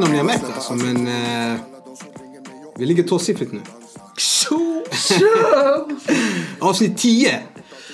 [0.00, 1.06] inte om ni har märkt det alltså, men
[1.52, 1.60] eh,
[2.76, 3.60] vi ligger tvåsiffrigt nu.
[6.58, 7.42] Avsnitt 10!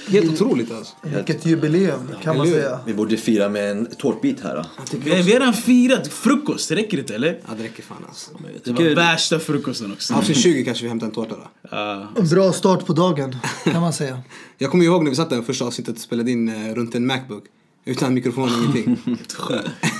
[0.08, 0.94] Helt otroligt alltså.
[1.02, 2.80] Vilket jubileum kan man säga.
[2.86, 4.56] Vi borde fira med en tårtbit här.
[4.56, 4.64] Då.
[4.98, 7.40] Vi har vi har redan firat frukost, räcker det inte eller?
[7.48, 8.30] Ja, det räcker fan alltså.
[8.64, 10.14] Det var värsta frukosten också.
[10.14, 12.08] Avsnitt 20 kanske vi hämtar en tårta då.
[12.20, 14.22] En bra start på dagen kan man säga.
[14.58, 17.06] Jag kommer ihåg när vi satt där första avsnittet och spelade in eh, runt en
[17.06, 17.44] Macbook.
[17.88, 19.16] Utan mikrofon och ingenting.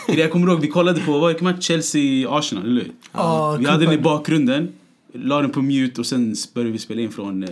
[0.17, 2.93] Jag kommer ihåg, vi kollade på, vad det, Chelsea-Arsenal, eller hur?
[3.13, 4.73] Ja, Vi hade den i bakgrunden,
[5.13, 7.51] la den på mute och sen började vi spela in från eh,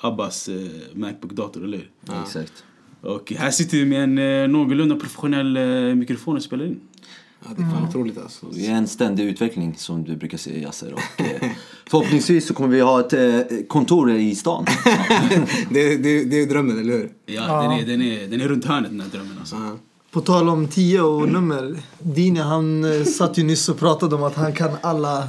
[0.00, 0.54] Abbas eh,
[0.94, 2.20] Macbook-dator, eller hur?
[2.22, 2.64] Exakt.
[3.00, 6.80] Och här sitter vi med en eh, någorlunda professionell eh, mikrofon och spelar in.
[7.44, 8.46] Ja, det är fan otroligt alltså.
[8.52, 10.92] Vi är en ständig utveckling som du brukar säga Yasser.
[10.92, 11.50] Och, eh,
[11.86, 14.64] förhoppningsvis så kommer vi ha ett eh, kontor i stan.
[15.70, 17.12] det, det, det är drömmen, eller hur?
[17.26, 19.56] Ja, Den, är, den, är, den är runt hörnet den här drömmen alltså.
[19.56, 19.76] Ja.
[20.16, 21.76] På tal om 10 och nummer.
[21.98, 25.28] Dini han eh, satt ju nyss och pratade om att han kan alla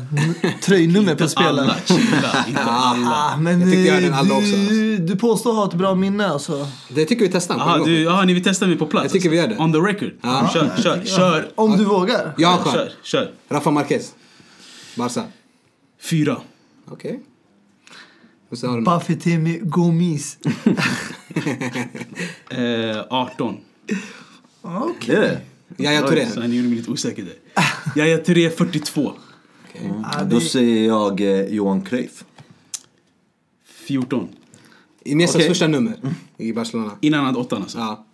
[0.63, 1.75] tröjnummer på Inte alla, spelare.
[1.85, 3.07] chilla, inte alla.
[3.07, 5.95] Ah, men Jag tyckte jag eh, hade alla också, du, du påstår ha ett bra
[5.95, 6.67] minne alltså.
[6.89, 9.03] Det tycker vi testar en Aha, du, aha, ni vill testa mig på plats?
[9.03, 9.57] Jag tycker vi gör det.
[9.57, 10.11] On the record?
[10.21, 10.49] Ja.
[10.53, 11.51] Kör, kör, kör.
[11.55, 12.33] Om du vågar.
[12.37, 13.31] Jag har en Kör, kör.
[13.49, 14.11] Rafa Marquez.
[14.95, 15.23] Barca.
[16.09, 16.37] Fyra.
[16.91, 17.19] Okej.
[18.51, 20.37] Och så har Gomis.
[22.49, 23.57] Eh, 18.
[25.05, 25.41] Det är det?
[25.83, 26.29] Yahya Touré.
[26.29, 27.35] Så han gjorde mig lite osäker där.
[27.95, 29.13] Yahya Touré 42.
[30.03, 32.23] Ah, Då det, säger jag eh, Johan Cruyff.
[33.65, 34.27] 14.
[35.03, 35.47] Iniestas Okej.
[35.49, 35.93] första nummer
[36.37, 36.91] i Barcelona.
[37.01, 37.77] Innan han hade åttan alltså.
[37.77, 38.05] Ja.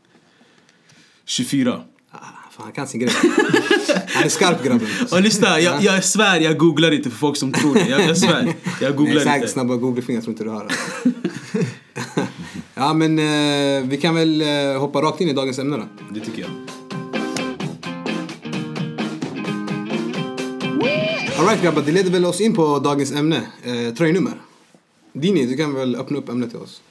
[1.26, 1.82] 24.
[2.12, 2.18] Ah,
[2.52, 3.14] fan, han kan sin grej.
[4.08, 4.88] Han är skarp grabben.
[5.12, 7.88] Och lyssna, jag, jag svär jag googlar inte för folk som tror det.
[7.90, 8.44] Jag, jag svär.
[8.44, 9.48] Jag Nej, googlar säkert inte.
[9.48, 10.68] snabba googlefingrar tror inte du har.
[12.74, 15.84] ja men eh, vi kan väl eh, hoppa rakt in i dagens ämne då.
[16.14, 16.52] Det tycker jag.
[21.40, 23.42] Alright grabbar, det leder väl oss in på dagens ämne.
[23.64, 24.34] Eh, tröjnummer.
[25.14, 26.82] Dini, du kan väl öppna upp ämnet till oss?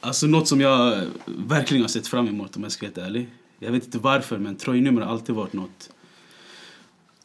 [0.00, 3.28] Alltså något som jag verkligen har sett fram emot om jag ska vara helt ärlig.
[3.58, 5.90] Jag vet inte varför men tröjnummer har alltid varit något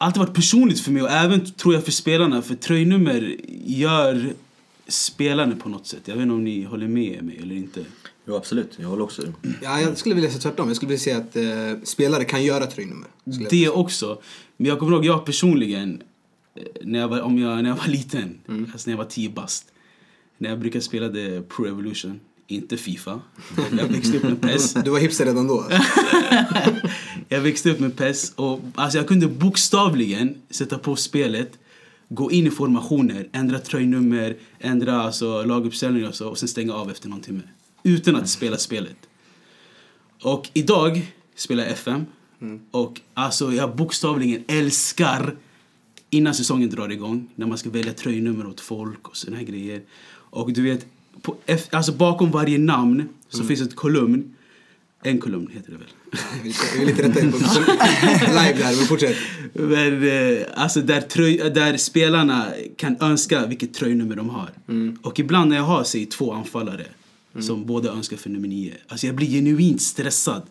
[0.04, 4.34] alltid varit personligt för mig och även tror jag för spelarna för tröjnummer gör
[4.94, 6.02] spelarna på något sätt.
[6.06, 7.86] Jag vet inte om ni håller med mig eller inte.
[8.28, 9.22] Jo absolut, jag håller också.
[9.62, 10.68] Ja, jag skulle vilja säga tvärtom.
[10.68, 13.08] Jag skulle vilja säga att eh, spelare kan göra tröjnummer.
[13.50, 14.22] Det också.
[14.58, 16.02] Men jag kommer ihåg jag personligen
[16.56, 19.30] eh, när jag var, om jag, när jag var liten, alltså när jag var 10
[19.30, 19.66] bast.
[20.38, 23.22] När jag brukade spela det Pro Evolution, inte Fifa.
[23.78, 24.74] Jag växte upp med PES.
[24.74, 25.62] Du var hipster redan då?
[25.62, 25.82] Alltså.
[27.30, 31.60] Jag växte upp med PES och alltså jag kunde bokstavligen sätta på spelet,
[32.10, 36.92] gå in i formationer, ändra tröjnummer, ändra alltså laguppställningar och så och sen stänga av
[36.92, 37.42] efter någon timme.
[37.84, 38.98] Utan att spela spelet.
[40.22, 42.06] Och idag spelar jag FM
[42.72, 45.36] och alltså jag bokstavligen älskar
[46.10, 49.82] innan säsongen drar igång när man ska välja tröjnummer åt folk och såna här grejer.
[50.12, 50.86] Och du vet,
[51.22, 51.38] på,
[51.72, 54.36] alltså bakom varje namn så finns ett kolumn.
[55.04, 55.88] En kolumn heter det väl?
[56.74, 59.18] Jag vill inte rätta dig på live där, men fortsätt.
[59.54, 62.48] Men, eh, alltså där, tröj, där spelarna
[62.78, 64.50] kan önska vilket tröjnummer de har.
[65.02, 66.86] Och ibland när jag har säg, två anfallare
[67.40, 68.74] som båda önskar för nummer nio.
[68.88, 70.42] Alltså jag blir genuint stressad.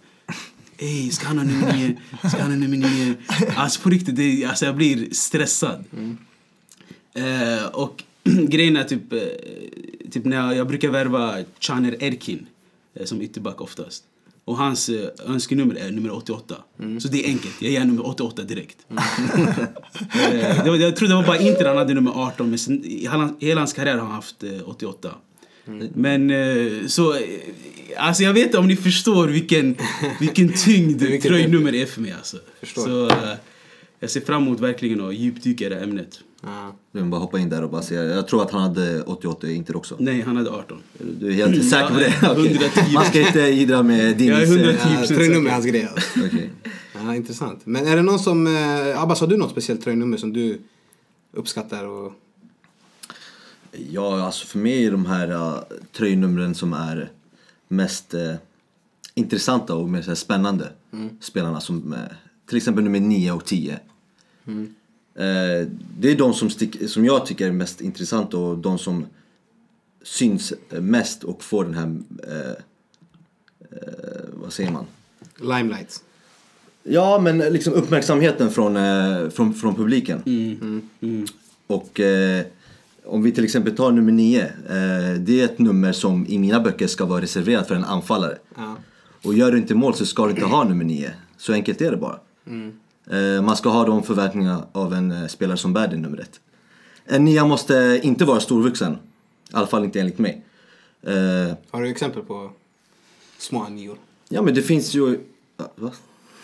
[0.78, 1.96] Ey, ska han ha nummer nio?
[2.28, 3.14] Ska han ha nummer nio?
[3.56, 5.84] Alltså på riktigt, det, alltså jag blir stressad.
[7.14, 9.18] Eh, och grejen är typ, eh,
[10.10, 12.46] typ när jag, jag brukar värva Caner Erkin
[13.04, 14.04] som ytterback oftast.
[14.44, 16.56] Och hans eh, önskenummer är nummer 88.
[17.00, 18.76] Så det är enkelt, jag ger nummer 88 direkt.
[18.90, 22.84] eh, det var, jag trodde det var bara Inter han hade nummer 18 men sen,
[22.84, 25.14] i hela, hela hans karriär har han haft eh, 88.
[25.94, 27.20] Men eh, så, eh,
[27.96, 29.76] alltså jag vet inte om ni förstår vilken,
[30.20, 32.36] vilken tyngd tröjnummer är för mig alltså.
[32.60, 32.82] Förstår.
[32.82, 33.34] Så eh,
[34.00, 36.20] jag ser fram emot verkligen att djupdyka i det här ämnet.
[36.44, 36.74] Ja.
[36.92, 39.46] Jag vill bara hoppa in där och bara säga, jag tror att han hade 88
[39.46, 39.96] i Inter också.
[39.98, 40.82] Nej, han hade 18.
[41.20, 42.14] Du är helt säker på det?
[42.22, 42.92] 110.
[42.94, 44.78] Man ska inte idra med din Jag är 110.
[45.00, 45.88] Ja, tröjnummer är hans grej.
[45.94, 46.20] Alltså.
[46.26, 46.50] Okej.
[46.94, 47.60] Ja, intressant.
[47.64, 48.46] Men är det någon som...
[48.46, 50.60] Eh, Abbas, har du något speciellt tröjnummer som du
[51.32, 51.84] uppskattar?
[51.84, 52.12] Och...
[53.90, 55.58] Ja, alltså för mig är de här uh,
[55.92, 57.10] tröjnumren som är
[57.68, 58.34] mest eh,
[59.14, 60.72] intressanta och här, spännande
[61.20, 61.98] spelarna som eh,
[62.48, 63.80] till exempel nummer 9 och 10.
[65.14, 65.68] Eh,
[65.98, 69.06] det är de som, stick, som jag tycker är mest intressanta och de som
[70.02, 71.96] syns eh, mest och får den här,
[72.28, 72.50] eh,
[73.60, 74.86] eh, vad säger man?
[75.40, 76.02] Limelight.
[76.82, 78.74] Ja, men liksom uppmärksamheten från,
[79.30, 80.22] från, från publiken.
[81.66, 82.44] Och eh,
[83.04, 84.42] om vi till exempel tar nummer 9.
[84.42, 88.38] Eh, det är ett nummer som i mina böcker ska vara reserverat för en anfallare.
[88.56, 88.76] Ja.
[89.22, 91.10] Och gör du inte mål så ska du inte ha nummer 9.
[91.36, 92.20] Så enkelt är det bara.
[92.46, 92.52] Eh,
[93.42, 96.40] man ska ha de förväntningarna av en eh, spelare som bär det numret.
[97.04, 98.92] En nia måste inte vara storvuxen.
[98.92, 98.96] I
[99.52, 100.44] alla fall inte enligt mig.
[101.02, 101.12] Eh,
[101.70, 102.50] Har du exempel på
[103.38, 103.96] små nior?
[104.28, 105.20] ja men det finns ju...
[105.56, 105.90] Ah, Va?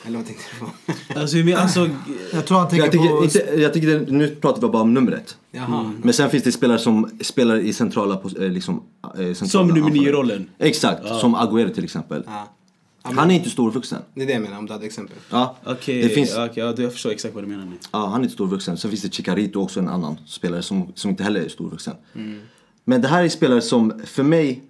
[0.07, 0.71] Eller vad tänkte du på?
[1.21, 1.89] Alltså, men, alltså,
[2.33, 3.25] Jag tror han tänker Jag tycker, på...
[3.25, 5.37] inte, jag tycker nu pratar vi bara om numret.
[5.51, 5.93] Jaha.
[6.03, 9.91] Men sen finns det spelare som spelar i centrala, eh, liksom, eh, centrala som nummer
[9.91, 10.51] nio-rollen.
[10.59, 12.23] Exakt, som Agüero till exempel.
[12.27, 12.49] Ja.
[13.17, 14.03] Han är inte storvuxen.
[14.15, 15.17] Det är det jag menar, om du hade exempel.
[15.31, 17.77] Ja, Okej, det finns, okej, ja, jag förstår exakt vad du menar nu.
[17.93, 18.77] ja, han är inte storvuxen.
[18.77, 21.95] Sen finns det Chicarito också, en annan spelare som, som inte heller är storvuxen.
[22.85, 24.63] Men det här är spelare som för mig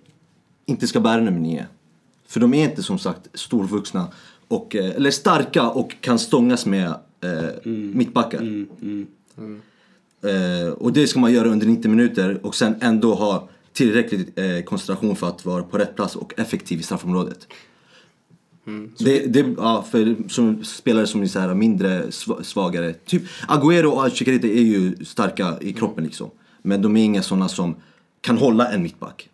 [0.66, 1.66] inte ska bära nummer nio.
[2.26, 4.08] För de är inte som sagt storvuxna,
[4.48, 6.88] och, eh, eller starka och kan stångas med
[7.20, 8.66] eh, mittbackar.
[10.22, 14.62] Eh, och det ska man göra under 90 minuter och sen ändå ha tillräcklig eh,
[14.64, 17.46] koncentration för att vara på rätt plats och effektiv i straffområdet.
[18.98, 23.84] Det, det, ja, för som spelare som är så här mindre sva- svagare, typ Agüero
[23.86, 26.30] och Chicarita är ju starka i kroppen liksom.
[26.62, 27.76] Men de är inga sådana som
[28.20, 29.28] kan hålla en mittback.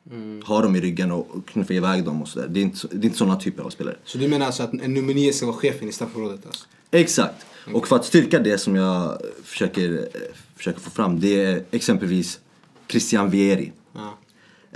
[0.46, 2.48] Ha dem i ryggen och och knuffa iväg dem och sådär.
[2.50, 3.96] Det är inte, så- det är inte sådana typer av spelare.
[4.04, 6.46] Så du menar alltså att en nummer nio ska vara chefen i straffområdet?
[6.46, 6.66] Alltså?
[6.90, 7.46] Exakt.
[7.72, 10.20] Och för att styrka det som jag försöker, eh,
[10.56, 12.40] försöker få fram, det är exempelvis
[12.88, 13.72] Christian Vieri.
[13.94, 14.18] Ja,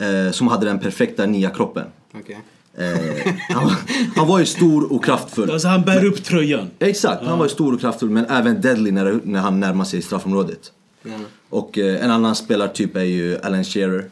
[0.07, 1.87] Eh, som hade den perfekta nya kroppen.
[2.15, 2.39] okej.
[2.77, 3.71] Eh, han,
[4.17, 5.51] han var ju stor och kraftfull.
[5.51, 6.71] Alltså han bär upp tröjan.
[6.79, 10.03] Exakt, han var ju stor och kraftfull men även deadly när, när han närmar sig
[10.03, 10.73] straffområdet.
[11.03, 11.11] Ja.
[11.49, 14.11] Och eh, en annan spelartyp är ju Alan Shearer.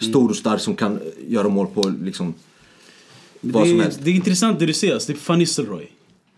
[0.00, 2.34] Stor och stark som kan göra mål på liksom
[3.40, 3.98] vad det, som är, helst.
[4.02, 5.88] det är intressant det du säger, alltså, det är Van Nistelrooy.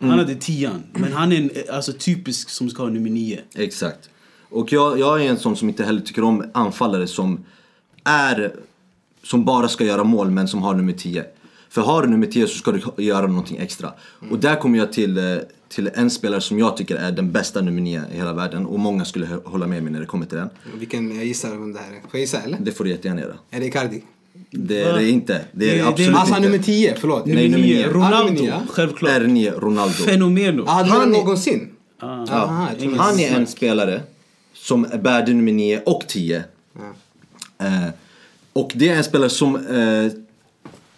[0.00, 3.40] Han hade tian, men han är en, alltså, typisk som ska ha nummer nio.
[3.54, 4.10] Exakt.
[4.50, 7.44] Och jag, jag är en sån som inte heller tycker om anfallare som
[8.04, 8.52] är
[9.22, 11.24] som bara ska göra mål men som har nummer 10.
[11.70, 13.92] För har du nummer 10 så ska du göra någonting extra.
[14.30, 15.24] Och där kommer jag till, eh,
[15.68, 18.66] till en spelare som jag tycker är den bästa nummer 9 i hela världen.
[18.66, 20.48] Och många skulle hålla med mig när det kommer till den.
[20.78, 22.00] Vilken, jag gissar vem det här är.
[22.00, 22.58] Får jag gissa eller?
[22.60, 23.34] Det får du jättegärna göra.
[23.50, 24.02] Är det Icardi?
[24.50, 25.40] Det är det inte.
[25.52, 26.50] Det är Det- det- absolut Alltså han är inte.
[26.58, 27.26] nummer 10, förlåt.
[27.26, 27.88] Nej, nummer nio.
[27.92, 28.60] Ronaldo, nummer nio.
[28.70, 29.12] självklart.
[29.12, 29.94] R9 Ronaldo.
[29.94, 30.64] Fenomeno.
[30.66, 31.68] Ah, Han han är- någonsin?
[31.98, 32.06] Ah.
[32.30, 32.96] Aha, det.
[32.96, 34.00] Han är en spelare
[34.54, 36.44] som bär det nummer 9 och 10.
[37.58, 37.88] Eh,
[38.52, 40.12] och det är en spelare som eh,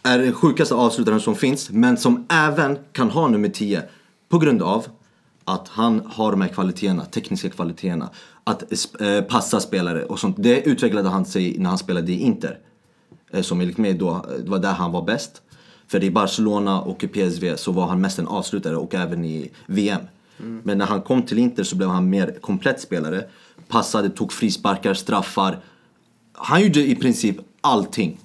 [0.02, 3.82] är den sjukaste avslutaren som finns men som även kan ha nummer 10
[4.28, 4.86] på grund av
[5.44, 8.10] att han har de här kvaliteterna, tekniska kvaliteterna.
[8.44, 10.36] Att eh, passa spelare och sånt.
[10.38, 12.58] Det utvecklade han sig när han spelade i Inter.
[13.30, 15.42] Eh, som enligt mig då, eh, det var där han var bäst.
[15.86, 19.50] För i Barcelona och i PSV så var han mest en avslutare och även i
[19.66, 20.00] VM.
[20.62, 23.24] Men när han kom till Inter så blev han mer komplett spelare.
[23.68, 25.58] Passade, tog frisparkar, straffar.
[26.32, 28.18] Han gjorde i princip allting.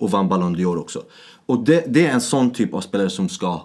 [0.00, 1.02] Och vann Ballon d'Or också.
[1.46, 3.60] Och det, det är en sån typ av spelare som ska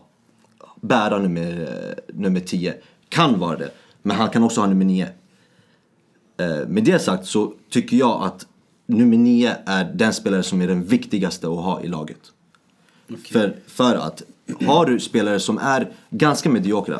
[0.81, 2.73] bära nummer, eh, nummer 10.
[3.09, 3.71] Kan vara det.
[4.01, 5.07] Men han kan också ha nummer 9.
[6.37, 8.47] Eh, med det sagt så tycker jag att
[8.85, 12.19] nummer 9 är den spelare som är den viktigaste att ha i laget.
[13.31, 14.23] För, för att
[14.65, 16.99] har du spelare som är ganska mediokra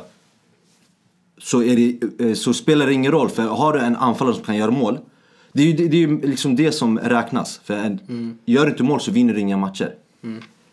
[1.38, 3.30] så, det, eh, så spelar det ingen roll.
[3.30, 5.00] För har du en anfallare som kan göra mål.
[5.56, 7.62] Det är ju det, det, är liksom det som räknas.
[7.64, 9.96] För en, Gör du inte mål så vinner du inga matcher.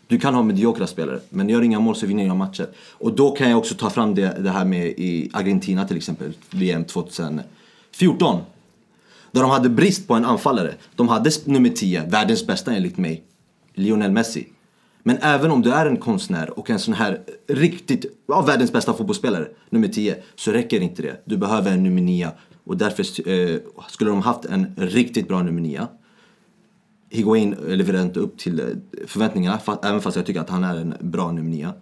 [0.07, 2.67] Du kan ha mediokra spelare, men gör inga mål så vinner du inga matcher.
[2.91, 6.33] Och då kan jag också ta fram det, det här med i Argentina till exempel,
[6.49, 8.41] VM 2014.
[9.31, 10.73] Där de hade brist på en anfallare.
[10.95, 13.23] De hade nummer 10, världens bästa enligt mig,
[13.73, 14.47] Lionel Messi.
[15.03, 18.93] Men även om du är en konstnär och en sån här riktigt, ja, världens bästa
[18.93, 21.21] fotbollsspelare, nummer 10, så räcker inte det.
[21.25, 22.31] Du behöver en nummer 9.
[22.63, 25.87] Och därför eh, skulle de haft en riktigt bra nummer 9.
[27.09, 28.65] Higuain levererade inte upp till eh,
[29.07, 31.73] förväntningarna, fast, även fast jag tycker att han är en bra nummer 9.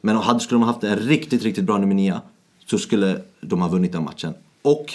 [0.00, 2.20] Men hade, skulle de haft en riktigt, riktigt bra nummer 9
[2.66, 4.34] så skulle de ha vunnit den matchen.
[4.62, 4.94] Och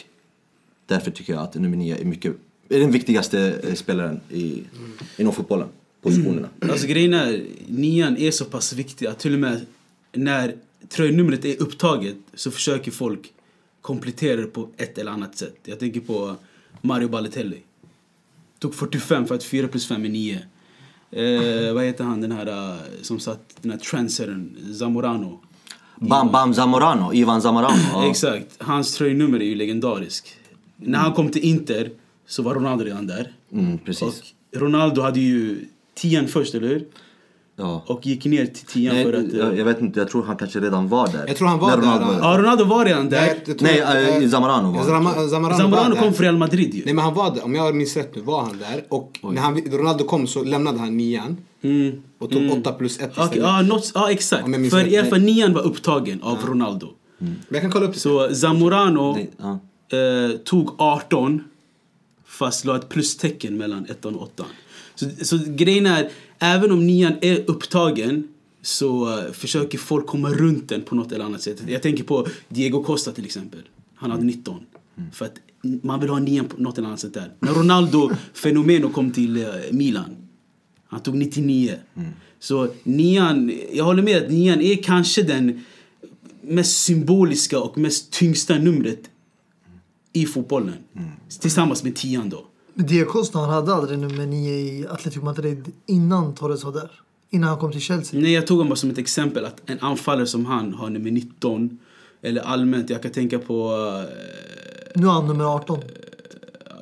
[0.85, 2.35] därför tycker jag att nummer 9 är, mycket,
[2.69, 4.91] är den viktigaste eh, spelaren i, mm.
[5.17, 5.67] inom fotbollen.
[6.01, 6.49] Positionerna.
[6.61, 6.71] Mm.
[6.71, 9.65] Alltså grejen är, nian är så pass viktig att till och med
[10.13, 10.55] när
[10.89, 13.33] tröjnumret är upptaget så försöker folk
[13.81, 15.55] komplettera det på ett eller annat sätt.
[15.63, 16.35] Jag tänker på
[16.81, 17.57] Mario Balotelli.
[18.59, 20.39] Tog 45 för att 4 plus 5 är 9.
[21.11, 25.39] Eh, vad heter han den här eh, som satt, den här trendsettern, Zamorano.
[25.95, 27.81] Bam Bam Zamorano, Ivan Zamorano.
[27.93, 28.05] Ja.
[28.09, 30.35] Exakt, hans tröjnummer är ju legendarisk.
[30.75, 31.91] När han kom till Inter
[32.27, 33.33] så var Ronaldo redan där.
[33.51, 34.01] Mm, precis.
[34.03, 34.13] Och
[34.59, 36.85] Ronaldo hade ju tian först, eller hur?
[37.61, 37.83] Ja.
[37.87, 39.33] Och gick ner till tian Nej, för att...
[39.33, 41.23] eh, jag, jag vet inte, jag tror han kanske redan var där.
[41.27, 42.31] Jag tror han var När där, Ronaldo- ja.
[42.33, 43.21] Ja, Ronaldo var redan där.
[43.21, 46.81] Nej, jag tror- Nej, eh, Zamorano var Zamorano, Zamorano var kom från Real Madrid ju.
[46.85, 49.41] Nej men han var där, om jag minns rätt nu var han där och när
[49.41, 52.01] han, Ronaldo kom så lämnade han nian Mm.
[52.19, 53.43] och tog 8 plus 1 Okej, istället.
[53.45, 54.43] ja, något, ja exakt.
[54.45, 55.33] Om jag För rätt, i alla fall nej.
[55.35, 56.87] nian var upptagen av Ronaldo.
[57.17, 57.99] Men jag kan kolla upp det.
[57.99, 59.59] Så Zamorano Nej, ja.
[59.97, 61.43] eh, tog 18
[62.25, 64.45] fast la ett plustecken mellan ettan och åttan.
[64.95, 66.09] Så, så grejen är,
[66.41, 68.27] även om nian är upptagen
[68.61, 71.63] så eh, försöker folk komma runt den på något eller annat sätt.
[71.67, 73.59] Jag tänker på Diego Costa till exempel.
[73.95, 74.65] Han hade 19.
[75.13, 75.33] För att
[75.83, 77.33] man vill ha nian på något eller annat sätt där.
[77.39, 80.15] När Ronaldo Fenomeno kom till eh, Milan.
[80.87, 81.75] Han tog 99.
[82.39, 85.63] Så nian, jag håller med att nian är kanske den
[86.41, 88.99] mest symboliska och mest tyngsta numret
[90.13, 90.73] i fotbollen.
[91.39, 92.45] Tillsammans med tian då.
[93.07, 96.91] Costa han hade aldrig nummer nio i Atletico Madrid innan Torres var där.
[97.29, 98.19] Innan han kom till Chelsea.
[98.19, 101.11] Nej, jag tog honom bara som ett exempel att en anfallare som han har nummer
[101.11, 101.79] 19.
[102.21, 103.73] Eller allmänt, jag kan tänka på...
[104.09, 105.79] eh, Nu har han nummer 18.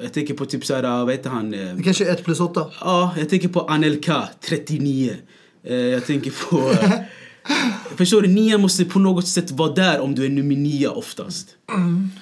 [0.02, 1.54] Jag tänker på typ såhär, vad heter han?
[1.54, 2.66] eh, Det kanske är 1 plus 8.
[2.82, 5.16] Ja, jag tänker på Anelka, 39.
[5.64, 6.58] Eh, Jag tänker på...
[6.72, 6.92] eh,
[7.96, 8.28] Förstår du?
[8.28, 11.48] Nia måste på något sätt vara där om du är nummer nio oftast.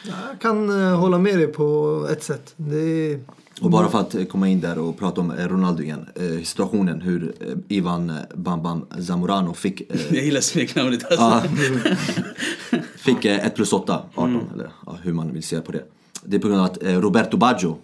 [0.04, 2.54] Jag kan eh, hålla med dig på ett sätt.
[2.58, 2.78] Det
[3.12, 3.20] är...
[3.62, 6.06] Och bara för att eh, komma in där och prata om eh, Ronaldo igen.
[6.16, 7.48] Eh, situationen hur eh,
[7.78, 11.50] Ivan eh, Bam Bam Zamorano fick, eh, Jag gillar smeknamnet alltså.
[12.98, 15.84] fick eh, 1 plus 8, 18 eller ja, hur man vill se på det.
[16.26, 17.78] Det är på grund av att Roberto Baggio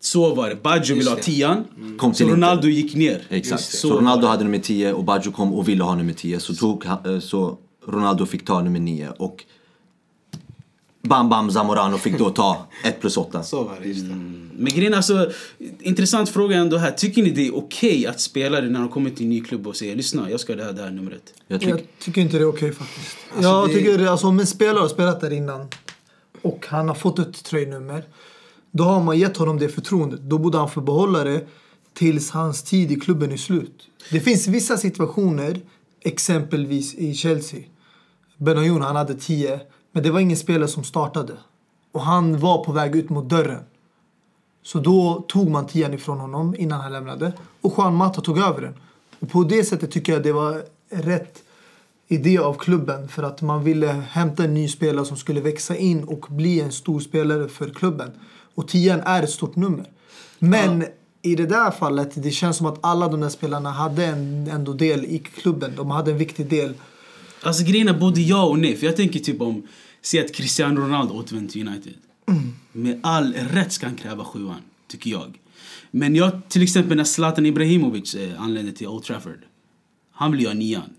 [0.00, 0.62] Så var det.
[0.62, 1.64] Baggio ville ha tian.
[1.98, 2.32] kom till Så.
[2.32, 3.22] Ronaldo gick ner.
[3.28, 3.62] Exakt.
[3.62, 6.40] Så, Så Ronaldo hade nummer 10 och Baggio kom och ville ha nummer 10.
[6.40, 6.84] Så, tog,
[7.20, 9.44] så Ronaldo fick ta nummer 9 och
[11.02, 13.42] Bam Bam Zamorano fick då ta 1 plus 8.
[13.42, 14.14] Så var det, just det.
[14.56, 15.30] Men grejen är alltså,
[15.80, 16.90] intressant fråga ändå här.
[16.90, 19.76] Tycker ni det är okej att spelare när de kommer till en ny klubb och
[19.76, 21.22] säger lyssna, jag ska ha det här, det här numret.
[21.46, 23.16] Jag tycker, Jag tycker inte det är okej faktiskt.
[23.42, 25.68] jag det- tycker alltså, om en spelare har spelat där innan
[26.42, 28.02] och han har fått ett tröjnummer.
[28.70, 30.20] Då har man gett honom det förtroendet.
[30.22, 31.46] Då borde han få behålla det
[31.94, 33.82] tills hans tid i klubben är slut.
[34.10, 35.60] Det finns vissa situationer,
[36.00, 37.60] exempelvis i Chelsea.
[38.36, 39.60] Benayoun, han hade 10,
[39.92, 41.32] men det var ingen spelare som startade.
[41.92, 43.62] Och han var på väg ut mot dörren.
[44.62, 47.32] Så då tog man tian ifrån honom innan han lämnade.
[47.60, 48.74] Och Juan Mata tog över den.
[49.20, 51.42] Och på det sättet tycker jag det var rätt
[52.08, 53.08] idé av klubben.
[53.08, 56.72] För att man ville hämta en ny spelare som skulle växa in och bli en
[56.72, 58.10] stor spelare för klubben.
[58.54, 59.86] Och tian är ett stort nummer.
[60.38, 60.84] Men
[61.22, 64.72] i det där fallet, det känns som att alla de där spelarna hade en ändå
[64.72, 65.72] del i klubben.
[65.76, 66.74] De hade en viktig del.
[67.42, 68.76] Alltså grejen är både ja och nej.
[68.76, 69.62] För jag tänker typ om,
[70.02, 71.94] se att Cristiano Ronaldo återvänder till United.
[72.72, 75.38] Med all rätt ska han kräva sjuan, tycker jag.
[75.90, 79.44] Men jag, till exempel när Zlatan Ibrahimovic eh, anlände till Old Trafford.
[80.12, 80.90] Han ville ju ha nian.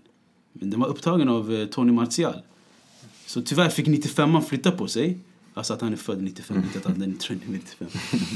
[0.52, 2.34] Men den var upptagen av eh, Tony Martial.
[3.26, 5.18] Så tyvärr fick 95 flytta på sig.
[5.54, 7.88] Alltså att han är född 95, inte att han är trend 95.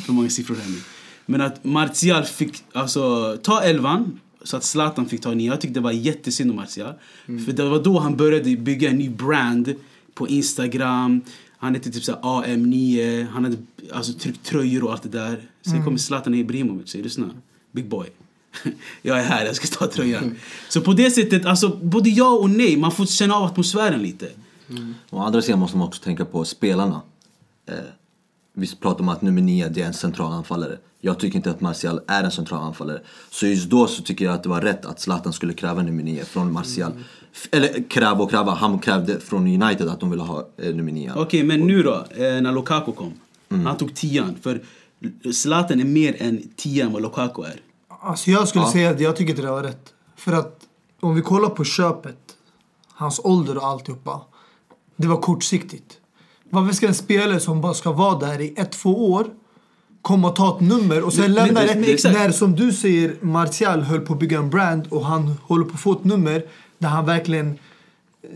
[0.07, 0.79] För många siffror här nu.
[1.27, 5.53] Men att Martial fick alltså, ta elvan så att Zlatan fick ta nian.
[5.53, 6.95] Jag tyckte det var jättesynd om Martial.
[7.26, 9.75] För det var då han började bygga en ny brand
[10.15, 11.21] på Instagram.
[11.59, 13.26] Han hette typ såhär AM9.
[13.33, 13.57] Han hade
[13.93, 15.41] alltså, tryckt tröjor och allt det där.
[15.62, 17.31] Sen kommer Zlatan Ibrahimovic och säger lyssna,
[17.73, 18.07] big boy.
[19.03, 20.37] jag är här, jag ska ta tröjan.
[20.69, 22.76] Så på det sättet, alltså både ja och nej.
[22.76, 24.31] Man får känna av atmosfären lite.
[25.11, 27.03] Å andra sidan måste man också tänka på spelarna.
[27.67, 27.75] Eh,
[28.57, 30.79] vi pratar om att nummer 9 det är en central anfallare.
[31.01, 33.01] Jag tycker inte att Martial är en central anfallare.
[33.31, 36.03] Så just då så tycker jag att det var rätt att Zlatan skulle kräva nummer
[36.03, 36.93] 9 från Martial.
[37.33, 40.93] F- Eller kräva och kräva, han krävde från United att de ville ha eh, nummer
[40.93, 41.13] 9.
[41.17, 43.13] Okej, men nu då, eh, när Lukaku kom.
[43.49, 44.35] Han tog tian.
[44.43, 44.63] För
[45.33, 47.61] Zlatan är mer än tian vad Lukaku är.
[47.89, 48.73] Alltså jag skulle Ja.
[48.73, 49.93] säga att jag tycker inte det var rätt.
[50.17, 50.61] För att
[51.01, 52.19] om vi kollar på köpet,
[52.89, 54.21] hans ålder och alltihopa.
[54.97, 55.99] Det var kortsiktigt.
[56.50, 59.26] Varför ska en spelare som bara ska vara där i ett, två år
[60.03, 62.05] komma och ta ett nummer och sen Men- lämna men- det?
[62.05, 62.12] men.
[62.12, 65.75] När som du säger, Martial höll på att bygga en brand och han håller på
[65.75, 66.43] att få ett nummer
[66.79, 67.59] där han verkligen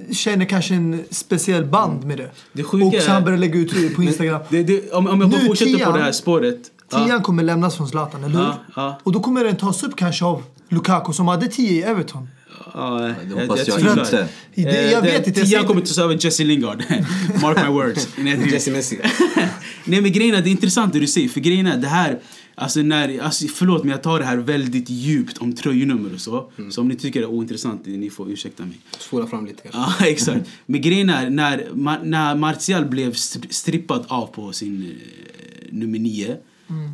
[0.08, 2.30] eh, känner kanske en speciell band med det.
[2.52, 4.40] Det sjuka och så han börjar lägga ut det på Instagram.
[4.48, 6.58] Det, det, om, om jag Nu, fortsätter på tian- det här spåret.
[6.90, 8.44] Tian kommer lämnas från Zlatan, eller hur?
[8.44, 8.98] Ja, ja.
[9.02, 12.28] Och då kommer den tas upp kanske av Lukaku som hade 10 i Everton.
[12.74, 14.04] Ja, det hoppas jag tvivlar.
[14.04, 14.28] inte.
[14.54, 16.84] I det- jag vet inte, jag Tian kommer ta över Jesse Lingard.
[17.42, 18.08] Mark my words.
[18.52, 18.98] Jesse Messi.
[19.84, 21.28] Nej men grejen är, det är intressant det du säger.
[21.28, 22.18] För grejen är, det här...
[22.54, 26.52] Alltså när, alltså förlåt men jag tar det här väldigt djupt om tröjnummer och så.
[26.70, 28.78] Så om ni tycker det är ointressant, ni får ursäkta mig.
[28.98, 30.04] Spola fram lite kanske.
[30.04, 30.48] Ja, exakt.
[30.66, 31.68] Men grejen är, när,
[32.04, 36.36] när Martial blev stri- strippad av på sin eh, nummer nio.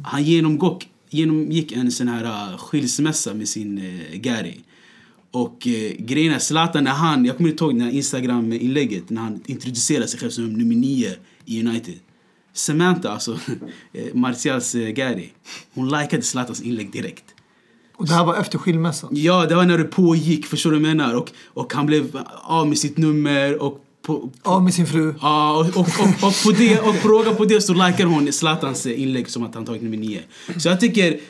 [0.04, 4.54] Han genomgick, genomgick en sån här uh, skilsmässa med sin eh, Gary.
[5.30, 9.40] Och eh, grejen är, Zlatan när han, jag kommer inte ihåg när Instagram-inlägget, när han
[9.47, 11.14] introducerade sig själv som nummer nio
[11.45, 11.95] i United.
[12.52, 13.33] Samantha, alltså
[13.92, 15.28] eh, Martials eh, Gary,
[15.75, 17.25] hon likade Zlatans inlägg direkt.
[17.97, 19.11] Och det här var efter skilmässan.
[19.12, 21.14] Ja, det var när det pågick, förstår du vad jag menar?
[21.14, 25.14] Och, och han blev av med sitt nummer och på, Ja, med sin fru.
[25.21, 28.33] Ja, och, och, och, och, på det, och på råga på det så likar hon
[28.33, 30.23] Zlatans inlägg som att han tagit nummer nio.
[30.56, 31.21] Så jag tycker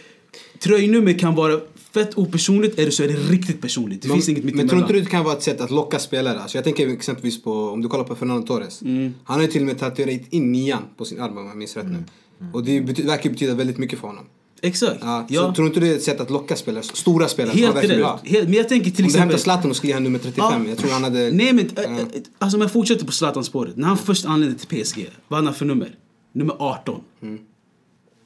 [0.59, 1.61] tröjnummer kan vara
[2.01, 4.03] fett opersonligt eller så är det riktigt personligt.
[4.03, 4.85] Det Men, finns inget men tror mittemellan.
[4.91, 6.41] inte du det kan vara ett sätt att locka spelare?
[6.41, 8.83] Alltså jag tänker exempelvis på, om du kollar på Fernando Torres.
[8.83, 9.15] Mm.
[9.25, 11.77] Han har ju till och med tatuerat in nian på sin arm om jag minns
[11.77, 12.05] rätt nu.
[12.53, 14.25] Och det bety- verkar betyda väldigt mycket för honom.
[14.63, 14.99] Exakt.
[15.01, 15.41] Ja, Ja.
[15.49, 16.83] Så tror inte det är ett sätt att locka spelare?
[16.83, 18.21] Stora spelare han Helt rätt.
[18.31, 19.39] Helt, men jag tänker till Om du hämtar exempel...
[19.39, 20.69] Zlatan och skulle honom nummer 35, Ja.
[20.69, 21.31] jag tror han hade...
[21.31, 22.07] Nej men, äh, äh,
[22.39, 23.77] alltså om jag fortsätter på Zlatan-spåret.
[23.77, 25.95] När han först anlände till PSG, vad hade han för nummer?
[26.33, 27.01] Nummer 18.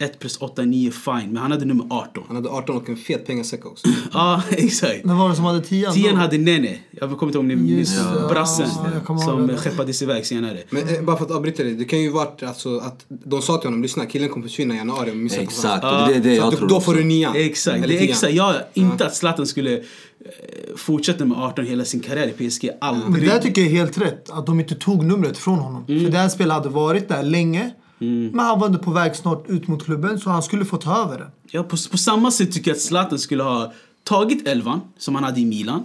[0.01, 1.27] 1 plus 8 är 9, fine.
[1.27, 2.25] Men han hade nummer 18.
[2.27, 3.89] Han hade 18 och en fet pengasäck också.
[4.13, 5.05] Ja, exakt.
[5.05, 5.95] Men var det som hade tian?
[5.95, 6.21] Tian då?
[6.21, 6.79] hade Nene.
[6.91, 8.29] Jag kommer inte ihåg om ni minns det.
[8.29, 8.69] brassen.
[9.09, 9.57] Ja, som det.
[9.57, 10.59] skeppades iväg senare.
[10.71, 13.57] Men eh, bara för att avbryta dig, det kan ju varit alltså, att de sa
[13.59, 16.33] till honom, lyssna killen kommer försvinna i januari om missar Exakt, kontrakt." och det är
[16.33, 17.37] det Så jag du, tror då får du nian.
[17.37, 18.33] Exakt, Eller det är exakt.
[18.33, 19.81] Jag inte att Zlatan skulle eh,
[20.77, 22.65] fortsätta med 18 hela sin karriär i PSG.
[22.65, 23.25] Men Aldrig.
[23.29, 24.31] det där tycker jag är helt rätt.
[24.31, 25.85] Att de inte tog numret från honom.
[25.89, 26.05] Mm.
[26.05, 27.71] För den spelaren hade varit där länge.
[28.01, 31.03] Men han var ändå på väg snart ut mot klubben så han skulle få ta
[31.05, 31.29] över den.
[31.51, 33.73] Ja, på, på samma sätt tycker jag att Zlatan skulle ha
[34.05, 35.85] tagit elvan som han hade i Milan.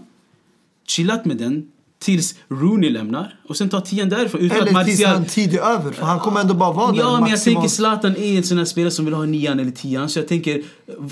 [0.87, 1.67] Chillat med den
[1.99, 3.39] tills Rooney lämnar.
[3.49, 4.41] Och sen ta tian därifrån.
[4.41, 5.13] Utan att Eller tills Martial...
[5.15, 5.91] han tid är över.
[5.91, 7.43] För han kommer ändå bara vara där Ja, men jag maximalt.
[7.43, 10.09] tänker Zlatan är en sån här spelare som vill ha nian eller tian.
[10.09, 10.63] Så jag tänker,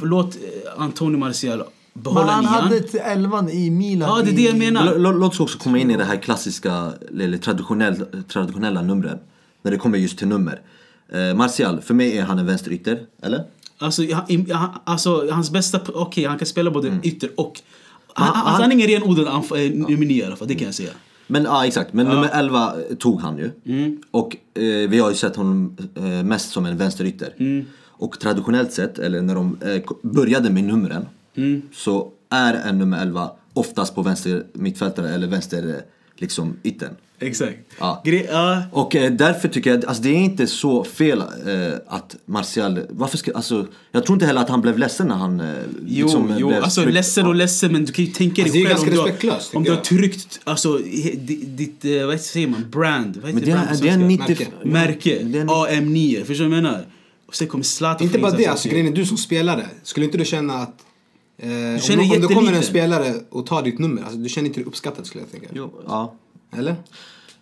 [0.04, 0.42] låt eh,
[0.84, 2.54] Antonio Martial Men behålla han nian.
[2.54, 4.10] hade elvan i Milan.
[4.18, 4.84] Ja, det är det jag menar.
[4.86, 9.18] Lå- lå- Låt oss också komma in i det här klassiska, eller traditionell, traditionella numren.
[9.62, 10.62] När det kommer just till nummer.
[11.14, 13.44] Eh, Martial, för mig är han en vänsterytter, eller?
[13.78, 15.80] Alltså, han, alltså hans bästa...
[15.94, 17.00] Okej, han kan spela både Mm.
[17.04, 17.62] ytter och...
[18.14, 20.76] Han, han- han, han är ingen renodlad eh, nummer i alla fall, det kan jag
[20.76, 20.92] säga.
[21.28, 21.94] Men ja, exakt.
[21.94, 23.52] Men nummer 11 tog han ju.
[24.12, 27.34] Och eh, vi har ju sett honom eh, mest som en vänsterytter.
[27.88, 31.06] Och traditionellt sett, eller när de eh, började med numren,
[31.74, 35.76] så är en nummer 11 oftast på vänster mittfältare eller vänster eh,
[36.16, 36.96] liksom yttern.
[37.20, 37.58] Exakt.
[37.80, 38.02] Ja.
[38.06, 38.62] Gre- ja.
[38.72, 41.26] Och eh, därför tycker jag, alltså det är inte så fel eh,
[41.88, 45.40] att Martial, varför ska, alltså jag tror inte heller att han blev ledsen när han
[45.40, 45.54] eh,
[45.86, 46.94] Jo, liksom, jo blev alltså tryckt.
[46.94, 49.30] ledsen och ledsen men du kan ju tänka dig Alltså, det är själv om du
[49.30, 53.18] har- Om du har tryckt, alltså ditt, eh, vad säger man, brand?
[53.22, 54.34] Vad heter Men det brand är, det är svenska?
[54.34, 54.48] 90...
[54.64, 55.18] Märke.
[55.18, 56.86] Märke, Det är en- AM9, förstår du vad jag menar?
[57.28, 60.18] Och sen kommer Zlatan Inte bara det, alltså grejen är du som spelare, skulle inte
[60.18, 60.76] du känna att
[61.38, 64.48] eh, om, känner om det kommer en spelare och tar ditt nummer, alltså, du känner
[64.48, 65.48] inte dig uppskattad skulle jag tänka.
[65.54, 66.16] Jo, ja.
[66.58, 66.76] Eller?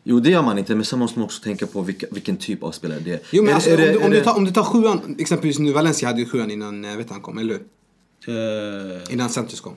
[0.04, 2.64] Jo det gör man inte, men sen måste man också tänka på vilka, vilken typ
[2.64, 3.20] av spelare det är.
[3.32, 5.16] Jo men är, alltså, är det- om, du, om, du tar, om du tar sjuan,
[5.20, 7.62] exempelvis nu Valencia hade ju sjuan innan eh, vet han kom, eller hur?
[8.28, 9.74] Eh, Innan Santos kom.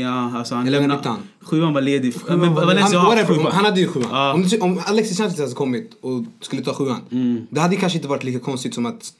[0.00, 1.08] Ja, alltså han Eller lämnade...
[1.08, 1.18] han?
[1.40, 2.14] Sjuan var ledig.
[2.14, 3.52] Sjuan men Valencia Han, har whatever, sjuan.
[3.52, 4.08] han hade ju sjuan.
[4.10, 4.32] Ja.
[4.34, 7.00] Om, du- om Alexis Sanchez hade kommit och skulle ta sjuan.
[7.10, 7.46] Mm.
[7.50, 9.12] Det hade kanske inte varit lika konstigt som att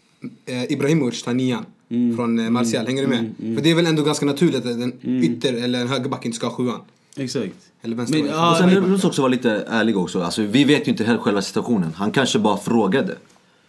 [0.46, 2.16] eh, Ibrahimovic tar nian Mm.
[2.16, 2.86] från eh, Martial.
[2.86, 3.34] Hänger du med?
[3.56, 4.92] För det är väl ändå ganska naturligt att en
[5.24, 6.80] ytter eller en högerback inte ska ha sjuan.
[7.16, 7.54] Exakt.
[7.82, 10.22] Eller Men, ja, och sen men- oss också vara lite ärliga också.
[10.22, 11.92] Alltså, vi vet ju inte helt själva situationen.
[11.96, 13.14] Han kanske bara frågade.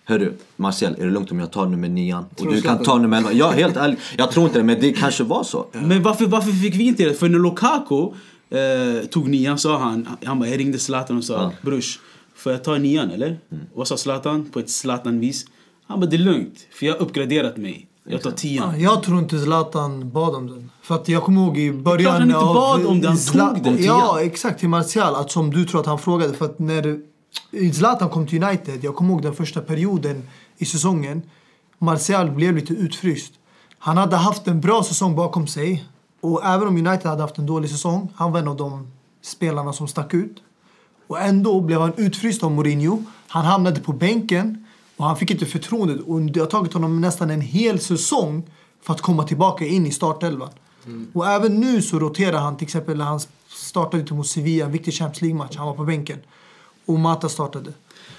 [0.06, 2.26] Hörru, Martial, är det lugnt om jag tar nummer nian?
[2.40, 3.32] Och du kan ta nummer 11.
[3.34, 4.00] Ja, helt ärligt.
[4.18, 5.66] Jag tror inte det, men det kanske var så.
[5.72, 7.14] Men varför, varför fick vi inte det?
[7.14, 8.04] För när Lukaku
[8.50, 11.52] eh, tog nian sa han, han bara, jag ringde Zlatan och sa Ja.
[11.62, 12.00] brors,
[12.36, 13.40] får jag ta nian eller?
[13.74, 15.46] Vad sa Zlatan på ett Zlatan-vis?
[15.88, 17.88] Han bara, det är lugnt, för jag har uppgraderat mig.
[18.06, 18.80] Jag tar Ja, tian.
[18.82, 20.72] jag tror inte Zlatan bad om den.
[20.82, 23.64] För att jag kommer ihåg i början han inte bad om det, han Zla- tog
[23.64, 24.60] den Ja, exakt.
[24.60, 25.16] Till Martial.
[25.16, 26.34] Att som du tror att han frågade.
[26.34, 27.00] För att när
[27.74, 31.22] Zlatan kom till United, jag kommer ihåg den första perioden i säsongen.
[31.80, 33.34] Martial blev lite utfryst.
[33.80, 35.86] Han hade haft en bra säsong bakom sig.
[36.22, 38.88] Och även om United hade haft en dålig säsong, han var en av de
[39.24, 40.38] spelarna som stack ut.
[41.08, 43.04] Och ändå blev han utfryst av Mourinho.
[43.28, 44.63] Han hamnade på bänken
[44.98, 46.02] och han fick inte förtroendet.
[46.08, 48.44] Och det har tagit honom nästan en hel säsong
[48.82, 50.50] för att komma tillbaka in i startelvan.
[51.14, 54.72] Och även nu så roterar han till exempel när han startade lite mot Sevilla, en
[54.72, 55.56] viktig Champions League-match.
[55.58, 56.20] Han var på bänken.
[56.86, 57.74] Och Mata startade.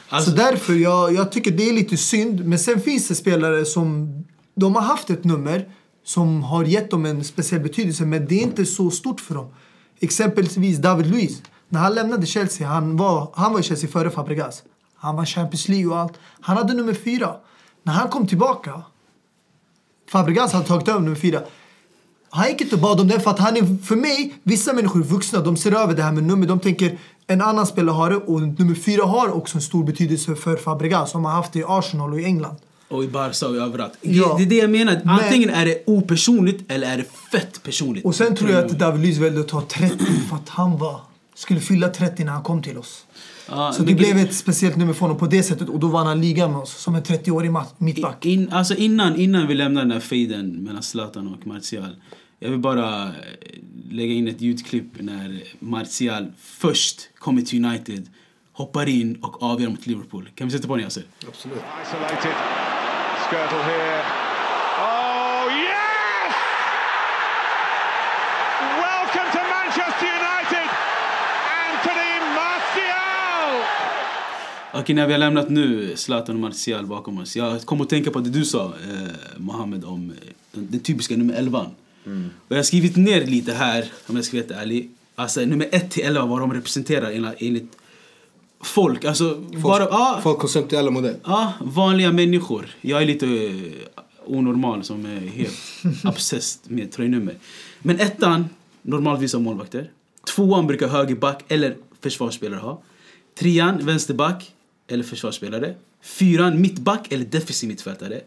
[0.08, 2.44] Alltså- så därför, jag, jag tycker det är lite synd.
[2.44, 4.12] Men sen finns det spelare som,
[4.54, 5.68] de har haft ett nummer
[6.04, 8.04] som har gett dem en speciell betydelse.
[8.04, 9.46] Men det är inte så stort för dem.
[10.00, 11.42] Exempelvis David Luiz.
[11.68, 14.62] När han lämnade Chelsea, han var, han var i Chelsea före Fabregas.
[15.04, 16.12] Han var Champions League och allt.
[16.40, 17.36] Han hade nummer fyra.
[17.82, 18.82] När han kom tillbaka,
[20.10, 21.40] Fabregas hade tagit över nummer fyra.
[22.30, 25.00] Han gick inte och bad om den för att han är, för mig, vissa människor
[25.00, 26.46] är vuxna, de ser över det här med nummer.
[26.46, 30.34] De tänker en annan spelare har det och nummer fyra har också en stor betydelse
[30.34, 32.56] för Fabregas som har haft det i Arsenal och i England.
[32.88, 33.92] Och i Barca och överallt.
[34.00, 34.34] Ja.
[34.38, 34.92] Det är det jag menar.
[35.04, 38.04] Men- Antingen är det opersonligt eller är det fett personligt.
[38.04, 39.96] Och sen tror jag att David Luiz väljer att ta 30
[40.28, 41.00] för att han var,
[41.34, 43.06] skulle fylla 30 när han kom till oss.
[43.48, 46.06] Ja, Så det blev ett speciellt nummer för honom på det sättet och då vann
[46.06, 48.24] han ligan med oss som en 30-årig ma- mittback.
[48.26, 51.96] In, alltså innan, innan vi lämnar den här fejden mellan Zlatan och Martial.
[52.38, 53.10] Jag vill bara eh,
[53.90, 58.08] lägga in ett ljudklipp när Martial först kommer till United
[58.52, 60.28] hoppar in och avgör mot Liverpool.
[60.34, 61.02] Kan vi sätta på den Yasser?
[61.28, 61.58] Absolut.
[61.82, 62.32] Isolated.
[63.28, 64.02] Skirtle here.
[64.80, 66.34] Oh, yes!
[68.84, 70.66] Welcome to Manchester United,
[71.64, 73.50] Anthony Martial!
[74.76, 77.36] Okej, när vi har lämnat nu Zlatan och Martial bakom oss.
[77.36, 80.16] Jag kom att tänka på det du sa, eh, Mohammed, om eh,
[80.52, 81.66] den, den typiska nummer 11.
[82.06, 82.30] Mm.
[82.48, 84.90] Och jag har skrivit ner lite här, om jag ska vara ärlig.
[85.14, 87.76] Alltså nummer 1 till 11, vad de representerar enligt,
[88.60, 89.04] folk.
[89.04, 91.16] Alltså, bara, ja, Folk konceptuella modell.
[91.24, 92.66] ja, vanliga människor.
[92.80, 93.52] Jag är lite eh,
[94.26, 95.58] onormal som är helt
[96.04, 97.34] obsessed med tröjnummer.
[97.78, 98.48] Men ettan,
[98.82, 99.90] normalvis har målvakter.
[100.34, 102.82] Tvåan brukar högerback eller försvarsspelare ha.
[103.38, 104.53] Trean, vänsterback
[104.88, 105.74] eller försvarsspelare.
[106.02, 108.20] Fyran, mittback eller defensiv mittfältare.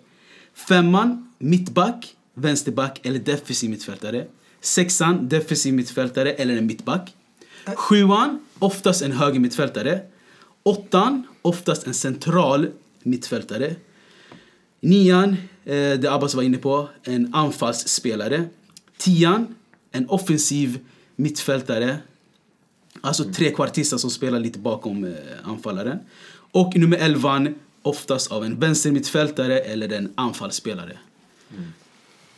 [0.54, 4.28] Femman, mittback, vänsterback eller defensiv mittfältare.
[4.62, 7.16] Sexan, defensiv mittfältare eller en mittback.
[7.76, 10.02] Sjuan, oftast en höger mittfältare.
[10.64, 12.68] Åttan, oftast en central
[13.04, 13.76] mittfältare.
[14.80, 15.30] Nian,
[15.66, 18.46] eh, det Abbas var inne på, en anfallsspelare.
[18.98, 19.56] Tian,
[19.92, 20.80] en offensiv
[21.16, 21.98] mittfältare.
[23.02, 26.00] Alltså trekvartister som spelar lite bakom eh, anfallaren.
[26.58, 27.48] Och nummer 11,
[27.82, 30.98] oftast av en vänstermittfältare eller en anfallsspelare.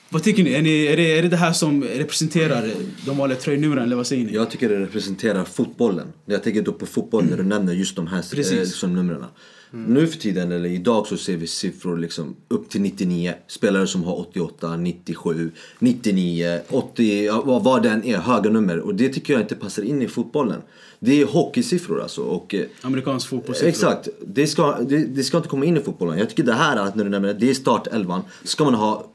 [0.10, 0.54] Vad tycker ni?
[0.54, 2.72] Är, ni är, det, är det det här som representerar
[3.06, 4.34] de vanliga tröjnumren eller vad säger ni?
[4.34, 6.08] Jag tycker det representerar fotbollen.
[6.26, 8.52] Jag tänker då på fotboll när du nämner just de här Precis.
[8.52, 9.26] eh, liksom, numren.
[9.72, 13.34] Nu för tiden, eller idag, så ser vi siffror liksom upp till 99.
[13.48, 18.80] Spelare som har 88, 97, 99, 80, ja, vad, vad den är, höga nummer.
[18.80, 20.62] Och det tycker jag inte passar in i fotbollen.
[21.00, 22.22] Det är hockeysiffror alltså.
[22.22, 23.70] Och, eh, Amerikansk fotbollssiffror.
[23.70, 24.08] Exakt.
[24.28, 26.20] Det ska, det, det ska inte komma in i fotbollen.
[26.20, 28.22] Jag tycker det här att när du nämner det, det är startelvan.
[28.44, 29.08] Ska man ha,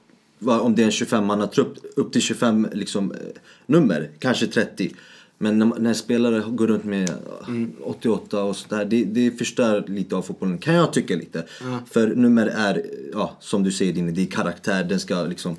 [0.44, 3.18] om det är en 25-mannatrupp, upp till 25 liksom, eh,
[3.66, 4.10] nummer.
[4.18, 4.94] Kanske 30.
[5.38, 7.14] Men när, när spelare går runt med eh,
[7.82, 10.58] 88 och sådär, det, det förstör lite av fotbollen.
[10.58, 11.44] Kan jag tycka lite.
[11.90, 14.84] För nummer är, ja, som du säger Dini, det är karaktär.
[14.84, 15.56] Den ska liksom,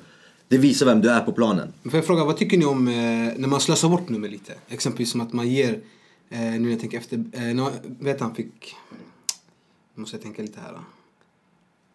[0.48, 1.72] det visar vem du är på planen.
[1.82, 2.94] Får jag fråga, vad tycker ni om eh,
[3.36, 4.52] när man slösar bort nummer lite?
[4.68, 5.78] Exempelvis som att man ger,
[6.30, 7.70] eh, nu när jag tänker efter, eh, när,
[8.04, 8.74] vet han fick,
[9.94, 10.72] nu måste jag tänka lite här.
[10.72, 10.78] Då.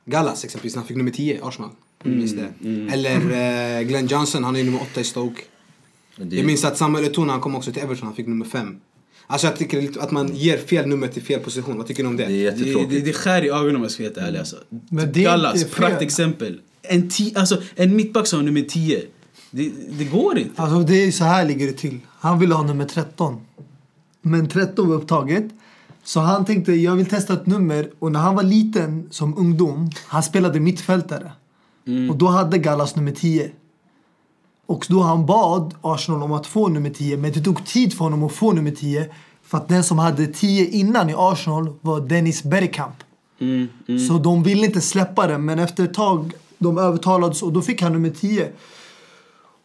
[0.05, 1.69] Gallas exempelvis, han fick nummer 10 Arsenal.
[2.05, 2.53] Mm, minns det.
[2.93, 3.15] Eller
[3.79, 5.41] eh, Glenn Johnson, han är nummer 8 i Stoke.
[6.15, 8.45] Det, Jag minns att Samuel Eto'o när han kom också till Everton, han fick nummer
[8.45, 8.79] 5.
[9.27, 11.77] Alltså jag tycker lite att man ger fel nummer till fel position.
[11.77, 12.25] Vad tycker ni om det?
[12.25, 12.89] det är Det, jättetråkigt.
[12.91, 14.39] det, det skär i ögonen om jag ska vara helt ärlig.
[14.39, 14.55] Alltså.
[14.89, 16.61] Men det Gallas, praktexempel.
[16.81, 19.03] En, ti, alltså, en mittback som har nummer 10.
[19.51, 20.61] Det, det går inte.
[20.61, 21.99] Alltså det är så här ligger det till.
[22.19, 23.41] Han ville ha nummer 13.
[24.21, 25.45] Men 13 var upptaget.
[26.03, 29.89] Så han tänkte jag vill testa ett nummer och när han var liten som ungdom,
[30.07, 31.31] han spelade mittfältare.
[32.09, 33.51] Och då hade Gallas nummer 10.
[34.65, 38.03] Och då han bad Arsenal om att få nummer 10 men det tog tid för
[38.05, 39.09] honom att få nummer 10
[39.43, 42.95] för att den som hade 10 innan i Arsenal var Dennis Bergkamp.
[43.39, 43.67] Mm,
[44.07, 47.81] Så de ville inte släppa den men efter ett tag de övertalades och då fick
[47.81, 48.51] han nummer 10.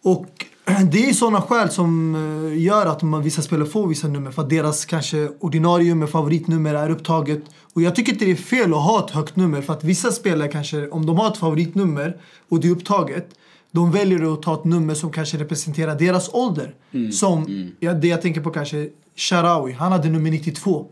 [0.03, 0.47] Och
[0.91, 4.43] det är sådana skäl som eh, gör att man, vissa spelare får vissa nummer för
[4.43, 7.43] att deras kanske ordinarie nummer, favoritnummer är upptaget.
[7.75, 10.11] Och jag tycker inte det är fel att ha ett högt nummer för att vissa
[10.13, 12.17] spelare kanske, om de har ett favoritnummer
[12.49, 13.29] och det är upptaget,
[13.71, 16.75] de väljer att ta ett nummer som kanske representerar deras ålder.
[17.13, 17.45] Som,
[17.81, 20.87] Ja, det jag tänker på kanske, Sharawi, han hade nummer 92.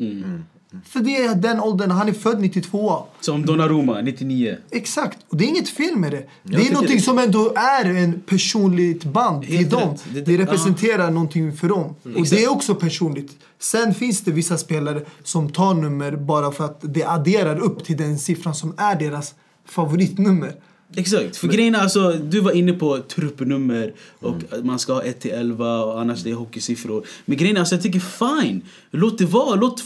[0.86, 3.02] För det är den åldern, han är född 92.
[3.20, 4.56] Som Donnarumma, 99.
[4.70, 6.24] Exakt, och det är inget fel med det.
[6.42, 9.80] det är någonting det- som ändå är en personligt band till Helt dem.
[9.90, 10.04] rätt.
[10.12, 11.94] Det- Det, det- representerar någonting för dem.
[12.02, 12.30] och exakt.
[12.30, 13.32] det är också personligt.
[13.58, 17.96] Sen finns det vissa spelare som tar nummer bara för att det adderar upp till
[17.96, 19.34] den siffran som är deras
[19.68, 20.54] favoritnummer.
[20.96, 21.36] Exakt.
[21.36, 25.20] För grejen är alltså, du var inne på truppnummer och att man ska ha 1
[25.20, 27.06] till 11 och annars det är hockeysiffror.
[27.24, 28.62] Men grejen är alltså, jag tycker fine.
[28.90, 29.54] Låt det vara.
[29.54, 29.82] Låt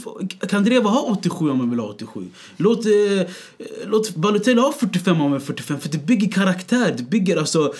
[0.48, 2.26] Kandreva ha 87 om man vill ha 87.
[2.56, 3.26] Låt, eh,
[3.86, 5.80] låt Balotelli ha 45 om man vill ha 45.
[5.80, 6.94] För det bygger karaktär.
[6.96, 7.74] Det bygger alltså,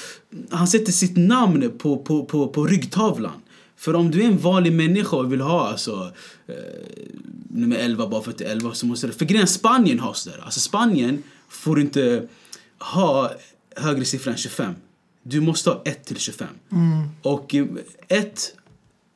[0.50, 3.32] han sätter sitt namn på, på, på, på ryggtavlan.
[3.76, 6.10] För om du är en vanlig människa och vill ha alltså,
[6.46, 6.54] eh,
[7.50, 9.12] nummer 11 bara för att det är 11 så måste det...
[9.12, 10.40] För grejen Spanien har sådär.
[10.44, 12.28] Alltså Spanien får inte
[12.78, 13.32] ha
[13.76, 14.74] högre siffra än 25.
[15.22, 16.48] Du måste ha 1 till 25.
[17.22, 17.54] Och
[18.08, 18.54] 1,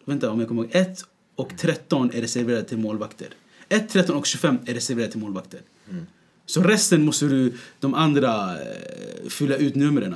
[0.05, 1.05] vänta om jag kommer ihåg, 1
[1.37, 3.29] och 13 är reserverade till målvakter.
[3.69, 5.61] 1, 13 och 25 är reserverade till målvakter.
[6.47, 10.15] Så resten måste du, de andra, eh, fylla ut numren.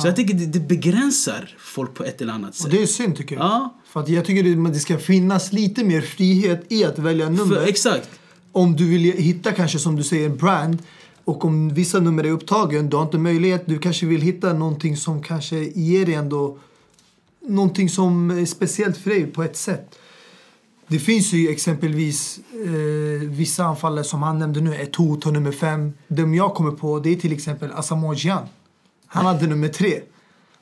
[0.00, 2.64] Så jag tycker det, det begränsar folk på ett eller annat sätt.
[2.64, 3.44] Och det är synd tycker jag.
[3.44, 3.74] Ja.
[3.86, 7.56] För att jag tycker det, det ska finnas lite mer frihet i att välja nummer.
[7.56, 8.10] För, exakt.
[8.52, 10.78] om du vill hitta kanske som du säger en brand
[11.24, 14.96] och om vissa nummer är upptagen, du har inte möjlighet, du kanske vill hitta någonting
[14.96, 16.58] som kanske ger dig ändå
[17.48, 19.98] någonting som är speciellt för dig på ett sätt.
[20.86, 25.92] Det finns ju exempelvis eh, vissa anfallare som han nämnde nu, Eto'o nummer fem.
[26.08, 28.46] De jag kommer på det är till exempel Asamoah Gyan.
[29.06, 30.00] Han hade nummer tre.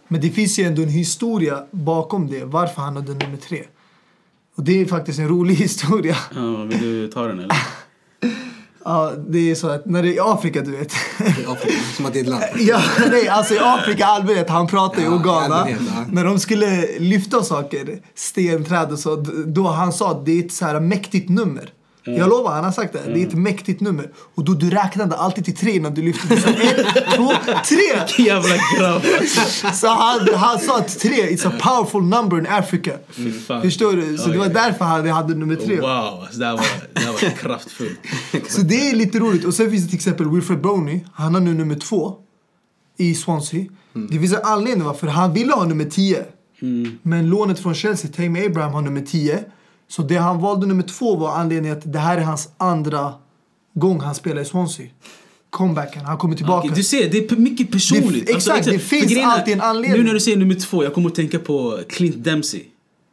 [0.08, 3.64] Men det finns ju ändå en historia bakom det, varför han hade nummer tre.
[4.54, 6.16] Och det är faktiskt en rolig historia.
[6.34, 7.56] Ja, vill du ta den eller?
[8.84, 10.92] Ja, det är så att när det är i Afrika, du vet.
[10.92, 12.42] I Afrika, som att det är ett land.
[12.58, 15.66] ja, nej, alltså i Afrika allmänhet, han pratar ju Ja, Ghana.
[15.70, 15.76] ja.
[16.12, 19.16] När de skulle lyfta saker, stenträd och så,
[19.46, 21.68] då han sa att det är ett så här mäktigt nummer.
[22.04, 23.00] Jag lovar, han har sagt det.
[23.14, 24.10] Det är ett mäktigt nummer.
[24.34, 26.34] Och då du räknade alltid till tre när du lyfte.
[26.34, 26.86] Du sa ett,
[27.16, 27.32] två,
[27.68, 28.24] tre!
[28.24, 29.02] Jävla grabb.
[29.74, 32.92] Så han, han sa att tre, it's a powerful number in Africa.
[33.46, 33.62] Fan.
[33.62, 34.18] Förstår du?
[34.18, 35.80] Så det var därför han hade nummer tre.
[35.80, 37.98] Wow, alltså, det här var, det här var kraftfullt.
[38.48, 39.44] Så det är lite roligt.
[39.44, 41.00] Och sen finns det till exempel Wilfred Boney.
[41.14, 42.14] Han har nu nummer två
[42.98, 43.64] i Swansea.
[44.10, 46.24] Det finns en anledning varför han ville ha nummer 10.
[47.02, 49.44] Men lånet från Chelsea, Tammy Abraham, har nummer 10.
[49.92, 53.14] Så det han valde nummer två var anledningen att det här är hans andra
[53.74, 54.86] gång han spelar i Swansea.
[55.50, 56.58] Comebacken, han kommer tillbaka.
[56.58, 58.26] Okej, du ser, det är mycket personligt.
[58.26, 60.00] Det- exakt, det finns För grejen är, alltid en anledning.
[60.00, 62.62] Nu när du säger nummer två, jag kommer att tänka på Clint Dempsey.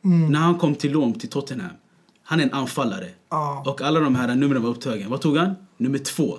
[0.06, 0.32] Mm.
[0.32, 1.70] När han kom till lån till Tottenham.
[2.24, 3.08] Han är en anfallare.
[3.30, 3.64] Ja.
[3.68, 5.10] Och alla de här numren var upptagen.
[5.10, 5.56] Vad tog han?
[5.78, 6.38] Nummer två.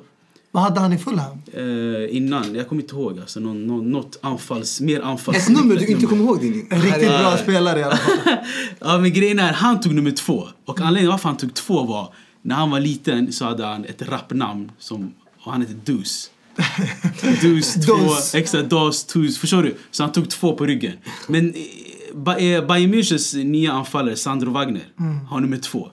[0.53, 1.43] Vad hade han i Fulham?
[1.53, 3.19] Eh, innan, jag kommer inte ihåg.
[3.19, 5.39] Alltså, någon, någon, något anfalls, mer anfalls...
[5.39, 6.67] Ett nummer du inte kommer ihåg din.
[6.71, 8.19] En riktigt bra spelare i alla fall.
[8.79, 10.49] ja, men grejen är, han tog nummer två.
[10.65, 14.03] Och anledningen varför han tog två var, när han var liten så hade han ett
[14.03, 16.31] rapnamn som, och han hette Dus.
[17.43, 18.35] Dus, två, Dos.
[18.35, 19.77] extra dos, tus, förstår du?
[19.91, 20.93] Så han tog två på ryggen.
[21.29, 24.85] Men eh, eh, Bayern Münchens nya anfallare, Sandro Wagner,
[25.29, 25.91] har nummer två.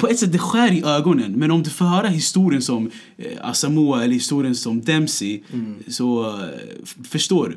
[0.00, 1.32] På ett sätt, det skär i ögonen.
[1.32, 5.42] Men om du får höra historien som eh, Asamoah eller historien som Dempsey,
[5.88, 6.48] så eh,
[7.10, 7.56] förstår du.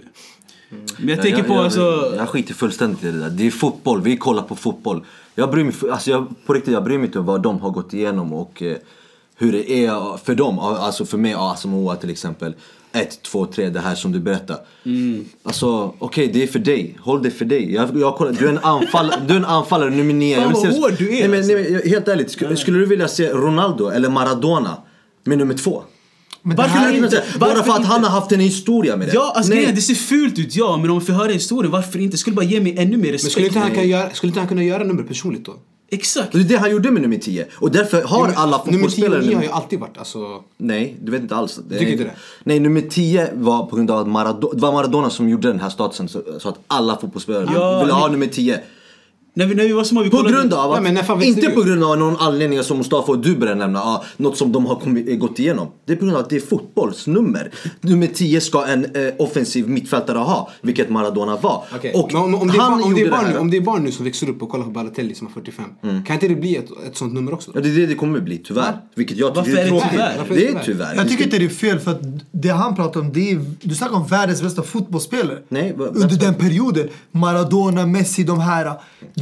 [0.97, 2.13] Men jag tänker på jag, alltså...
[2.17, 3.29] jag skiter fullständigt i det där.
[3.29, 5.05] Det är fotboll, vi kollar på fotboll.
[5.35, 7.69] Jag bryr mig, alltså jag, på riktigt, jag bryr mig inte om vad de har
[7.69, 8.77] gått igenom och eh,
[9.35, 10.59] hur det är för dem.
[10.59, 12.55] Alltså för mig, Asamoah till exempel.
[12.95, 14.57] Ett, två, tre, det här som du berättar.
[15.43, 16.97] Alltså okej, det är för dig.
[17.01, 17.73] Håll det för dig.
[17.73, 20.35] Jag, jag kollar, du, är en anfall, du är en anfallare nummer nio.
[20.35, 21.53] Fan, Jag vill vad se- hård du är, Nej, men, alltså.
[21.53, 24.77] nej, men, helt ärligt, skulle, skulle du vilja se Ronaldo eller Maradona
[25.23, 25.83] med nummer två?
[26.41, 27.23] Men Varför det här, inte?
[27.39, 27.89] Bara varför för att inte?
[27.89, 29.13] han har haft en historia med det.
[29.13, 29.71] Ja, alltså Nej.
[29.75, 30.77] det ser fult ut, ja.
[30.77, 32.17] Men om vi får höra historien, varför inte?
[32.17, 33.31] Skulle bara ge mig ännu mer Men respekt.
[33.31, 35.55] skulle inte, han kunna göra, skulle inte han kunna göra nummer personligt då?
[35.93, 36.31] Exakt.
[36.31, 37.45] Det är det han gjorde med nummer 10.
[37.55, 39.19] Och därför har alla Nummer 10 fotbollsspelare...
[39.19, 40.43] och 9 har nummer- ju alltid varit alltså...
[40.57, 41.59] Nej, du vet inte alls.
[41.69, 42.11] Det Tycker inte det?
[42.43, 45.59] Nej, nummer 10 var på grund av att Maradona, det var Maradona som gjorde den
[45.59, 48.59] här statusen så, så att alla fotbollsspelare Ja, ville ha nummer 10.
[49.35, 50.35] När vi, när vi var små, vi På kollade...
[50.35, 53.11] grund av att, men fan växte inte du på grund av någon anledning som Mustafa
[53.11, 55.67] och du började nämna, ah, något som de har kommit, gått igenom.
[55.85, 57.51] Det är på grund av att det är fotbollsnummer.
[57.81, 61.63] Nummer 10 ska en eh, offensiv mittfältare ha, vilket Maradona var.
[61.93, 63.33] Och men om, om, det är han barn, om, det är gjorde barn, det nu,
[63.33, 63.41] här.
[63.41, 65.65] om det är barn nu som växer upp och kollar på Balotelli som är 45.
[66.05, 67.51] Kan inte det bli ett, ett sånt nummer också?
[67.55, 68.77] Ja, det är det det kommer bli, tyvärr.
[68.95, 69.89] Vilket jag Varför tycker är det tråkigt.
[69.91, 70.17] tyvärr?
[70.17, 70.63] Varför är det är tyvärr?
[70.65, 70.95] tyvärr.
[70.95, 73.75] jag tycker inte det är fel för att det han pratar om, det är, du
[73.75, 75.37] snackar om världens bästa fotbollsspelare.
[75.49, 76.89] Nej, Under den perioden.
[77.11, 78.73] Maradona, Messi, de här.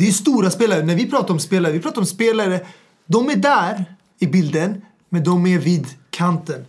[0.02, 0.86] Det är stora spelare.
[0.86, 2.60] När vi pratar om spelare, vi pratar om spelare.
[3.06, 3.86] De är där
[4.20, 6.66] i bilden, men de är vid kanten.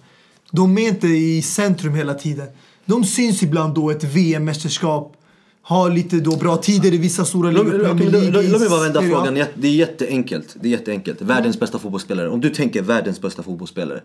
[0.51, 2.47] De är inte i centrum hela tiden.
[2.85, 5.17] De syns ibland då ett VM-mästerskap.
[5.63, 7.65] Har lite då bra tider i vissa stora ligor.
[8.51, 9.35] låt, mig bara vända frågan.
[9.55, 10.57] Det är jätteenkelt.
[10.61, 11.23] Det är jätteenkelt.
[11.23, 12.29] Världens bästa fotbollsspelare.
[12.29, 14.01] Om du tänker världens bästa fotbollsspelare.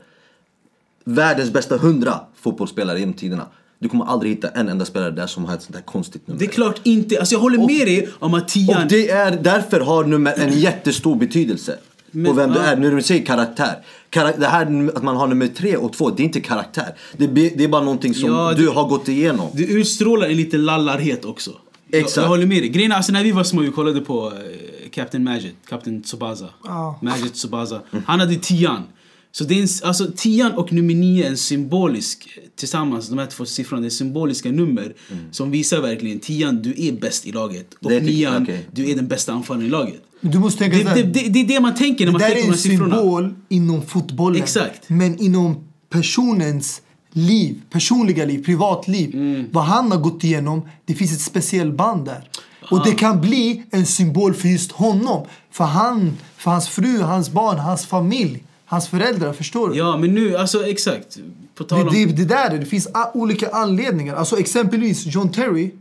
[1.03, 3.47] Världens bästa hundra fotbollsspelare genom tiderna.
[3.79, 6.39] Du kommer aldrig hitta en enda spelare där som har ett sånt här konstigt nummer.
[6.39, 7.19] Det är klart inte.
[7.19, 8.81] Alltså jag håller med dig om att tian...
[8.83, 11.77] Och det är därför har nummer en jättestor betydelse.
[12.11, 12.75] Men, på vem du är.
[12.75, 13.75] När du säger karaktär.
[14.09, 16.95] Karak- det här att man har nummer tre och två, det är inte karaktär.
[17.17, 19.49] Det, det är bara någonting som Ja, du det- har gått igenom.
[19.53, 21.51] Du utstrålar en liten lallarhet också.
[21.87, 22.17] Jag, Exakt.
[22.17, 22.69] jag håller med dig.
[22.69, 26.45] Grejen är, alltså när vi var små vi kollade på eh, Captain Majid, Captain Tsobaza.
[26.63, 26.99] Ja.
[27.01, 27.81] Majid Tsobaza.
[28.05, 28.83] Han hade tian.
[29.31, 33.25] Så det är en, alltså tian och nummer nio är en symbolisk, tillsammans de här
[33.25, 34.93] två siffrorna, det är symboliska nummer
[35.31, 37.73] som visar verkligen tian, du är bäst i laget.
[37.81, 38.67] Och Det tycker- nian, okej.
[38.71, 40.01] du är den bästa anfallaren i laget.
[40.21, 42.41] Du måste tänka Det, det, det, det är det man tänker när man det tänker
[42.41, 42.95] på är de en här siffrorna.
[42.95, 44.41] symbol inom fotbollen.
[44.43, 44.89] Exakt.
[44.89, 49.15] Men inom personens liv, personliga liv, privatliv.
[49.15, 49.45] Mm.
[49.51, 52.29] Vad han har gått igenom, det finns ett speciellt band där.
[52.71, 55.25] Och det kan bli en symbol för just honom.
[55.51, 59.33] För han, för hans fru, hans barn, hans familj, hans föräldrar.
[59.33, 59.75] Förstår du?
[59.75, 61.17] Ja men nu, alltså exakt.
[61.55, 61.93] På tal Det, om...
[61.93, 64.15] det, det där är, det finns olika anledningar.
[64.15, 65.71] Alltså exempelvis John Terry.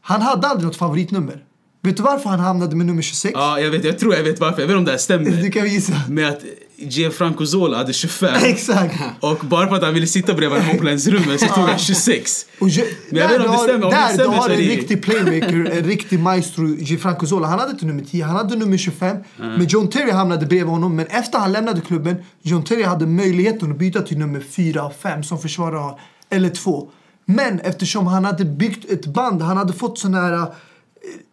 [0.00, 1.44] Han hade aldrig något favoritnummer.
[1.84, 3.32] Vet du varför han hamnade med nummer 26?
[3.34, 4.60] Ja, jag vet, jag tror jag vet varför.
[4.60, 5.30] Jag vet om det här stämmer.
[5.30, 5.92] Du kan gissa.
[6.08, 6.40] Med att
[6.76, 8.34] Gianfranco Zola hade 25.
[8.42, 8.94] Exakt.
[9.20, 12.46] Och bara för att han ville sitta bredvid en omklädningsrummet så tog han 26.
[12.58, 14.56] Och ju, Men jag vet om det stämmer, om det där stämmer du har en
[14.56, 17.46] riktig playmaker, en riktig maestro, Gianfranco Zola.
[17.46, 19.16] Han hade inte nummer 10, han hade nummer 25.
[19.36, 20.96] Men John Terry hamnade bredvid honom.
[20.96, 24.94] Men efter han lämnade klubben, John Terry hade möjligheten att byta till nummer 4 och
[24.94, 25.94] 5 som försvarare.
[26.30, 26.90] Eller 2.
[27.24, 30.46] Men eftersom han hade byggt ett band, han hade fått sån här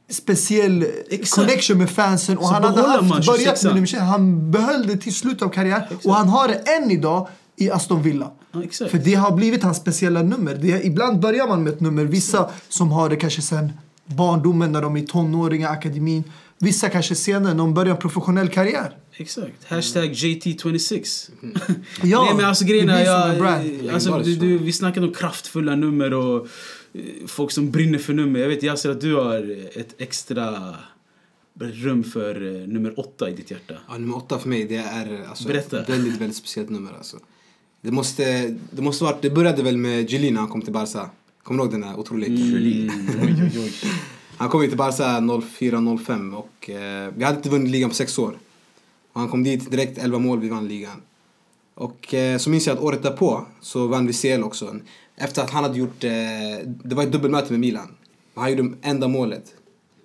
[0.10, 1.36] speciell Exakt.
[1.48, 3.64] connection med fansen och Så han hade haft, börjat 26.
[3.64, 4.02] med 26.
[4.02, 8.02] Han behöll det till slutet av karriären och han har det än idag i Aston
[8.04, 8.32] Villa.
[8.52, 8.92] Ja, exakt.
[8.92, 10.56] För det har blivit hans speciella nummer.
[10.56, 12.06] Det är, ibland börjar man med ett nummer.
[12.06, 13.72] Vissa som har det kanske sen
[14.06, 16.24] barndomen när de är tonåringar, akademin.
[16.60, 18.96] Vissa kanske senare när de börjar en professionell karriär.
[19.18, 19.66] Exakt.
[19.68, 21.30] Hashtag JT26.
[22.04, 23.90] Ja, Nej men alltså det grejen är, blir som jag, en brand.
[23.94, 26.48] alltså, du, du, vi snackade om kraftfulla nummer och
[27.28, 28.40] folk som brinner för nummer.
[28.40, 30.76] Jag vet Yasser att du har ett extra
[31.60, 33.74] rum för eh, nummer åtta i ditt hjärta.
[33.88, 35.82] Ja, nummer åtta för mig, det är alltså, Berätta.
[35.82, 36.92] ett väldigt, väldigt speciellt nummer.
[36.98, 37.18] Alltså.
[37.82, 41.10] Det, måste, det måste varit, det började väl med Juli när han kom till Barca.
[41.44, 42.90] Kommer du ihåg den här otroliga Mm.
[44.38, 48.20] Han kom ju till Barca 04-05 och eh, vi hade inte vunnit ligan på sex
[48.20, 48.38] år.
[49.14, 51.02] Och han kom dit direkt 11 mål, vi vann ligan.
[51.74, 54.76] Och eh, så minns jag att året därpå så vann vi CL också.
[55.20, 56.10] Efter att han hade gjort, eh,
[56.66, 57.88] det var ett dubbelmöte med Milan.
[58.36, 59.54] Han gjorde enda målet.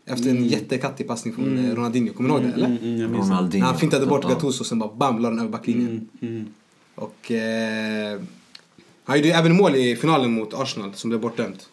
[0.07, 2.15] Efter en jättekattig passning från eh, Ronaldinho.
[2.15, 2.67] Kommer du ihåg det eller?
[2.67, 3.35] Mm, jag minns det.
[3.35, 3.67] Ronaldinho.
[3.67, 4.29] Han fintade bort.
[4.29, 6.09] Gattuso och sen bara bam, la den över backlinjen.
[6.23, 6.47] Mm.
[6.95, 8.21] Och eh,
[9.05, 11.69] han gjorde ju även mål i finalen mot Arsenal som blev bortdömt.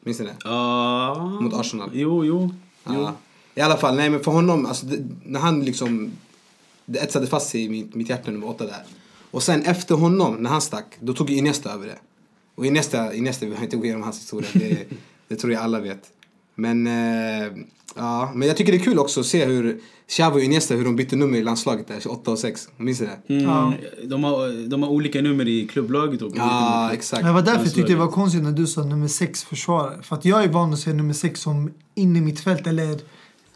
[0.00, 0.36] Minns ni det?
[0.44, 1.38] Ja.
[1.40, 1.90] Mot Arsenal.
[1.92, 2.50] Jo, jo.
[2.86, 2.92] jo.
[2.92, 3.14] Ja.
[3.54, 6.12] I alla fall, nej men för honom, alltså, det, när han liksom,
[6.86, 8.82] det etsade fast sig i mitt, mitt hjärta nummer åtta där.
[9.30, 11.98] Och sen efter honom, när han stack, då tog Iniesta över det.
[12.60, 14.86] Och Iniesta, Iniesta vi har inte gå igenom hans historia, det,
[15.28, 16.02] det tror jag alla vet.
[16.54, 17.52] Men, eh,
[17.96, 20.84] ja, men jag tycker det är kul också att se hur Xavi och Iniesta, hur
[20.84, 22.68] de bytte nummer i landslaget där, 28 och 6.
[22.76, 23.34] Minns du det?
[23.34, 23.44] Mm.
[23.44, 23.72] Ja.
[24.04, 26.94] De, har, de har olika nummer i klubblaget och Ja, nummer.
[26.94, 27.24] exakt.
[27.24, 30.02] Det var därför jag tyckte det var konstigt när du sa nummer 6 försvarare.
[30.02, 32.98] För att jag är van att se nummer 6 som inne i mitt fält eller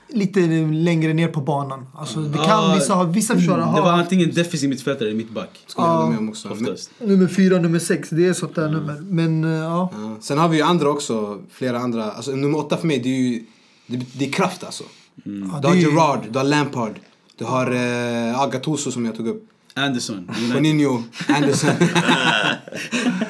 [0.08, 0.40] lite
[0.72, 1.86] längre ner på banan.
[1.94, 3.98] Alltså det kan vissa, ha- vissa försvarare Det var ha.
[4.00, 5.50] antingen defensiv mittfältare eller mittback.
[5.66, 6.48] Skulle jag hålla Ja, med om också.
[6.48, 6.90] Men, Oftast.
[6.98, 9.00] Nummer 4 nummer 6, det är sånt där nummer.
[9.00, 9.90] Men eh, ja.
[9.92, 10.16] ja.
[10.20, 12.10] Sen har vi ju andra också, flera andra.
[12.12, 13.42] Alltså nummer åtta för mig, det är ju,
[13.86, 14.84] det, det är kraft alltså.
[15.14, 16.94] ja Du det har Gerard, du har Lampard,
[17.38, 19.48] du har eh, ah, Gattuso som jag tog upp.
[19.76, 20.30] Anderson.
[20.54, 21.70] Juninho, Anderson.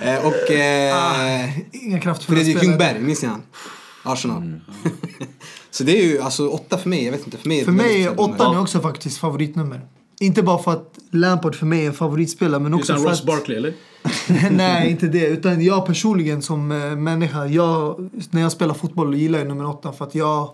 [0.00, 2.62] eh, och eh, Inga kraftfulla Fredrik.
[2.62, 3.42] Ljungberg, minns ni han?
[4.02, 4.42] Arsenal.
[5.74, 7.38] så det är ju alltså åtta för mig, jag vet inte.
[7.38, 9.80] För mig, är För mig är åttan är också faktiskt favoritnummer.
[10.20, 13.20] Inte bara för att Lampard för mig är en favoritspelare men också Utan för Ross
[13.20, 13.26] att...
[13.26, 13.74] Barkley eller?
[14.50, 15.26] Nej, inte det.
[15.26, 19.92] Utan jag personligen som eh, människa, jag, när jag spelar fotboll gillar jag nummer åtta
[19.92, 20.50] för att jag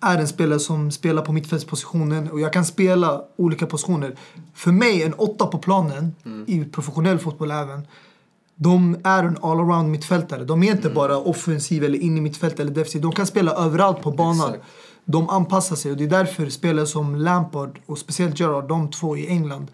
[0.00, 4.16] är en spelare som spelar på mittfältspositionen och jag kan spela olika positioner.
[4.54, 6.14] För mig, en åtta på planen,
[6.46, 7.86] i professionell fotboll även,
[8.56, 10.44] de är en allround mittfältare.
[10.44, 13.02] De är inte bara offensiv eller in i mittfält eller defensiv.
[13.02, 14.48] De kan spela överallt på banan.
[14.48, 14.64] Exakt.
[15.04, 19.16] De anpassar sig och det är därför spelare som Lampard och speciellt Gerrard, de två
[19.16, 19.70] i England,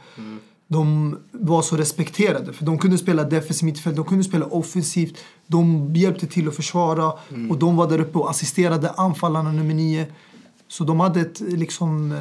[0.69, 2.53] de var så respekterade.
[2.53, 5.19] För de kunde spela defensivt mittfält, de kunde spela offensivt.
[5.47, 7.13] De hjälpte till att försvara
[7.51, 10.07] och de var där uppe och assisterade anfallarna nummer nio.
[10.69, 12.19] Så de hade ett liksom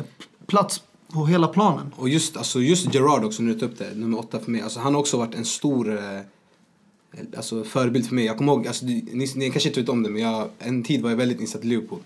[0.48, 0.82] plats
[1.14, 1.94] på hela planen.
[1.96, 4.62] Och just, alltså, just Gerard också, tog upp det, nummer åtta för mig.
[4.62, 6.22] Alltså, han har också varit en stor eh,
[7.38, 8.26] alltså, förebild för mig.
[8.26, 11.02] Jag kommer ihåg, alltså, ni, ni, kanske inte vet om det, men jag, en tid
[11.02, 12.00] var jag väldigt insatt i Liverpool.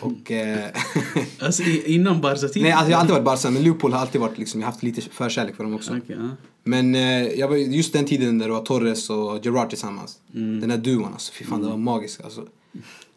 [0.00, 0.70] Och, eh,
[1.38, 2.62] Alltså innan Barca-tiden?
[2.62, 4.72] nej, alltså, jag har alltid varit Barca, men Liverpool har alltid varit, liksom, jag har
[4.72, 5.90] haft lite förkärlek för dem också.
[5.90, 6.28] Okej, ja.
[6.64, 10.18] Men eh, jag var, just den tiden där det var Torres och Gerard tillsammans.
[10.32, 12.46] Den där duon alltså, fy fan det var magiskt alltså.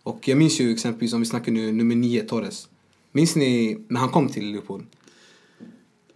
[0.04, 2.67] Och jag minns ju exempelvis, om vi snackar nu, nummer nio, Torres.
[3.12, 4.86] Minns ni när han kom till Liverpool?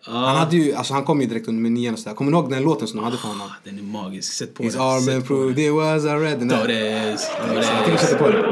[0.07, 2.15] Han, hade ju, alltså, han kom ju direkt under nio och sådär.
[2.15, 3.47] Kommer ni ihåg den låten som de hade för honom?
[3.47, 4.33] Ah, Den är magisk.
[4.33, 4.81] Sätt på His den.
[4.81, 6.39] arm and på proved it was a red.
[6.39, 6.57] Den där.
[6.61, 7.27] Torres.
[7.39, 8.01] Jag tänker Torres.
[8.01, 8.43] sätta på den.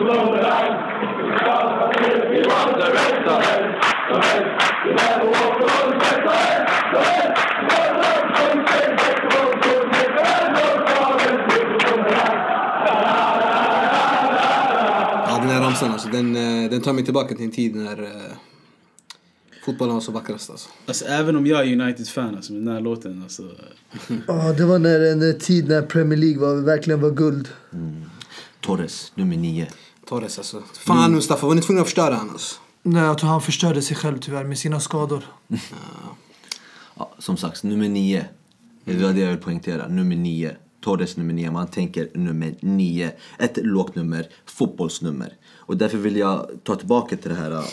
[15.27, 18.03] Ja, den här ramsan alltså, den, eh, den tar mig tillbaka till en tid när
[18.03, 18.09] eh,
[19.65, 20.69] fotbollen var så vackrast alltså.
[20.85, 23.43] Alltså även om jag är United-fan alltså, med den här låten alltså.
[24.27, 27.49] Ja, det var när en tid när Premier League var, verkligen var guld.
[28.61, 29.67] Torres, nummer nio.
[30.05, 30.63] Torres alltså.
[30.73, 32.55] Fan Mustafa, var ni tvungna att förstöra han alltså?
[32.83, 35.23] Nej, jag tror han förstörde sig själv tyvärr med sina skador.
[36.95, 38.25] Ja, som sagt, nummer nio.
[38.83, 39.87] Det var det jag vill poängtera.
[39.87, 40.55] Nummer nio,
[40.85, 43.11] Torres nummer 9, man tänker nummer 9.
[43.39, 45.33] Ett lågt nummer, fotbollsnummer.
[45.55, 47.63] Och därför vill jag ta tillbaka till det här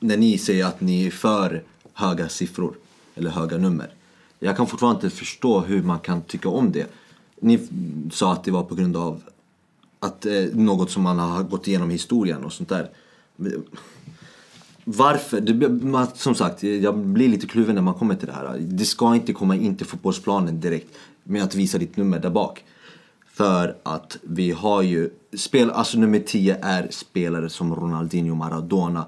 [0.00, 1.62] när ni säger att ni är för
[1.94, 2.74] höga siffror
[3.14, 3.90] eller höga nummer.
[4.38, 6.86] Jag kan fortfarande inte förstå hur man kan tycka om det.
[7.40, 7.68] Ni
[8.12, 9.22] sa att det var på grund av
[10.00, 12.90] att eh, något som man har gått igenom i historien och sånt där.
[14.84, 15.40] Varför?
[15.40, 18.58] Det, man, som sagt, jag blir lite kluven när man kommer till det här.
[18.60, 22.64] Det ska inte komma in till fotbollsplanen direkt med att visa ditt nummer där bak.
[23.32, 29.06] För att vi har ju, spel, alltså nummer 10 är spelare som Ronaldinho, Maradona.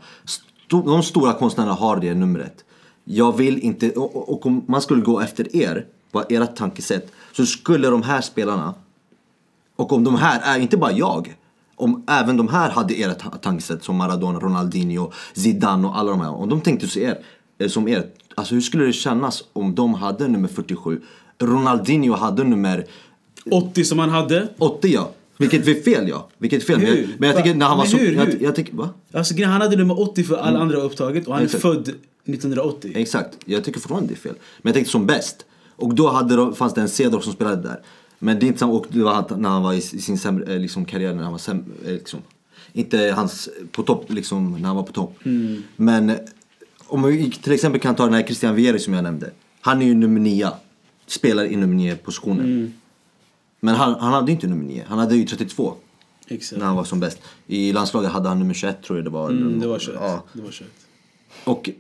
[0.73, 2.65] Sto, de stora konstnärerna har det numret.
[3.05, 7.47] Jag vill inte, och, och- om man skulle gå efter er, på era tankesätt, så
[7.47, 8.75] skulle de här spelarna
[9.77, 11.37] och om de här är, inte bara jag,
[11.77, 16.21] om även de här hade era ta- tankesätt som Maradona, Ronaldinho, Zidane och alla de
[16.21, 16.31] här.
[16.35, 17.19] Om de tänkte så er,
[17.59, 21.01] eh, som er, alltså hur skulle det kännas om de hade nummer 47?
[21.39, 22.87] Ronaldinho hade nummer
[23.51, 24.49] 80 som han hade.
[24.59, 25.11] 80 ja.
[25.51, 26.29] Vilket är fel ja.
[26.39, 26.79] Vilket är fel.
[26.79, 27.97] Men jag, men jag tycker när han var så...
[27.97, 28.15] hur?
[28.15, 28.39] Jag, Hur?
[28.43, 28.89] jag tycker, va?
[29.13, 31.63] Alltså han hade nummer 80 för alla andra upptaget och han är Exakt.
[31.63, 31.89] född
[32.25, 32.93] 1980.
[32.95, 34.35] Exakt, jag tycker fortfarande det är fel.
[34.63, 35.45] Men jag tänkte som bäst.
[35.77, 37.81] Och då hade de, fanns det en Cedorf som spelade där.
[38.19, 40.19] Men det är inte samma, och det var han- när han var i, i sin
[40.19, 42.21] sämre, eh, liksom, karriär, när han var sämre, eh, liksom.
[42.73, 45.19] Inte hans, på topp liksom, när han var på topp.
[45.77, 46.17] Men eh,
[46.87, 49.31] om vi till exempel kan ta den här Christian Vieri som jag nämnde.
[49.61, 50.49] Han är ju nummer nio.
[51.07, 52.75] Spelar i nummer nio positionen.
[53.65, 55.75] Men han, han hade inte nummer nio, han hade ju 32.
[56.29, 56.59] Exakt.
[56.59, 57.19] När han var som bäst.
[57.47, 59.31] I landslaget hade han nummer 21 tror jag det var.
[59.31, 59.95] Mm, det var kört.
[60.01, 60.25] Ja.
[60.33, 60.69] Det var kört.
[61.45, 61.71] Och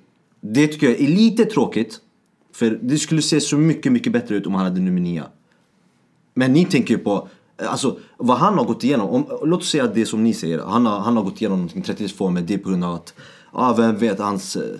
[0.40, 2.00] det tycker jag är lite tråkigt.
[2.52, 5.24] För det skulle se så mycket, mycket bättre ut om han hade nummer 9.
[6.34, 9.08] Men ni tänker ju på, alltså vad han har gått igenom.
[9.08, 10.58] Om, låt oss säga det som ni säger.
[10.58, 13.14] Han har, han har gått igenom någonting 32 men det är på grund av att,
[13.52, 14.76] ja vem vet, hans, eh,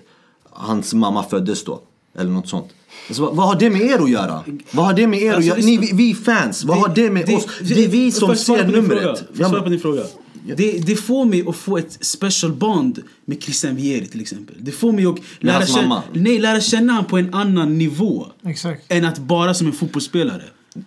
[0.51, 1.81] hans mamma föddes då.
[2.15, 2.69] Eller något sånt.
[3.09, 4.45] Alltså, vad, vad har det med er att göra?
[4.71, 5.59] Vad har det med er att Alltså, göra?
[5.61, 7.47] det- Ni, vi, vi fans, vad har det med oss?
[7.61, 9.01] Det är vi som ser på din fråga?
[9.03, 9.25] numret.
[9.39, 10.03] Jag svara på din fråga?
[10.47, 10.55] Ja.
[10.57, 14.57] Det, det får mig att få ett special bond med Christian Vieri till exempel.
[14.59, 18.27] Det får mig att lära, känna, nej, lära känna honom på en annan nivå.
[18.47, 18.93] Exakt.
[18.93, 20.43] Än att bara som en fotbollsspelare.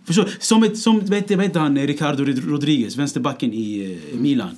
[0.05, 0.29] Förstår?
[0.39, 4.57] Som, ett, som vad heter han, Ricardo Rodriguez, vänsterbacken i eh, Milan.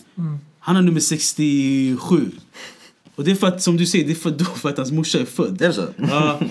[0.60, 2.32] Han har nummer 67.
[3.16, 4.92] Och det är för att, som du säger, det är för, då för att hans
[4.92, 5.62] morsa är född.
[5.62, 5.86] Är det så?
[5.98, 6.40] Ja.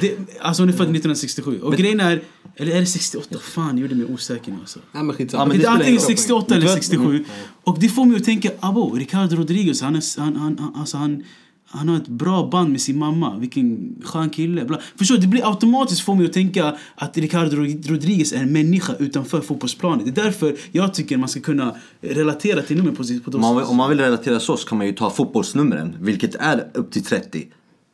[0.00, 1.60] Det, alltså hon är född 1967.
[1.60, 2.22] Och grejen är,
[2.56, 3.38] eller är det 68?
[3.42, 4.78] Fan, gjorde mig osäker nu alltså.
[4.92, 5.42] Nej men skitsamma.
[5.44, 6.06] Ja, men det är antingen ingen roll.
[6.06, 7.24] 68 eller Du vet- 67.
[7.64, 10.96] Och det får mig att tänka, abo, Ricardo Rodriguez, han, är, han, han, han, alltså
[10.96, 11.24] han,
[11.68, 13.38] han har ett bra band med sin mamma.
[13.38, 14.64] Vilken skön kille.
[14.64, 14.80] Bla.
[14.96, 15.16] Förstår?
[15.16, 19.40] Det blir automatiskt får mig att tänka att Ricardo Rod- Rodriguez är en människa utanför
[19.40, 20.04] fotbollsplanen.
[20.14, 23.56] Det är därför jag tycker man ska kunna relatera till nummer på, på Om man,
[23.56, 26.90] vill- om man vill relatera så, så kan man ju ta fotbollsnumren, vilket är upp
[26.92, 27.46] till 30.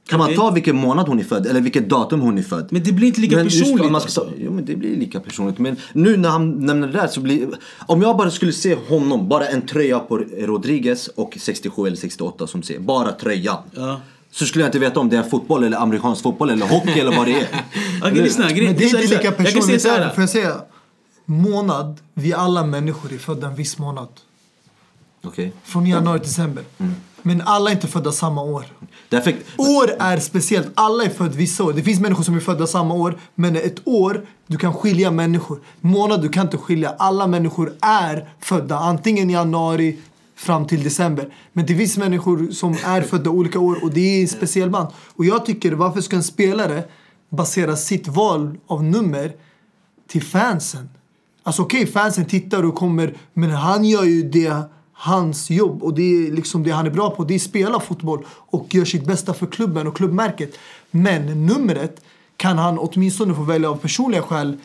[0.08, 2.66] Kan man ta vilken månad hon är född, eller vilket datum hon är född?
[2.70, 4.36] Men det blir inte lika Men just personligt Man ska ta, alltså.
[4.38, 5.58] jo men det blir lika personligt.
[5.58, 7.48] Men nu när han nämner det där så blir...
[7.86, 12.46] Om jag bara skulle se honom, bara en tröja på Rodriguez och 67 eller 68
[12.46, 13.58] som ser, bara tröjan.
[13.76, 14.00] Ja.
[14.30, 17.16] Så skulle jag inte veta om det är fotboll eller amerikansk fotboll eller hockey eller
[17.16, 17.48] vad det är.
[18.02, 18.50] Okej, lyssna.
[18.52, 19.98] grej- Men det är inte lika Jag kan säga personligt så där.
[20.00, 20.10] här.
[20.14, 20.60] Får jag säga?
[21.24, 24.08] Månad, vi alla människor är födda en viss månad.
[25.24, 25.52] Okej.
[25.64, 26.64] Från januari till december.
[27.22, 28.64] Men alla är inte födda samma år.
[29.08, 29.34] Därför...
[29.56, 30.68] År är speciellt.
[30.74, 31.72] Alla är födda vissa år.
[31.72, 33.18] Det finns människor som är födda samma år.
[33.34, 35.60] Men ett år, du kan skilja människor.
[35.80, 36.94] Månad, du kan inte skilja.
[36.98, 39.98] Alla människor är födda antingen i januari
[40.36, 41.34] fram till december.
[41.52, 44.88] Men det finns människor som är födda olika år och det är en speciell band.
[45.16, 46.84] Och jag tycker, varför ska en spelare
[47.30, 49.32] basera sitt val av nummer
[50.08, 50.88] till fansen?
[51.42, 54.62] Alltså okej, fansen tittar och kommer, men han gör ju det
[55.02, 57.24] hans jobb och det är liksom det han är bra på.
[57.24, 60.58] Det är att spela fotboll och gör sitt bästa för klubben och klubbmärket.
[60.90, 62.00] Men numret
[62.36, 64.56] kan han åtminstone få välja av personliga skäl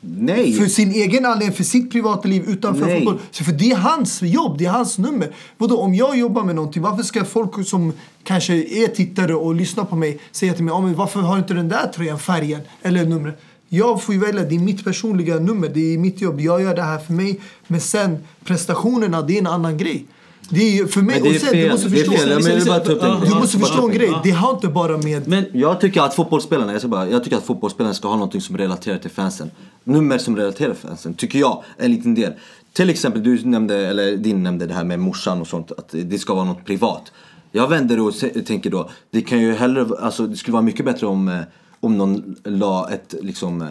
[0.00, 0.52] Nej!
[0.52, 2.98] för sin egen anledning, för sitt privata liv utanför Nej.
[2.98, 3.20] fotboll.
[3.30, 5.34] Så för det är hans jobb, det är hans nummer.
[5.56, 7.92] Vadå, om jag jobbar med någonting, varför ska folk som
[8.24, 11.54] kanske är tittare och lyssnar på mig säga till mig, ah, men varför har inte
[11.54, 13.40] den där tröjan färgen eller numret?
[13.74, 16.74] Jag får ju välja, det är mitt personliga nummer, det är mitt jobb, jag gör
[16.76, 17.40] det här för mig.
[17.66, 20.06] Men sen prestationerna, det är en annan grej.
[20.48, 22.30] Det är för mig, Men det är sen, fel, du måste förstå, fel.
[22.30, 23.30] Jag vill bara ta upp en grej.
[23.30, 26.72] du måste förstå en grej, det har inte bara med Men Jag tycker att fotbollsspelarna,
[26.72, 29.50] jag, ska bara, jag tycker att fotbollsspelarna ska ha något som relaterar till fansen.
[29.84, 32.32] Nummer som relaterar till fansen, tycker jag, en liten del.
[32.72, 36.18] Till exempel, du nämnde, eller din nämnde det här med morsan och sånt, att det
[36.18, 37.12] ska vara något privat.
[37.52, 38.14] Jag vänder och
[38.46, 41.40] tänker då, det kan ju hellre, alltså det skulle vara mycket bättre om, eh,
[41.82, 43.68] om någon la ett liksom eh,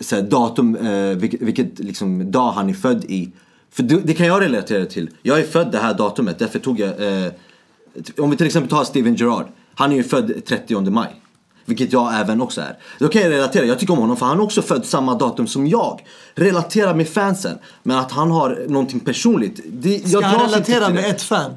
[0.00, 3.32] så här, datum, eh, vilket, vilket liksom, dag han är född i.
[3.70, 5.10] För det, det kan jag relatera till.
[5.22, 6.88] Jag är född det här datumet, därför tog jag...
[7.24, 7.32] Eh,
[8.18, 9.46] om vi till exempel tar Steven Gerrard.
[9.74, 11.22] Han är ju född 30 maj.
[11.64, 12.78] Vilket jag även också är.
[12.98, 15.46] Då kan jag relatera, jag tycker om honom för han är också född samma datum
[15.46, 16.00] som jag.
[16.34, 17.58] Relatera med fansen.
[17.82, 19.60] Men att han har någonting personligt.
[19.72, 21.50] Det, Ska jag han relatera med ett fan?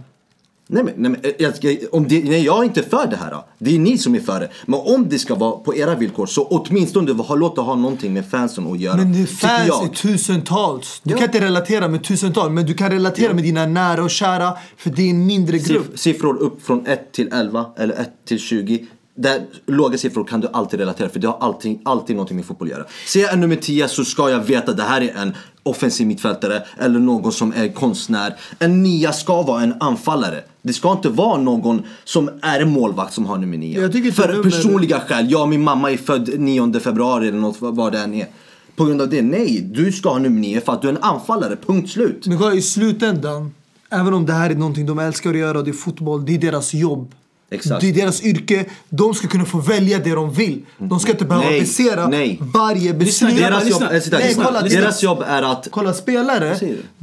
[0.67, 3.15] Nej men, nej, men eh, jag, ska- om det, nej, jag är inte för det
[3.15, 3.31] här.
[3.31, 3.45] Då.
[3.59, 4.49] Det är ni som är för det.
[4.65, 8.29] Men om det ska vara på era villkor så åtminstone låt det ha någonting med
[8.29, 8.97] fansen att göra.
[8.97, 9.83] Men det fans jag.
[9.83, 11.01] är tusentals.
[11.03, 11.17] Du Ja.
[11.17, 14.53] kan inte relatera med tusentals, men du kan relatera med dina nära och kära.
[14.77, 15.93] För det är en mindre grupp.
[15.93, 18.85] Siff- siffror upp från 1 till 11 eller 1 till 20.
[19.17, 22.67] Där låga siffror kan du alltid relatera för det har alltid, alltid någonting med fotboll
[22.67, 22.85] att göra.
[23.07, 26.07] Ser jag en nummer 10 så ska jag veta att det här är en offensiv
[26.07, 28.35] mittfältare eller någon som är konstnär.
[28.59, 30.43] En nia ska vara en anfallare.
[30.61, 33.81] Det ska inte vara någon som är en målvakt som har nummer 9.
[33.81, 35.27] Jag tycker inte För nummer- personliga skäl.
[35.29, 38.27] Ja, min mamma är född 9 februari eller något vad det än är.
[38.75, 39.61] På grund av det, nej.
[39.73, 41.55] Du ska ha nummer 9 för att du är en anfallare.
[41.65, 42.27] Punkt slut.
[42.27, 43.53] Men kolla i slutändan,
[43.89, 46.35] även om det här är någonting de älskar att göra och det är fotboll, det
[46.35, 47.11] är deras jobb.
[47.49, 47.81] Exakt.
[47.81, 48.65] Det är deras yrke.
[48.89, 50.65] De ska kunna få välja det de vill.
[50.77, 51.65] De ska inte behöva Nej,
[52.09, 52.39] nej.
[52.41, 53.37] varje beslut.
[53.37, 53.95] grabbar, Deras jobb, lyssna.
[53.95, 54.43] äh, sitta, Nej, lyssna.
[54.45, 55.09] kolla, Deras lyssna.
[55.09, 56.59] jobb är att Kolla spelare,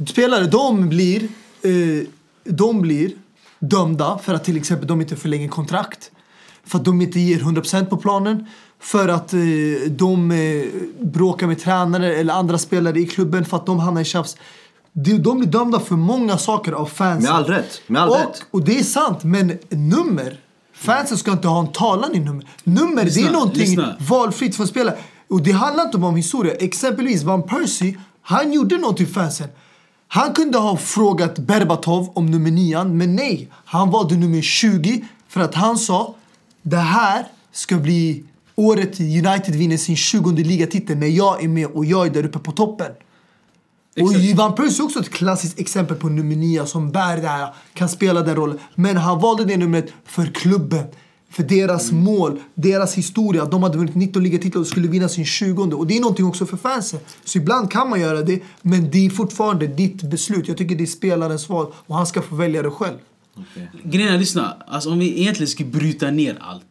[0.09, 2.07] spelare de blir, eh,
[2.43, 3.11] de blir
[3.59, 6.11] dömda för att till exempel de inte förlänger kontrakt.
[6.65, 8.45] För att de inte ger 100% på planen.
[8.79, 9.39] För att eh,
[9.89, 10.65] de eh,
[11.05, 14.37] bråkar med tränare eller andra spelare i klubben för att de hamnar i tjafs.
[14.93, 17.23] De, blir dömda för många saker av fansen.
[17.23, 18.45] Med all rätt, med all och, rätt.
[18.51, 20.39] och det är sant, men nummer.
[20.73, 22.47] Fansen ska inte ha en talan i nummer.
[22.63, 23.95] Nummer, det Lyssna, är någonting lyssna.
[24.09, 24.97] valfritt för spelare.
[25.29, 26.53] Och det handlar inte bara om historia.
[26.53, 29.47] Exempelvis Van Persie, han gjorde något till fansen.
[30.07, 33.49] Han kunde ha frågat Berbatov om nummer 9, men nej.
[33.65, 36.15] Han valde nummer 20 för att han sa
[36.61, 38.23] det här ska bli
[38.55, 42.39] året United vinner sin 20 ligatitel när jag är med och jag är där uppe
[42.39, 42.91] på toppen.
[44.01, 44.37] Och Exakt.
[44.37, 47.89] Van Persie är också ett klassiskt exempel på nummer 9 som bär det här, kan
[47.89, 48.59] spela den rollen.
[48.75, 50.83] Men han valde det numret för klubben.
[51.29, 52.03] För deras Mm.
[52.03, 53.45] mål, deras historia.
[53.45, 56.45] De hade vunnit 19 ligatitlar och skulle vinna sin 20 Och det är någonting också
[56.45, 56.99] för fansen.
[57.25, 60.47] Så ibland kan man göra det, men det är fortfarande ditt beslut.
[60.47, 62.97] Jag tycker det är spelarens val och han ska få välja det själv.
[63.83, 64.57] Grejen är, lyssna.
[64.67, 66.65] Alltså om vi egentligen ska bryta ner allt.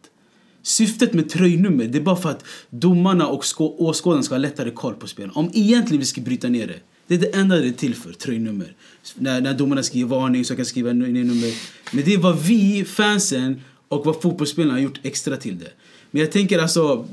[0.62, 4.70] Syftet med tröjnummer, det är bara för att domarna och skå- åskådarna ska ha lättare
[4.70, 5.31] koll på spelen.
[5.35, 6.79] Om egentligen vi ska bryta ner det.
[7.07, 8.74] Det är det enda det är till för, tröjnummer.
[9.14, 11.55] När, när domarna skriver varning så kan jag skriva nummer.
[11.96, 15.70] Men det är vad vi, fansen och vad fotbollsspelarna har gjort extra till det.
[16.11, 17.07] Men jag tänker alltså,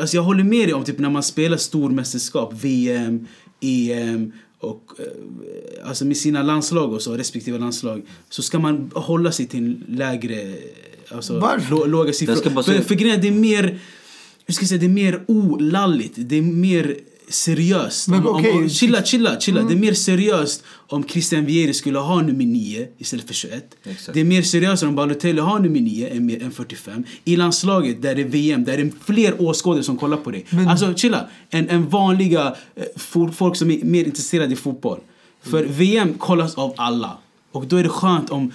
[0.00, 3.26] alltså jag håller med dig om typ när man spelar stormästerskap, VM,
[3.60, 9.32] EM och eh, alltså med sina landslag och så, respektive landslag så ska man hålla
[9.32, 10.54] sig till en lägre,
[11.08, 12.50] alltså låga siffror.
[12.50, 13.78] Bara för, för grejen är, det är mer,
[14.46, 16.96] hur ska jag säga, det är mer olalligt, det är mer
[17.30, 18.08] seriöst.
[18.08, 19.62] Men om, okej, om, chilla, chilla, chilla.
[19.62, 23.64] Det är mer seriöst om Christian Vieri skulle ha nummer 9 istället för 21.
[23.84, 24.14] Exakt.
[24.14, 27.04] Det är mer seriöst om Balotelli har nummer 9 än, än 45.
[27.24, 30.46] I landslaget där det är VM, där det är fler åskådare som kollar på dig.
[30.68, 34.98] Alltså chilla, en, en vanliga eh, fo- folk som är mer intresserade i fotboll.
[35.42, 37.18] För VM kollas av alla.
[37.52, 38.52] Och då är det skönt om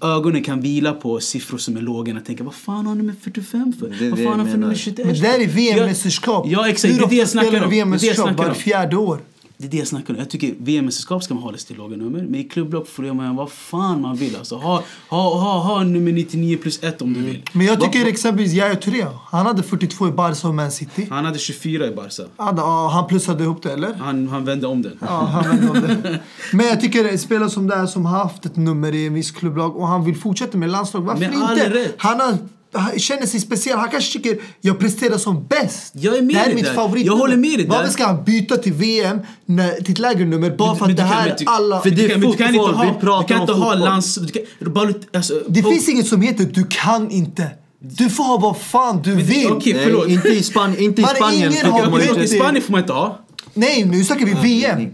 [0.00, 3.72] ögonen kan vila på siffror som är låga och tänka vad fan har nummer 45
[3.80, 3.88] för?
[3.98, 4.74] Det vad fan har för nummer menar.
[4.74, 4.98] 21?
[4.98, 6.46] Men det där är VM-mästerskap.
[6.48, 7.70] Ja exakt, Hur det är det jag ofta spelar snackar om.
[7.70, 8.38] du Det är det jag VM-mästerskap?
[8.38, 9.20] Var fjärde år.
[9.64, 10.20] Det är det jag snackar om.
[10.20, 12.22] Jag tycker VM-mästerskap ska man hålla sig till låga nummer.
[12.22, 14.36] Men i klubblopp får man vad fan man vill.
[14.36, 17.42] Alltså, ha, ha, ha, ha nummer 99 plus 1 om du vill.
[17.52, 19.06] Men jag tycker exempelvis Yahya Touré.
[19.30, 21.06] Han hade 42 i Barca och Man City.
[21.10, 22.22] Han hade 24 i Barca.
[22.36, 22.58] Han,
[22.90, 23.94] han plussade ihop det, eller?
[23.94, 24.98] Han, han vände om den.
[25.00, 26.20] Ja, han vet om det.
[26.52, 29.30] Men jag tycker spelare som det här som har haft ett nummer i en viss
[29.30, 31.00] klubblag och han vill fortsätta med landslag.
[31.00, 31.70] Varför Med all inte?
[31.70, 31.94] rätt.
[31.98, 32.38] Han, har,
[32.96, 33.78] känner sig speciell.
[33.78, 35.92] Han kanske tycker jag presterar som bäst.
[35.96, 37.06] Jag är med det här är mitt favorit.
[37.06, 37.76] Jag håller med dig där.
[37.76, 41.02] Varför ska han byta till VM när, till ett lägre nummer bara för att det
[41.02, 41.80] här du- alla...
[41.80, 43.40] för det Du är kan, men du kan inte fotboll, ha, vi pratar du kan
[43.40, 44.14] inte ha lands...
[44.14, 47.50] Du kan, bara, alltså, Det finns inget som heter du kan inte.
[47.80, 49.52] Du får ha vad fan du vill.
[49.52, 50.06] okej, förlåt.
[50.06, 51.52] Nej, inte i, Span inte i är Spanien.
[51.52, 53.18] ingen har Spanien får man inte ha.
[53.54, 54.90] Nej, nu snackar vi VM.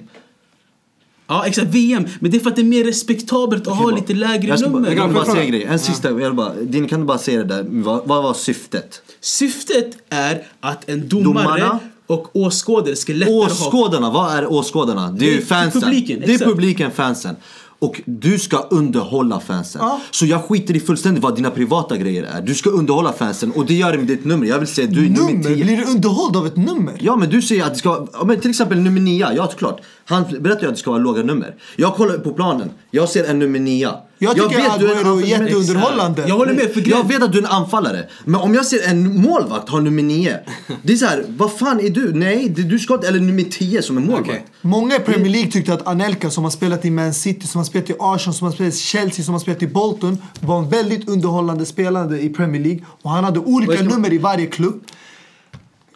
[1.30, 1.66] Ja, exakt.
[1.68, 2.04] VM.
[2.20, 4.68] Men det är för att det är mer respektabelt att ha lite lägre Jag ska
[4.68, 4.88] bara, nummer.
[4.88, 5.64] jag kan bara säga en grej.
[5.64, 6.08] En sista.
[6.08, 7.64] Jag vill bara, din, kan du bara säga det där?
[7.68, 9.02] Vad, vad var syftet?
[9.20, 11.78] Syftet är att en domare Domarna?
[12.06, 13.46] och åskådare ska lättare ha...
[13.46, 15.10] Åskådarna, vad är åskådarna?
[15.10, 15.80] Det är Det ju är fansen.
[15.82, 17.36] publiken, det är publiken, fansen.
[17.78, 19.80] Och du ska underhålla fansen.
[19.84, 20.00] Ja.
[20.10, 22.42] Så jag skiter i fullständigt vad dina privata grejer är.
[22.42, 24.46] Du ska underhålla fansen och det gör det med ditt nummer.
[24.46, 25.54] Jag vill säga du är nummer Nummer?
[25.54, 25.64] 10.
[25.64, 26.94] Blir du underhålld av ett nummer?
[27.00, 29.80] Ja men du säger att det ska, ja, men till exempel nummer 9, ja klart.
[30.11, 31.54] Han berättar ju att det ska vara låga nummer.
[31.76, 32.70] Jag kollar på planen.
[32.90, 33.88] Jag ser en nummer 9.
[34.18, 35.26] Jag tycker du är en Agüero är anfallare.
[35.26, 36.24] jätteunderhållande.
[36.28, 38.08] Jag håller med, för Jag vet att du är en anfallare.
[38.24, 40.38] Men om jag ser en målvakt ha nummer 9.
[40.82, 42.12] Det är så här, vad fan är du?
[42.12, 44.28] Nej, det- du ska eller nummer 10 som är målvakt.
[44.28, 44.44] Okej.
[44.61, 47.64] Många i Premier League tyckte att Anelka som har spelat i Man City, som har
[47.64, 50.68] spelat i Arsenal, som har spelat i Chelsea, som har spelat i Bolton var en
[50.68, 52.84] väldigt underhållande spelare i Premier League.
[53.02, 54.80] Och han hade olika jag nummer i varje klubb.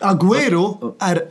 [0.01, 1.23] Agüero är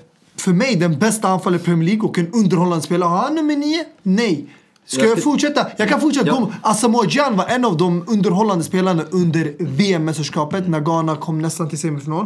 [0.43, 3.07] för mig den bästa anfallaren i Premier League och en underhållande spelare.
[3.09, 3.83] Har han nummer 9?
[4.03, 4.45] Nej.
[4.85, 5.67] Ska Jag jag, fortsätta?
[5.77, 6.27] Jag kan fortsätta.
[6.27, 6.51] Ja.
[6.61, 11.79] Asamoah Gyan var en av de underhållande spelarna under VM-mästerskapet när Ghana kom nästan till
[11.79, 12.25] semifinal.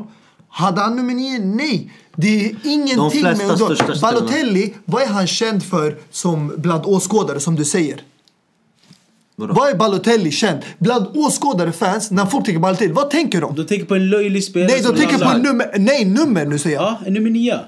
[0.49, 1.39] Hade han nummer 9?
[1.39, 1.91] Nej.
[2.15, 7.39] Det är ingenting flesta med underhåll- Balotelli, vad är han känd för som bland åskådare
[7.39, 8.01] som du säger?
[9.35, 9.53] Vadå?
[9.53, 10.59] Vad är Balotelli känd?
[10.79, 13.55] Bland åskådare, fans, när folk tänker Balotelli, vad tänker de?
[13.55, 16.75] De tänker på en löjlig spelare Nej, de tänker på nummer, nej nummer nu säger
[16.75, 16.85] jag.
[16.85, 17.59] Ja, en nummer 9.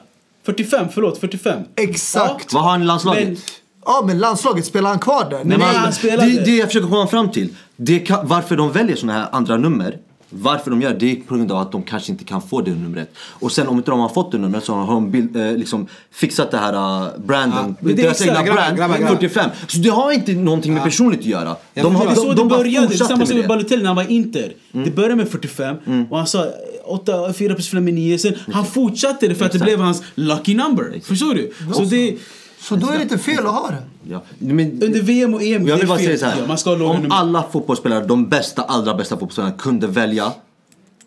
[0.49, 1.59] 45, förlåt, 45.
[1.75, 2.53] Exakt.
[2.53, 3.27] Vad har han i landslaget?
[3.27, 3.37] Men,
[3.85, 5.43] Ja men landslaget, spelar han kvar där?
[5.43, 6.31] Nej, Nej, han det, spelade.
[6.31, 7.49] det jag försöker komma fram till.
[7.75, 9.97] Det kan, varför de väljer såna här andra nummer.
[10.29, 12.71] Varför de gör det är på grund av att de kanske inte kan få det
[12.71, 13.13] numret.
[13.17, 15.87] Och sen om inte de har fått det numret så har de bild, eh, liksom
[16.11, 17.75] fixat det här uh, branden.
[17.79, 19.15] men det deras egna grabbar, brand, grabbar, grabbar.
[19.15, 19.49] 45.
[19.67, 21.55] Så det har inte någonting med personligt att göra.
[21.73, 22.87] Ja, De, det Det de, var så de, det bara började.
[22.87, 23.47] fortsatte Samma som med det.
[23.47, 24.53] Balotelli när han var Inter.
[24.71, 26.45] Det började med 45 och han sa
[26.85, 28.17] 8, 4 plus 5 är 9.
[28.19, 31.01] Sen han fortsatte det för att det blev hans lucky number.
[31.03, 31.51] Förstår du?
[31.73, 32.17] Så det,
[32.59, 33.83] Så då är det inte fel att ha det.
[34.09, 34.21] Ja.
[34.39, 36.05] Men, under VM och EM, jag det vill bara fel.
[36.05, 36.77] säga så här.
[36.77, 37.15] Ja, om nummer.
[37.15, 40.33] alla fotbollsspelare, de bästa, allra bästa fotbollsspelarna kunde välja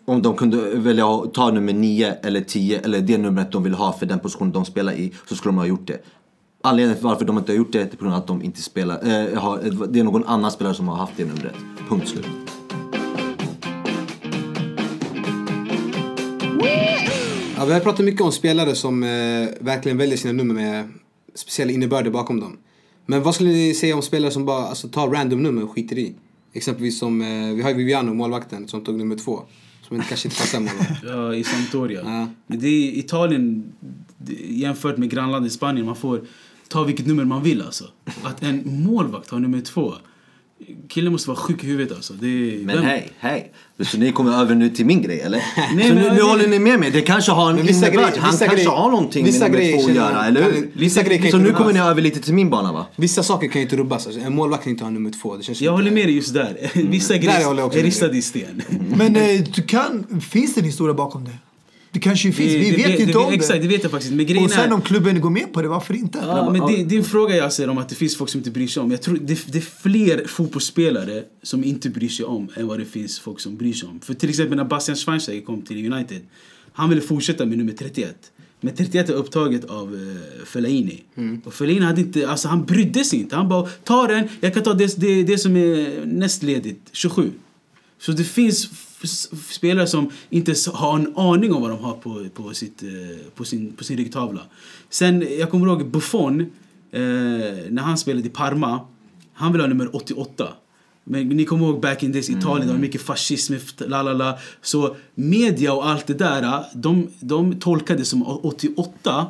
[0.05, 3.73] om de kunde välja att ta nummer 9 eller 10 eller det numret de vill
[3.73, 5.97] ha för den position de spelar i så skulle de ha gjort det.
[6.63, 8.61] Anledningen till varför de inte har gjort det är på grund av att de inte
[8.61, 11.55] spelar, eh, har, det är någon annan spelare som har haft det numret.
[11.89, 12.25] Punkt slut.
[17.57, 19.09] Ja, vi har pratat mycket om spelare som eh,
[19.59, 20.89] verkligen väljer sina nummer med
[21.35, 22.57] speciella innebörder bakom dem.
[23.05, 25.97] Men vad skulle ni säga om spelare som bara alltså, tar random nummer och skiter
[25.97, 26.15] i?
[26.53, 29.43] Exempelvis som, eh, vi har ju Viviano, målvakten, som tog nummer två.
[29.87, 31.03] Som inte, kanske inte passar målvakt.
[31.03, 32.01] Ja, i Sampdoria.
[32.03, 32.27] Ja.
[32.47, 33.73] Men det är Italien
[34.49, 35.85] jämfört med grannlandet Spanien.
[35.85, 36.21] Man får
[36.67, 37.85] ta vilket nummer man vill alltså.
[38.23, 39.93] Att en målvakt har nummer två.
[40.89, 42.13] Killen måste vara sjuk i huvudet alltså.
[42.13, 43.51] Det är, Men hej, hej.
[43.81, 45.37] Så ni kommer över nu till min grej eller?
[45.75, 46.91] Nej, så men- nu, nu håller ni med mig?
[46.91, 47.93] Det kanske har en vissa innebörd.
[48.09, 50.69] grejer- Han vissa kanske har någonting vissa med nummer grejer två att göra, eller hur?
[50.73, 51.83] vissa grejer kan Så inte nu kommer rubbas.
[51.83, 52.85] ni över lite till min bana va?
[52.95, 54.05] Vissa saker kan ju inte rubbas.
[54.07, 55.35] Alltså, en målvakt kan inte ha nummer två.
[55.37, 56.71] Det känns Jag inte- håller med dig just där.
[56.73, 58.61] Vissa Där håller jag grejer också är ristade i sten.
[58.97, 61.37] Men eh, du kan, finns det en historia bakom det?
[61.93, 63.35] Det kanske finns, vi Det- vet det, inte det, om det.
[63.35, 64.17] Exakt, det vet jag faktiskt inte.
[64.17, 64.73] Men grejen Och sen är...
[64.73, 66.19] om klubben går med på det, varför inte?
[66.21, 68.67] Ja, men din, din fråga jag ser om att det finns folk som inte bryr
[68.67, 68.91] sig om.
[68.91, 72.85] Jag tror det, det är fler fotbollsspelare som inte bryr sig om än vad det
[72.85, 73.99] finns folk som bryr sig om.
[73.99, 76.21] För till exempel när Bastian Schweinsteiger kom till United.
[76.73, 78.15] Han ville fortsätta med nummer 31.
[78.61, 80.15] Men 31 är upptaget av uh,
[80.45, 81.03] Fellaini.
[81.45, 83.35] Och Fellaini hade inte, alltså han brydde sig inte.
[83.35, 87.31] Han bara, ta den, jag kan ta det, det, det som är näst ledigt, 27.
[87.99, 88.69] Så det finns
[89.49, 92.89] spelare som inte har en aning om vad de har på, på, sitt, eh,
[93.35, 94.41] på, sin, på sin ryggtavla.
[94.89, 96.49] Sen, jag kommer ihåg Buffon, eh,
[97.69, 98.79] när han spelade i Parma.
[99.33, 100.47] Han ville ha nummer 88.
[101.03, 104.37] Men ni kommer ihåg back in days Italien, det var mycket fascism, la la la.
[104.61, 109.27] Så media och allt det där, de, de tolkade som 88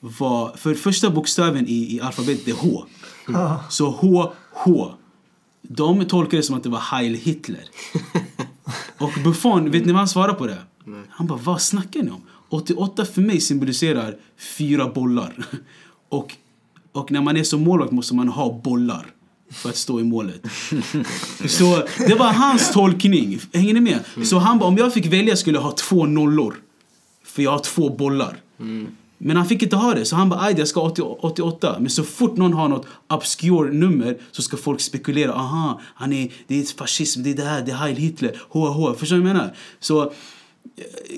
[0.00, 2.84] var, för första bokstaven i, i alfabetet är H.
[3.70, 4.92] Så H, H.
[5.62, 7.64] De tolkade det som att det var Heil Hitler.
[8.98, 10.58] Och Buffon, vet ni vad han svarade på det?
[11.10, 12.22] Han bara, vad snackar ni om?
[12.48, 14.16] 88 för mig symboliserar
[14.56, 15.32] fyra bollar.
[16.08, 16.36] Och,
[16.92, 19.06] och när man är som målvakt måste man ha bollar
[19.50, 20.42] för att stå i målet.
[21.46, 23.38] Så det var hans tolkning.
[23.52, 24.26] Hänger ni med?
[24.26, 26.54] Så han bara, om jag fick välja skulle jag ha två nollor.
[27.24, 28.36] För jag har två bollar.
[29.24, 31.76] Men han fick inte ha det, så han bara aj jag ska ha 88.
[31.80, 35.32] Men så fort någon har något obscure nummer så ska folk spekulera.
[35.32, 38.70] Aha, han är, det är fascism, det är det här, det är Heil Hitler, hoa
[38.70, 38.94] hoa.
[38.94, 39.56] Förstår du vad jag menar?
[39.80, 40.10] Så eh,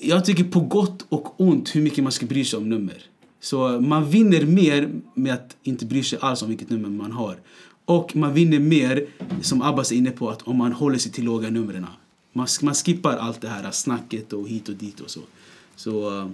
[0.02, 3.02] jag tycker på gott och ont hur mycket man ska bry sig om nummer.
[3.40, 7.36] Så man vinner mer med att inte bry sig alls om vilket nummer man har.
[7.84, 9.07] Och man vinner mer,
[9.42, 11.86] som Abbas är inne på, att om man håller sig till låga numren.
[12.32, 15.20] Man, man skippar allt det här snacket och hit och dit och så.
[15.76, 16.18] Så...
[16.18, 16.28] Eh,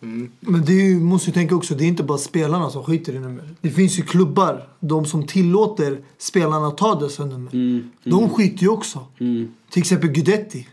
[0.00, 0.08] eh,
[0.40, 3.18] Men det ju, måste ju tänka också, det är inte bara spelarna som skiter i
[3.18, 3.54] nummer.
[3.60, 7.54] Det finns ju klubbar, de som tillåter spelarna att ta dessa nummer.
[7.54, 9.06] Mm, De skiter ju också.
[9.70, 10.68] Till exempel Gudetti.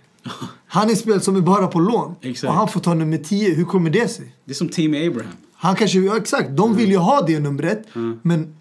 [0.68, 2.16] Han är spelare som är bara på lån.
[2.22, 2.50] Exakt.
[2.50, 3.54] Och han får ta nummer 10.
[3.56, 4.36] Hur kommer det sig?
[4.46, 5.32] Det är som Tammy Abraham.
[5.54, 7.88] Han kanske, ja, exakt, de vill ju ha det numret.
[8.22, 8.56] Men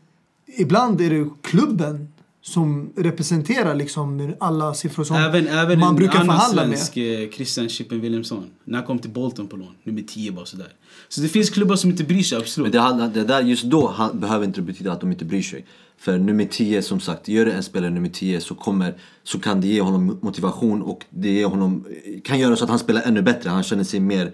[0.58, 2.08] ibland är det klubben
[2.46, 7.30] som representerar liksom alla siffror som Även, även man en brukar annan förhandla svensk, eh,
[7.30, 8.50] Christian Chippen Wilhelmsson.
[8.64, 9.74] När han kom till Bolton på lån.
[9.84, 10.68] Nummer 10 bara sådär.
[11.08, 12.74] Så det finns klubbar som inte bryr sig, absolut.
[12.74, 15.66] Men det, det där just då han, behöver inte betyda att de inte bryr sig.
[15.98, 19.60] För nummer 10 som sagt, gör det en spelare nummer 10 så, kommer, så kan
[19.60, 21.84] det ge honom motivation och det ger honom,
[22.24, 23.50] kan göra så att han spelar ännu bättre.
[23.50, 24.32] Han känner sig mer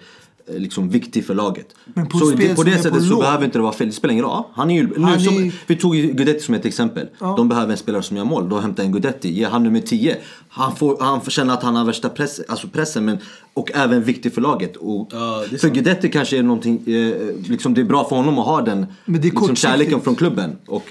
[0.58, 1.74] liksom viktig för laget.
[1.84, 3.18] Men på så det, på det är på sättet så lån.
[3.20, 3.86] behöver inte det vara fel.
[3.86, 4.42] Det spelar ingen roll.
[4.52, 7.08] Han är ju, nu, Han som, är- vi tog ju Guidetti som ett exempel.
[7.20, 7.34] Ja.
[7.36, 8.48] De behöver en spelare som gör mål.
[8.48, 9.28] Då hämtar en Guidetti.
[9.32, 10.16] Ge han nummer 10.
[10.52, 13.18] Han får, han får känna att han har värsta press, alltså pressen men,
[13.54, 14.76] och även viktig för laget.
[14.76, 15.68] Och Ja, det är för.
[15.68, 17.14] Guidetti kanske är någonting, eh,
[17.50, 20.14] liksom det är bra för honom att ha den Men det är liksom kärleken från
[20.14, 20.56] klubben.
[20.66, 20.84] Och,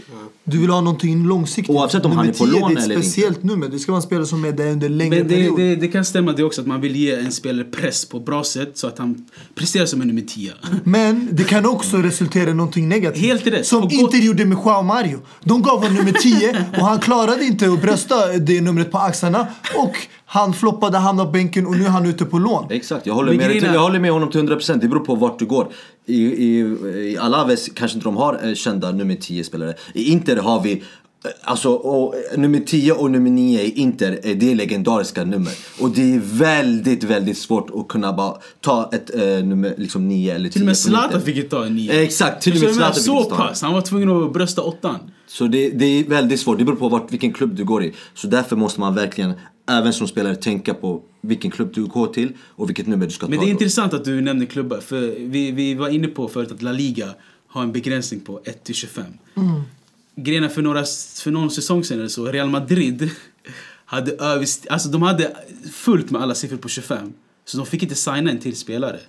[0.43, 1.75] Du vill ha någonting långsiktigt.
[1.75, 3.09] Oavsett om han Nummer är på 10, lån det är eller ett inte.
[3.09, 3.67] speciellt nummer.
[3.67, 5.57] Det ska vara en spelare som är där under längre Men det, period.
[5.59, 8.43] det, det kan stämma det också att man vill ge en spelare press på bra
[8.43, 10.51] sätt så att han presterar som en nummer 10.
[10.83, 13.21] Men det kan också resultera i någonting negativt.
[13.23, 13.65] Helt rätt.
[13.67, 15.19] Som Och inte gott- gjorde med Joao Mario.
[15.43, 19.47] De gav honom nummer 10 och han klarade inte att brösta det numret på axlarna.
[19.77, 22.71] Och han floppade, hamnade på bänken och nu är han ute på lån.
[22.71, 24.79] exakt, jag håller, med, jag håller med honom till 100%.
[24.79, 25.67] Det beror på vart du går.
[26.05, 26.59] I, i,
[27.13, 29.73] i Alaves kanske inte de har eh, kända nummer 10-spelare.
[29.93, 30.83] I Inter har vi
[31.41, 35.53] Alltså, och, eh, nummer 10 och nummer 9 i Inter, eh, det är legendariska nummer.
[35.79, 40.35] Och det är väldigt, väldigt svårt att kunna bara ta ett eh, nummer, liksom 9
[40.35, 40.77] eller 10 Till och med.
[40.77, 41.91] Zlatan fick ju ta en 9.
[41.91, 43.61] Eh, Exakt, till och med Zlatan fick Så ta pass.
[43.61, 44.95] Han var tvungen att brösta åttan.
[45.27, 47.93] Så det, det är väldigt svårt, det beror på vart, vilken klubb du går i.
[48.13, 49.33] Så därför måste man verkligen,
[49.69, 53.27] även som spelare, tänka på vilken klubb du går till och vilket nummer du ska
[53.27, 53.41] Men ta.
[53.43, 53.51] det är då.
[53.51, 54.77] intressant att du nämner klubbar.
[54.77, 57.07] För vi, vi var inne på förut att La Liga
[57.47, 59.03] har en begränsning på 1 till 25.
[60.23, 60.83] Grejen för, några,
[61.23, 63.09] för någon säsong sedan eller så, Real Madrid
[63.85, 65.35] hade överst, alltså de hade
[65.71, 67.13] fullt med alla siffror på 25.
[67.45, 68.99] Så de fick inte signa en till spelare.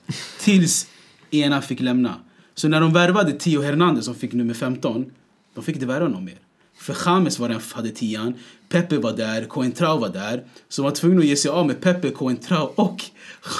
[0.41, 0.87] Tills
[1.31, 2.17] ena fick lämna.
[2.55, 5.11] Så när de värvade Tio Hernandez som fick nummer 15,
[5.55, 6.39] de fick inte värva någon mer.
[6.79, 8.35] För James var den hade tian,
[8.69, 10.45] Pepe var där, Coentrao var där.
[10.69, 13.05] Så de var tvungna att ge sig av med Pepe, Coentrao och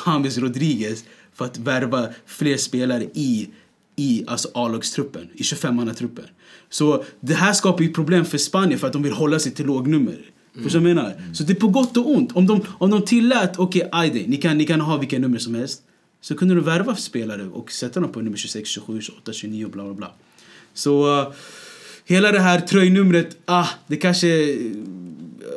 [0.07, 3.49] James Rodriguez för att värva fler spelare i,
[3.97, 6.25] i alltså A-lagstruppen, i 25-mannatruppen.
[6.71, 9.67] Så det här skapar ju problem för Spanien för att de vill hålla sig till
[9.67, 10.31] lågnummer.
[10.63, 11.23] Förstår du vad jag menar?
[11.33, 12.33] Så det är på gott och ont.
[12.33, 15.55] Om de, om de tillät, okej, okay, ni, kan, ni kan ha vilka nummer som
[15.55, 15.83] helst.
[16.21, 19.71] Så kunde du värva spelare och sätta dem på nummer 26, 27, 28, 29 och
[19.71, 20.13] bla bla bla.
[20.75, 21.33] Så uh,
[22.05, 24.73] hela det här tröjnumret, ah, det kanske är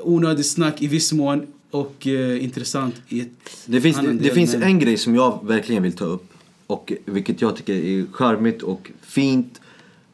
[0.04, 3.30] onödigt snack i viss mån och eh, intressant i ett
[3.66, 6.34] Det finns, det del, finns en grej som jag verkligen vill ta upp.
[6.68, 9.62] Och vilket jag tycker är charmigt och fint.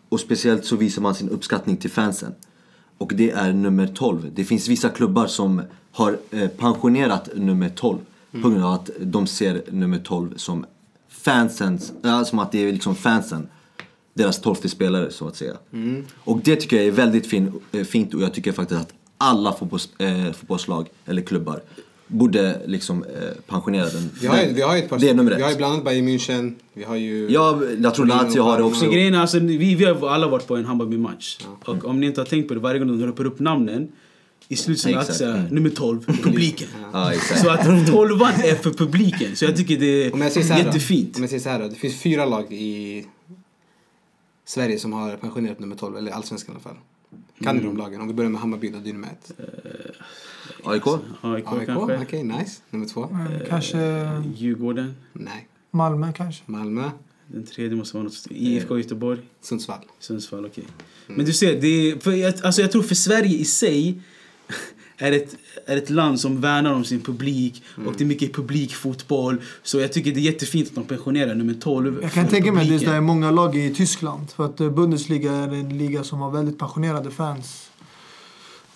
[0.09, 2.33] Och speciellt så visar man sin uppskattning till fansen.
[2.97, 4.31] Och det är nummer 12.
[4.35, 7.97] Det finns vissa klubbar som har eh, pensionerat nummer 12.
[8.41, 10.65] På grund av att de ser nummer 12 som
[11.09, 13.47] fansens, äh, som att det är liksom fansen.
[14.13, 15.57] Deras tolfte spelare så att säga.
[16.23, 19.53] Och det tycker jag är väldigt fin, eh, fint och jag tycker faktiskt att alla
[19.53, 21.61] fotbolls, eh, fotbollslag eller klubbar
[22.11, 23.09] borde liksom eh,
[23.47, 24.09] pensionera den.
[24.21, 24.99] Vi har, ju- vi har ju ett par...
[24.99, 25.57] Det är nummer Vi har ju ett.
[25.57, 26.53] bland annat Bayern München.
[26.73, 27.27] Vi har ju...
[27.31, 28.89] Ja, jag tror Lazio har det också.
[28.89, 31.37] Grejen är alltså, vi, vi har alla varit på en Hammarby-match.
[31.65, 33.91] Och om ni inte har tänkt på det, varje gång de ropar upp namnen
[34.47, 35.13] i Exakt.
[35.15, 35.45] såhär, Mm.
[35.55, 36.67] nummer 12, publiken.
[36.93, 37.41] Ja, exakt.
[37.41, 39.35] Så att 12 är för publiken.
[39.35, 41.13] Så jag tycker det Om jag säger är här jättefint.
[41.13, 43.05] Då, om jag säger så här då, Det finns fyra lag i
[44.45, 46.83] Sverige som har pensionerat nummer 12, eller allsvenskan i alla fall.
[47.43, 47.63] Kan Mm.
[47.63, 48.01] ni de lagen?
[48.01, 49.31] Om vi börjar med Hammarby, då, det är nummer ett.
[50.69, 50.87] AIK?
[51.21, 51.97] AIK AIK, kanske.
[52.01, 52.61] okej, nice.
[52.69, 53.03] Nummer två?
[53.03, 53.77] Eh, Kanske
[54.35, 54.95] Djurgården.
[55.13, 55.47] Nej.
[55.71, 56.43] Malmö kanske.
[56.45, 56.89] Malmö,
[57.27, 58.27] Den tredje måste vara något.
[58.29, 59.19] IFK Göteborg.
[59.41, 59.79] Sundsvall.
[59.99, 60.63] Sundsvall, okej.
[61.07, 64.01] Men du ser, det är, för jag, alltså jag tror för Sverige i sig
[64.97, 69.41] är ett, är ett land som värnar om sin publik och det är mycket publikfotboll.
[69.63, 71.99] Så jag tycker det är jättefint att de pensionerar nummer 12.
[72.01, 74.31] Jag kan tänka mig att det är många lag i Tyskland.
[74.31, 77.68] För att eh, Bundesliga är en liga som har väldigt passionerade fans.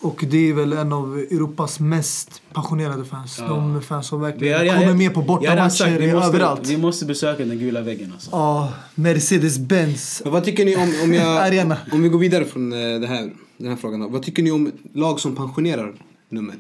[0.04, 3.38] Och det är väl en av Europas mest passionerade fans.
[3.38, 6.28] De fans som verkligen jag- kommer med på jag har redan bortamatcher sagt, vi måste-
[6.28, 6.68] överallt.
[6.70, 8.30] Vi måste besöka den gula väggen alltså.
[8.32, 10.22] Ja, Mercedes-Benz.
[10.24, 11.78] Men vad tycker ni om, om, jag, Arena.
[11.92, 14.08] om vi går vidare från eh, det här, den här frågan då.
[14.08, 15.94] Vad tycker ni om lag som pensionerar
[16.30, 16.56] nummer?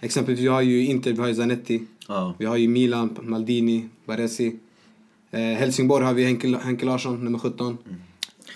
[0.00, 1.82] Exempelvis vi har ju Inter, vi har ju Zanetti.
[2.08, 2.34] Ja.
[2.38, 4.56] Vi har ju Milan, Maldini, Baresi.
[5.30, 7.66] Eh, Helsingborg har vi Henke, Henke Larsson, nummer 17.
[7.66, 8.09] Jag tycker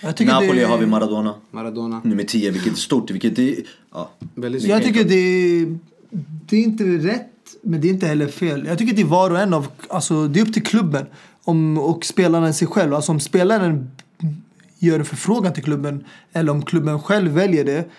[0.05, 1.33] Napoli det, har vi Maradona.
[1.51, 2.01] Maradona.
[2.03, 3.11] Nummer 10, vilket är stort.
[3.11, 3.55] Vilket är,
[3.93, 4.09] ja.
[4.35, 5.65] Väldigt Jag tycker det,
[6.49, 7.31] det är inte rätt,
[7.61, 8.65] men det är inte heller fel.
[8.65, 11.05] Jag tycker det är var och en av, alltså det är upp till klubben
[11.43, 12.93] om, och spelaren sig själv.
[12.93, 13.91] Alltså om spelaren
[14.79, 17.89] gör en förfrågan till klubben eller om klubben själv väljer det.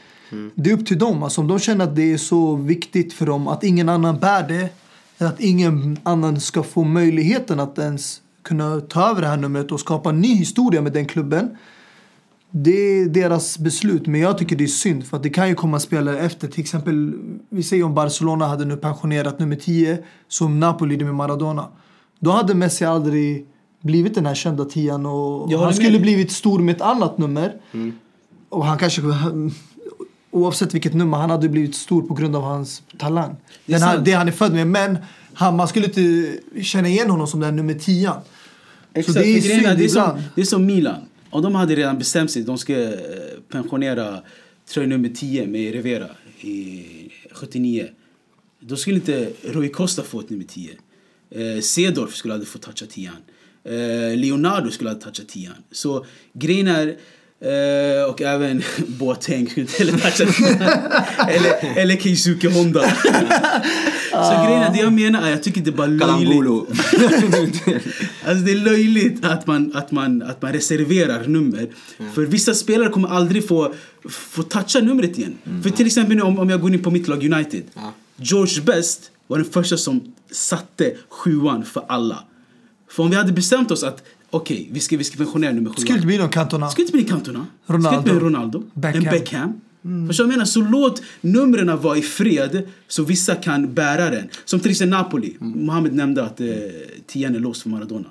[0.55, 1.23] Det är upp till dem.
[1.23, 4.49] Alltså om de känner att det är så viktigt för dem att ingen annan bär
[4.49, 4.69] det.
[5.19, 9.81] Att ingen annan ska få möjligheten att ens kunna ta över det här numret och
[9.81, 11.57] skapa en ny historia med den klubben.
[12.51, 15.55] Det är deras beslut, men jag tycker det är synd för att det kan ju
[15.55, 16.49] komma spelare efter.
[16.49, 17.13] Till exempel,
[17.49, 21.69] vi säger om Barcelona hade nu pensionerat nummer 10 som Napoli med Maradona.
[22.19, 23.47] Då hade Messi aldrig
[23.81, 26.01] blivit den här kända tian och han med skulle dig.
[26.01, 27.55] blivit stor med ett annat nummer.
[28.49, 29.03] Och han kanske,
[30.31, 33.37] oavsett vilket nummer, han hade blivit stor på grund av hans talang.
[33.67, 34.67] Det är Den här, det han är född med.
[34.67, 34.99] Men
[35.35, 38.21] han, man skulle inte känna igen honom som den nummer 10 Så
[38.93, 41.01] Exakt, det är synd det, är som, det är som Milan.
[41.31, 42.91] Om de hade redan bestämt sig, de ska eh,
[43.49, 44.23] pensionera
[44.69, 46.09] tröja nummer 10 med Rivera
[46.41, 46.85] i
[47.33, 47.89] 79.
[48.61, 50.71] Då skulle inte Rui Costa få ett nummer 10.
[51.31, 53.11] Eh, Cedorf skulle aldrig få toucha 10
[53.65, 56.89] eh, Leonardo skulle aldrig toucha 10 Så grejen är,
[57.41, 60.47] eh, och även Boateng skulle inte heller toucha 10
[61.29, 62.93] eller, eller Keisuke Honda.
[64.25, 66.43] Så grejen är, det jag menar är, jag tycker det är bara löjligt.
[68.27, 71.69] Alltså det är löjligt att man, att man, att man reserverar nummer.
[72.15, 73.75] För vissa spelare kommer aldrig få,
[74.09, 75.35] få toucha numret igen.
[75.63, 77.63] För till exempel nu om, om jag går in på mitt lag United.
[77.75, 77.93] Ja.
[78.17, 82.25] George Best var den första som satte sjuan för alla.
[82.91, 85.81] För om vi hade bestämt oss att okej, vi, ska, vi ska pensionera nummer sjuan.
[85.81, 86.71] Skulle inte bli någon Cantona.
[86.71, 87.47] Skulle inte bli Cantona.
[87.67, 87.89] Ronaldo.
[87.89, 88.63] Skulle inte bli Ronaldo.
[88.75, 89.05] Beckham.
[89.05, 89.61] En Beckham.
[90.07, 90.45] Förstår du vad jag menar?
[90.45, 94.29] Så låt numren vara i fred så vissa kan bära den.
[94.45, 95.37] Som till exempel Napoli.
[95.41, 96.47] Mohamed nämnde att eh,
[97.07, 98.09] tian är låst för Maradona.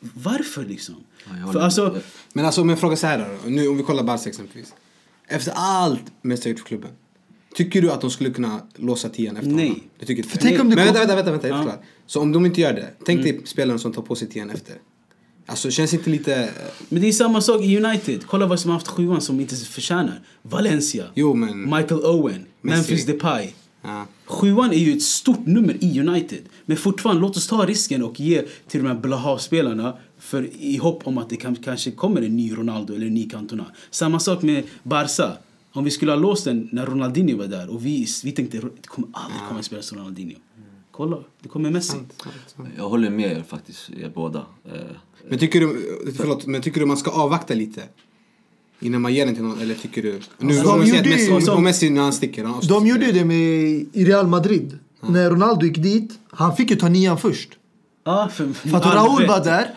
[0.00, 0.94] Varför liksom?
[1.44, 1.98] jag för alltså.
[2.32, 3.50] Men alltså om jag frågar så här då.
[3.50, 4.74] Nu om vi kollar Barca exempelvis.
[5.28, 6.90] Efter allt Messi har gjort för klubben.
[7.54, 9.68] Tycker du att de skulle kunna låsa tian efter Nej.
[9.68, 9.82] honom?
[9.98, 10.48] Du tycker inte För det?
[10.48, 11.82] tänk om det Men vänta, vänta, vänta, jag Ja.
[12.06, 12.90] Så om de inte gör det.
[13.06, 14.76] Tänk dig spelaren som tar på sig tian efter.
[15.52, 16.50] Alltså känns inte lite...
[16.88, 18.26] men det är samma sak i United.
[18.26, 20.20] Kolla vad som har haft sjuan som inte förtjänar.
[20.42, 21.04] Valencia.
[21.14, 22.46] Jo, men- Michael Owen.
[22.60, 22.76] Messi.
[22.76, 23.48] Memphis Depay.
[23.82, 24.06] Ja.
[24.24, 26.42] Sjuan är ju ett stort nummer i United.
[26.66, 31.06] Men fortfarande, låt oss ta risken och ge till de här Blaha-spelarna för i hopp
[31.06, 33.66] om att det kan, kanske kommer en ny Ronaldo eller en ny Cantona.
[33.90, 35.32] Samma sak med Barca.
[35.72, 38.86] Om vi skulle ha låst den när Ronaldinho var där och vi, vi tänkte det
[38.86, 40.36] kommer aldrig komma en spelare som Ronaldinho.
[40.90, 41.88] Kolla, det kommer Messi.
[41.90, 42.68] Sant, sant, sant.
[42.76, 44.46] Jag håller med er faktiskt, er båda.
[45.28, 47.82] Men tycker du, förlåt, men tycker du man ska avvakta lite?
[48.80, 50.20] Innan man ger den till någon, eller tycker du?
[50.38, 52.44] Nu, Alltså, om, de gjorde Messi, om Messi när han sticker.
[52.44, 53.36] Han De gjorde det med,
[53.92, 54.78] i Real Madrid.
[55.00, 57.48] När Ronaldo gick dit, han fick ju ta nian först.
[58.04, 59.74] Ja, för, För att Raúl var där.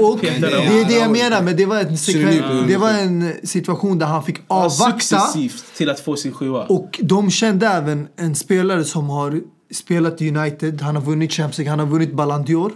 [0.00, 0.28] Och det
[0.80, 4.24] är det jag menar, men det var, en sekven, det var en situation där han
[4.24, 5.20] fick avvakta.
[5.76, 6.64] Till att få sin sjua.
[6.64, 9.40] Och de kände även en spelare som har
[9.72, 12.72] spelat i United, han har vunnit Champions League, han har vunnit Ballon d'Or.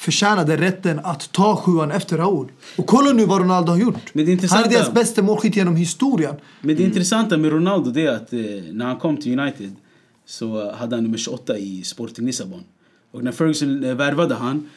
[0.00, 2.52] Förtjänade rätten att ta sjuan efter Raúl.
[2.76, 4.14] Och kolla nu vad Ronaldo har gjort.
[4.14, 6.34] Men det han är deras bästa målskytt genom historien.
[6.60, 8.40] Men det intressanta med Ronaldo det är att eh,
[8.72, 9.76] när han kom till United
[10.26, 12.64] så hade han nummer 28 i Sporting Lissabon.
[13.10, 14.68] Och när Ferguson eh, värvade han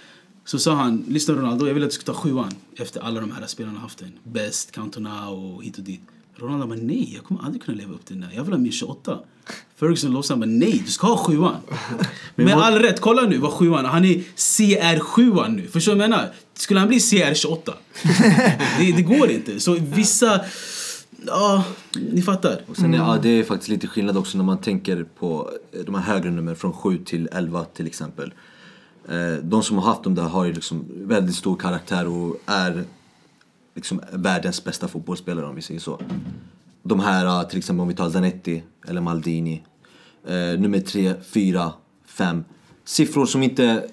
[0.46, 3.32] så sa han, lyssna Ronaldo, jag vill att du ska ta sjuan efter alla de
[3.32, 4.12] här spelarna haft den.
[4.24, 6.02] Best, Cantona och hit och dit.
[6.36, 8.38] Ronaldo bara nej, jag kommer aldrig kunna leva upp till den där.
[8.38, 9.20] Jag vill ha min 28.
[9.76, 11.56] Ferguson låtsades bara nej, du ska ha sjuan.
[12.36, 15.68] Med all rätt, kolla nu vad sjuan Han är CR7 nu.
[15.68, 16.34] Förstår du vad jag menar?
[16.54, 17.74] Skulle han bli CR28?
[18.80, 19.60] det, det går inte.
[19.60, 20.42] Så vissa...
[21.28, 21.64] Ja,
[21.94, 22.62] ni fattar.
[22.68, 25.50] Och sen, ja, det är faktiskt lite skillnad också när man tänker på
[25.86, 28.34] de här högre numren från 7 till 11 till exempel.
[29.10, 32.84] Eh, De som har haft dem där har ju liksom väldigt stor karaktär och är
[33.76, 36.02] liksom världens bästa fotbollsspelare om vi säger så.
[36.84, 39.64] De här, äh, till exempel om vi tar Zanetti eller Maldini.
[40.28, 41.74] Eh, nummer 3, 4,
[42.06, 42.44] 5.
[42.86, 43.90] Siffror som inte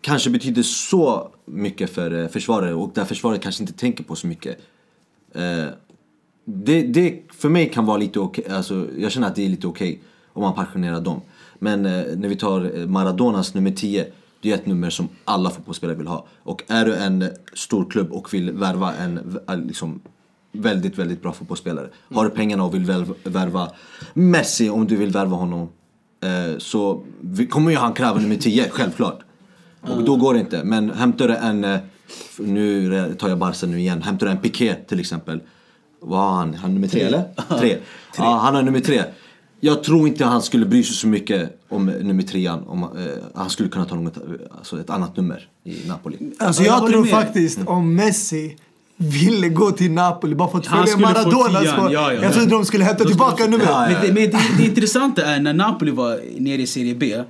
[0.00, 4.26] kanske betyder så mycket för eh, försvarare och där försvaret kanske inte tänker på så
[4.26, 4.58] mycket.
[5.34, 5.66] Eh,
[6.44, 9.66] det, det för mig kan vara lite okej, alltså jag känner att det är lite
[9.66, 10.00] okej
[10.32, 11.20] om man passionerar dem.
[11.58, 14.06] Men eh, när vi tar Maradonas nummer 10,
[14.40, 16.26] det är ett nummer som alla fotbollsspelare vill ha.
[16.42, 20.00] Och är du en stor klubb och vill värva en eh, liksom,
[20.52, 21.88] väldigt, väldigt bra fotbollsspelare.
[22.14, 22.84] Har du pengarna och vill
[23.24, 23.70] värva
[24.14, 25.68] Messi om du vill värva honom.
[26.20, 27.02] Eh, så
[27.50, 29.20] kommer ju han kräva nummer 10, självklart.
[29.80, 30.64] Och då går det inte.
[30.64, 31.78] Men hämtar du en, eh,
[32.38, 35.40] nu tar jag Barca nu igen, hämtar du en Piqué till exempel.
[36.00, 36.54] Vad har han?
[36.54, 37.24] Han nummer tre eller?
[37.58, 37.76] Tre.
[38.16, 39.02] Ja, han är nummer tre.
[39.66, 42.62] Jag tror inte han skulle bry sig så mycket om nummer trean.
[42.66, 42.88] Om, eh,
[43.34, 44.18] han skulle kunna ta något,
[44.58, 46.16] alltså ett annat nummer i Napoli.
[46.38, 47.10] Alltså Ja, jag jag, tror med.
[47.10, 48.56] faktiskt om Messi
[48.96, 51.92] ville gå till Napoli bara för att Han följa spår.
[51.92, 52.22] ja, ja.
[52.22, 53.68] Jag tror inte de skulle hämta tillbaka skulle- numret.
[53.70, 53.98] Ja, ja.
[53.98, 57.24] Men, det, men det, det intressanta är när Napoli var nere i Serie B eh,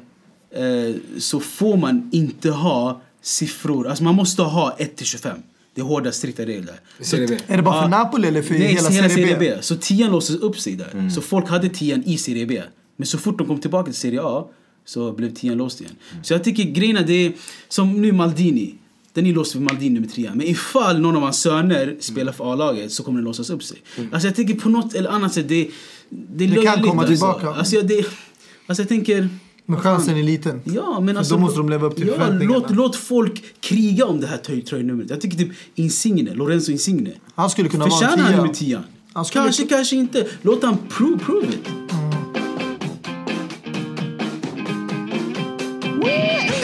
[1.18, 3.88] så får man inte ha siffror.
[3.88, 5.36] Alltså man måste ha 1 till 25.
[5.76, 6.80] Det är hårda strikta regler.
[6.98, 7.38] B.
[7.46, 7.88] Är det bara för.
[7.88, 9.54] Napoli eller för Nej, hela, Serie B?
[9.60, 11.10] Så tian låses upp sig där.
[11.14, 12.62] Så folk hade tian i Serie B.
[12.96, 14.48] Men så fort de kom tillbaka till Serie A
[14.84, 15.92] så blev tian låst igen.
[16.22, 17.32] Så jag tycker grejen är det är
[17.68, 18.74] som nu Maldini.
[19.12, 20.30] den är låst vid Maldini nummer tre.
[20.34, 23.78] Men ifall någon av hans söner spelar för A-laget så kommer den låsas upp sig.
[24.12, 25.70] Alltså jag tänker på något eller annat sätt, det,
[26.10, 27.14] det är Det kan löjligt, komma alltså.
[27.14, 27.48] tillbaka.
[27.48, 28.06] Alltså, jag, det,
[28.66, 29.28] alltså jag tänker...
[29.66, 30.60] Men chansen är liten.
[30.64, 32.58] Ja, men alltså, då måste de leva upp till ja, förväntningarna.
[32.58, 35.10] låt, låt folk kriga om det här tröj- tröjnumret.
[35.10, 37.12] Jag tycker typ Insigne, Lorenzo Insigne.
[37.34, 38.42] Han skulle kunna vara en Förtjänar han tia.
[38.42, 38.82] nummer 10?
[39.12, 40.26] Han skulle- Kanske, kanske inte.
[40.42, 41.68] Låt han prove, prove it.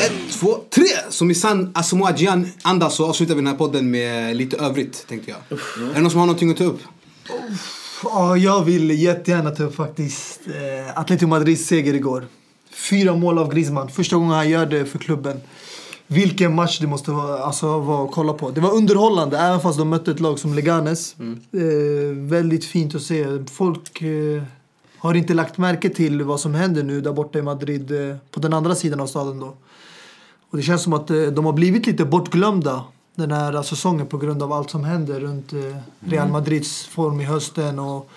[0.07, 0.84] Ett, två, tre!
[1.11, 5.07] Som i sann Asamoah Gyan anda så avslutar vi den här podden med lite övrigt,
[5.09, 5.59] tänkte jag.
[5.90, 6.80] Är det någon som har någonting att ta upp?
[8.05, 12.26] Ja, jag vill jättegärna ta upp faktiskt eh, Atletico Madrids seger igår.
[12.91, 13.89] Fyra mål av Griezmann.
[13.89, 15.41] Första gången han gör det för klubben.
[16.07, 18.51] Vilken match det måste vara, alltså, vara att kolla på.
[18.51, 21.16] Det var underhållande även fast de mötte ett lag som Leganes.
[21.53, 23.26] Eh, väldigt fint att se.
[23.51, 24.43] Folk eh,
[24.99, 28.41] har inte lagt märke till vad som händer nu där borta i Madrid eh, på
[28.41, 29.55] den andra sidan av staden då.
[30.51, 34.18] Och det känns som att eh, de har blivit lite bortglömda den här säsongen på
[34.18, 38.11] grund av allt som händer runt eh, Real Madrids form i hösten och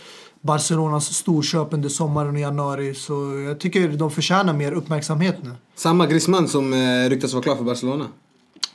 [0.46, 2.93] Barcelonas storköp under sommaren och januari.
[2.96, 3.14] Så
[3.48, 5.52] jag tycker de förtjänar mer uppmärksamhet nu.
[5.76, 8.06] Samma Griezmann som eh, ryktas vara klar för Barcelona.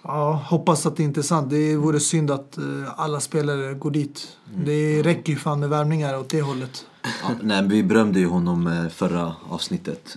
[0.03, 1.51] Ja, hoppas att det inte är sant.
[1.51, 2.65] Det vore synd att eh,
[2.97, 4.29] alla spelare går dit.
[4.65, 6.87] Det räcker ju fan med värvningar åt det hållet.
[7.03, 10.17] Ja, nej, men vi berömde ju honom eh, förra avsnittet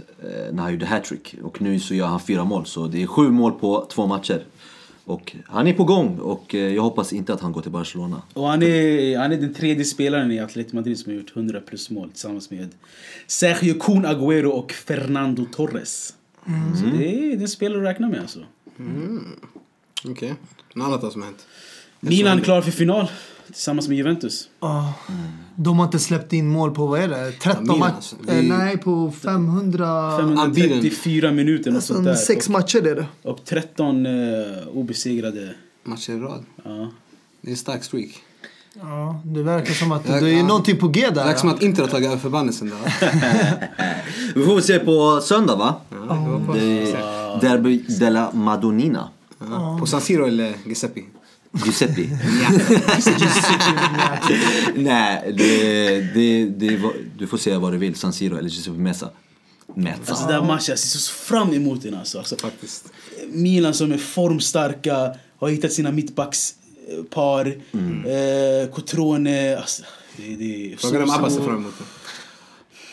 [0.52, 1.36] när han gjorde hattrick.
[1.44, 4.46] Och nu så gör han fyra mål, så det är sju mål på två matcher.
[5.06, 8.22] Och han är på gång och eh, jag hoppas inte att han går till Barcelona.
[8.34, 11.60] Och han är, han är den tredje spelaren i Atletico Madrid som har gjort 100
[11.60, 12.70] plus mål tillsammans med
[13.28, 16.14] Sergio Kun Agüero och Fernando Torres.
[16.80, 18.40] Så det är, det är en spelare att räkna med alltså.
[20.06, 20.34] Okej.
[20.74, 21.48] Något annat som har hänt?
[22.00, 23.08] Milan klar för final
[23.54, 24.50] tillsammans med Juventus.
[24.60, 24.94] Ja,
[25.56, 27.32] de har inte släppt in mål på, vad är det?
[27.32, 27.94] 13 Milan, matcher?
[27.96, 28.16] alltså.
[28.28, 30.18] Eh, Vi- nej, på 500...
[30.18, 32.12] 534 minuter och sånt där.
[32.12, 33.06] Nästan sex matcher är det.
[33.24, 35.54] Och, och 13 uh, obesegrade.
[35.84, 36.46] Matcher i rad.
[36.64, 36.92] Ja.
[37.42, 38.10] Det är en stark streak.
[38.82, 40.44] Ja, det verkar som att Ja, det är ja.
[40.48, 41.24] någonting på G Det där.
[41.26, 43.70] verkar som att Inter har tagit över förbannelsen där.
[44.36, 45.76] Vi får se på söndag va?
[45.90, 46.42] Ja.
[46.54, 49.10] Det är Derby della Madonnina.
[49.40, 49.78] Ja.
[49.80, 51.02] På San Siro eller Giuseppe?
[51.66, 52.02] Giuseppe.
[54.76, 57.96] Nej, det, det, det, var- du får säga vad du vill.
[57.96, 59.10] San Siro eller Giuseppe Mesa.
[59.76, 60.00] Mezza.
[60.08, 62.18] Alltså den matchen, jag ser så fram emot den alltså.
[62.18, 62.36] alltså.
[62.38, 62.94] Faktiskt.
[63.28, 67.46] Milan som är formstarka, har hittat sina mittbackspar.
[67.46, 69.84] Eh, Cotrone, alltså.
[70.18, 71.86] Det, det är om Abba ser fram emot det.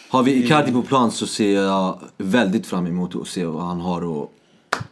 [0.08, 3.80] Har vi Icardi på plan så ser jag väldigt fram emot att se vad han
[3.80, 4.28] har att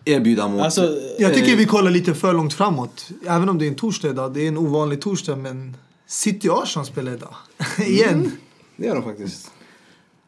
[0.05, 0.63] erbjuda mot...
[0.63, 3.09] Alltså, Jag tycker vi kollar lite för långt framåt.
[3.27, 4.35] Även om det är en torsdag idag.
[4.35, 5.77] Det är en ovanlig torsdag men
[6.07, 7.35] City Arsenal spelar idag.
[7.87, 8.33] Igen.
[8.77, 9.51] Det gör de faktiskt.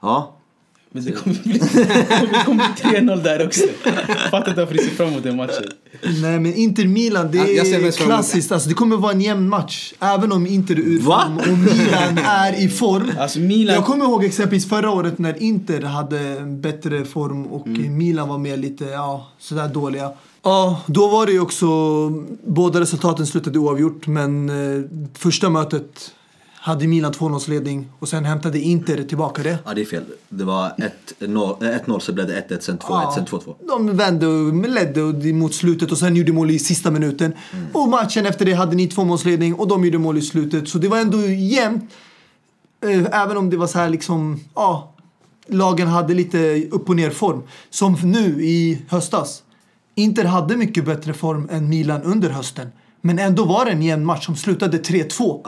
[0.03, 0.37] Ja.
[0.93, 1.53] Men det kommer bli,
[2.33, 3.65] det kommer bli 3-0 där också.
[4.31, 5.65] Fattar inte varför ni ser fram emot den matchen.
[6.23, 8.53] Nej men Inter Milan det är klassiskt.
[8.53, 9.93] Alltså, det kommer vara en jämn match.
[10.01, 13.13] Även om Inter är ur form och Milan är i form.
[13.19, 13.75] Alltså Milan...
[13.75, 18.57] Jag kommer ihåg exempelvis förra året när Inter hade bättre form och Milan var mer
[18.57, 20.11] lite, ja, sådär dåliga.
[20.43, 21.67] Ja, då var det ju också,
[22.47, 24.85] båda resultaten slutade oavgjort men eh,
[25.15, 26.13] första mötet
[26.63, 29.59] hade Milan 2-0-ledning och sen hämtade Inter tillbaka det.
[29.65, 30.05] ja, det är fel.
[30.29, 30.73] Det var
[31.21, 33.55] 1-0 eh, 1-0 så blev det 1-1, sen 2-1, sen 2-2.
[33.69, 37.33] De vände och ledde mot slutet och sen gjorde mål i sista minuten.
[37.73, 40.69] Och matchen efter det hade ni tvåmålsledning och de gjorde mål i slutet.
[40.69, 41.91] Så det var ändå jämnt.
[42.85, 44.95] Eh, Även om det var så här liksom, ja,
[45.47, 47.43] lagen hade lite upp och ner form.
[47.71, 49.43] Som nu i höstas.
[49.95, 52.69] Inter hade mycket bättre form än Milan under hösten.
[53.01, 55.47] Men ändå var det en jämn match som slutade 3-2.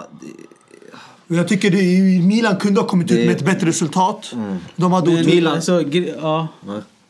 [1.33, 4.33] Och jag tycker det, Milan kunde ha kommit ut Det- med ett bättre resultat.
[4.77, 5.25] De hade otur.
[5.25, 6.49] Milan- Alltså, gre- ja.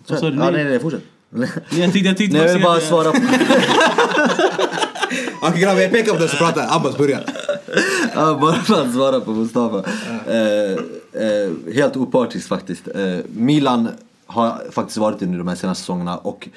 [0.04, 0.36] Sa du?
[0.36, 1.02] ja, nej, nej, fortsätt.
[1.70, 3.18] Jag tyckte, jag tyckte Nej, jag vill bara säga- svara på...
[5.42, 7.24] Okej grabbar, jag pekar på den så pratar Abbas börjar.
[8.14, 9.78] Ja, bara för att svara på Mustafa.
[10.28, 10.72] Eh,
[11.22, 12.88] eh, helt opartiskt faktiskt.
[12.94, 13.88] Eh, Milan
[14.26, 16.48] har faktiskt varit under de här senaste säsongerna och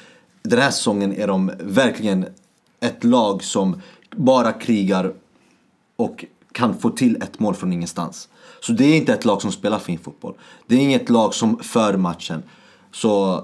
[0.44, 2.26] den här säsongen är de verkligen
[2.80, 3.82] ett lag som
[4.16, 5.12] bara krigar
[5.96, 6.26] och
[6.56, 8.30] kan få till ett mål från ingenstans.
[8.62, 10.34] Så det är inte ett lag som spelar fin fotboll.
[10.68, 12.44] Det är inget lag som för matchen.
[12.92, 13.44] Så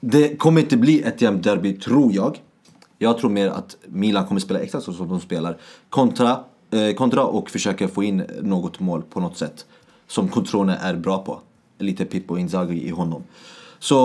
[0.00, 2.40] det kommer inte bli ett jämnt derby, tror jag.
[2.98, 5.56] Jag tror mer att Milan kommer spela exakt så som de spelar.
[5.88, 9.66] Kontra, eh, kontra och försöka få in något mål på något sätt.
[10.06, 11.40] Som Cotrone är bra på.
[11.78, 13.22] Lite Pippo Inzaghi i honom.
[13.78, 13.96] Så,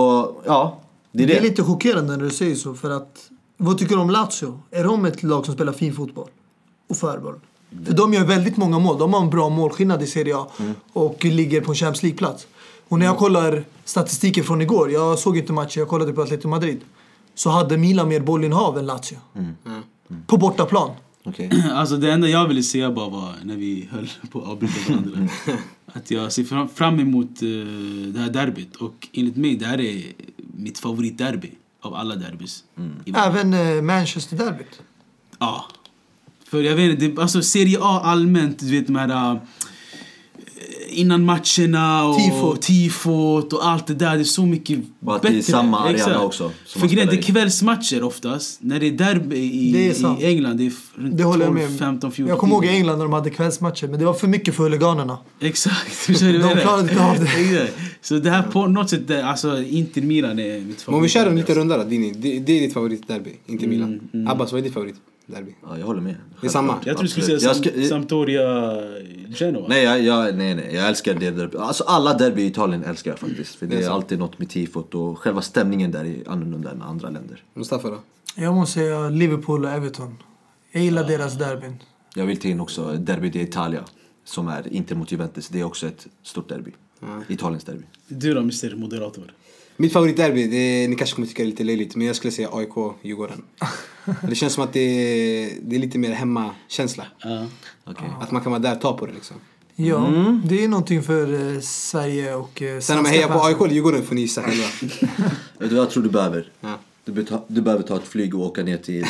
[0.44, 0.78] ja.
[1.12, 1.32] Det är det.
[1.32, 4.60] Det är lite chockerande när du säger så för att vad tycker du om Lazio?
[4.70, 6.28] Är de ett lag som spelar fin fotboll?
[6.88, 7.40] Och förboll?
[7.86, 8.98] För de gör väldigt många mål.
[8.98, 10.46] De har en bra målskillnad i Serie A
[10.92, 12.46] och ligger på en Champions League-plats.
[12.88, 16.48] Och när jag kollar statistiken från igår, jag såg inte matchen, jag kollade på Atletico
[16.48, 16.80] Madrid.
[17.34, 19.16] Så hade Milan mer bollinnehav än Lazio.
[20.26, 20.90] På bortaplan.
[21.24, 21.50] Okej.
[21.72, 25.28] Alltså det enda jag ville säga bara var när vi höll på att avbryta varandra.
[25.86, 27.48] att jag ser fram, fram emot eh,
[28.12, 28.76] det här derbyt.
[28.76, 30.02] Och enligt mig, det här är
[30.56, 31.50] mitt favoritderby
[31.80, 32.64] av alla derbys.
[32.74, 33.14] världen.
[33.14, 34.80] Även eh, Manchester-derbyt.
[35.38, 35.64] Ja.
[36.50, 39.32] För jag vet inte, alltså Serie A allmänt, du vet de här...
[39.34, 39.40] äh,
[40.90, 42.62] Innan matcherna och Tifot.
[42.62, 44.14] tifot och allt det där.
[44.14, 45.52] Det är så mycket Och att det är bättre.
[45.52, 46.16] samma arena Exakt.
[46.16, 48.58] också, För grejen, det är kvällsmatcher oftast.
[48.62, 51.54] När det är derby i, Det är i England, det är runt Det håller jag
[51.56, 52.68] 12, med 15, 14 Jag kommer ihåg i.
[52.68, 55.18] England när de hade kvällsmatcher, men det var för mycket för huliganerna.
[55.40, 55.92] Exakt.
[55.94, 57.70] Förstår du De klarade inte av det.
[58.02, 61.08] Så det här på något sätt, det- alltså Inter Milan är mitt Men om vi
[61.08, 62.12] kör en liten runda då, Dini.
[62.16, 64.00] Det, det är ditt favoritderby, inte Milan.
[64.14, 64.28] mm.
[64.28, 64.74] Abbas, vad är ditt
[65.28, 65.54] favoritderby?
[65.62, 66.14] Ja, jag håller med.
[66.40, 66.78] Det är samma.
[66.84, 68.74] Jag tror du skulle säga Jag ska- Sampdoria
[69.28, 69.68] Genoa.
[69.68, 71.56] Nej, jag, jag, nej, nej, jag älskar det derby.
[71.58, 73.54] Alltså alla derby i Italien älskar jag faktiskt.
[73.54, 76.82] För det, Det är alltid något med tifot och själva stämningen där är annorlunda än
[76.82, 77.42] andra länder.
[77.54, 77.98] Mustafa då?
[78.36, 80.16] Jag måste säga Liverpool och Everton.
[80.72, 81.76] Jag gillar deras derbyn.
[82.14, 83.84] Jag vill ta in också derby di Italia
[84.24, 85.48] som är Inter mot Juventus.
[85.48, 86.70] Det är också ett stort derby.
[87.28, 87.82] Italiens derby.
[88.08, 89.32] Du då, Mr Moderator?
[89.80, 92.32] Mitt favoritderby, det är, ni kanske kommer tycka det är lite löjligt, men jag skulle
[92.32, 93.42] säga AIK-Djurgården.
[94.28, 97.06] det känns som att det är, det är lite mer hemmakänsla.
[97.22, 97.46] Ja.
[97.84, 98.08] Okej.
[98.20, 99.36] Att man kan vara där och ta på det liksom.
[99.74, 100.12] Ja,
[100.44, 103.44] det är någonting för eh, Sverige och eh, Sen om jag hejar på.
[103.44, 104.64] AIK eller Djurgården får ni gissa själva.
[105.58, 106.52] Vet du vad jag tror du behöver?
[106.60, 106.78] Ja.
[107.12, 109.06] Du, du behöver ta ett flyg och åka ner till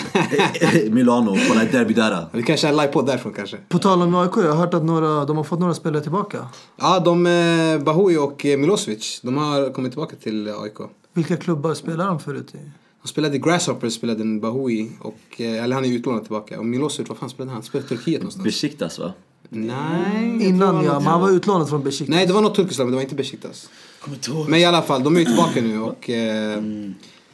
[0.90, 2.26] Milano och kolla ett derby där.
[2.32, 3.57] Vi kanske är live-podd därifrån kanske.
[3.68, 6.49] På tal om AIK, jag har hört att några, de har fått några spelare tillbaka.
[6.76, 10.78] Ja, de, eh, Bahoui och eh, Milosevic, de har kommit tillbaka till eh, AIK.
[11.12, 12.59] Vilka klubbar spelar de förut i?
[13.03, 16.59] De spelade i Grasshoppers, spelade en Bahoui, och, eh, eller han är utlånad tillbaka.
[16.59, 17.55] Och Milosevic, vad fan spelade han?
[17.55, 18.44] Han spelade i Turkiet någonstans.
[18.44, 19.12] Besiktas va?
[19.49, 20.46] Nej.
[20.49, 22.14] Innan ja, var men han var utlånad från Besiktas.
[22.14, 23.68] Nej, det var något turkiskt lag, men det var inte Besiktas.
[24.49, 26.11] Men i alla fall, de är ju tillbaka nu och...
[26.11, 26.62] Eh,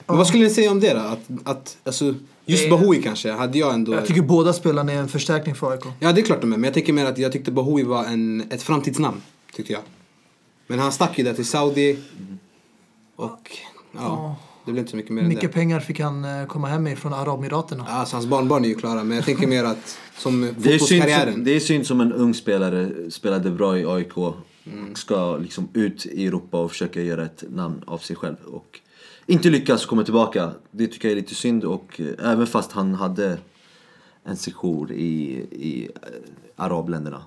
[0.07, 1.01] Men vad skulle ni säga om det då?
[1.01, 2.15] Att, att, alltså,
[2.47, 3.95] just Bahoui kanske, hade jag ändå...
[3.95, 5.85] Jag tycker båda spelarna är en förstärkning för AIK.
[6.01, 8.05] Ja, det är klart de är, men jag tänker mer att jag tyckte Bahoui var
[8.05, 9.23] en, ett framtidsnamn,
[9.55, 9.83] tyckte jag.
[10.67, 11.99] Men han stack ju där till Saudi.
[13.17, 13.51] Och
[13.93, 15.49] ja, det blev inte så mycket mer än Mycket det.
[15.49, 17.87] pengar fick han eh, komma hem med från Arabemiraterna.
[17.89, 20.81] Alltså, hans barnbarn är ju klara, men jag tänker mer att som Det är, synd,
[20.81, 21.45] fotbollskarriären.
[21.45, 24.13] det är synd som en ung spelare spelade bra i AIK.
[24.95, 28.37] Ska liksom ut i Europa och försöka göra ett namn av sig själv.
[28.45, 28.81] Och
[29.27, 30.51] inte lyckas komma tillbaka.
[30.71, 31.65] Det tycker jag är lite synd.
[31.65, 33.39] Och eh, även fast han hade
[34.25, 35.05] en sejour i,
[35.51, 37.23] i eh, arabländerna.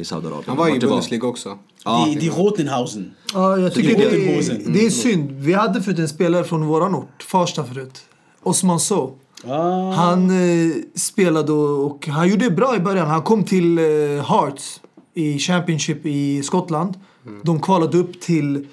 [0.00, 0.44] I Saudiarabien.
[0.46, 1.58] Han var ju i det Bundesliga också.
[1.84, 3.12] Ja, Die, die Rotenhausen.
[3.34, 5.30] Ja, jag tycker det är, det är synd.
[5.32, 8.00] Vi hade förut en spelare från våran ort, Farsta förut.
[8.42, 9.16] Osman So.
[9.46, 9.92] Ah.
[9.92, 13.08] Han eh, spelade och, och han gjorde det bra i början.
[13.08, 13.84] Han kom till eh,
[14.24, 14.80] Hearts
[15.14, 16.94] i Championship i Skottland.
[17.42, 18.66] De kvalade upp till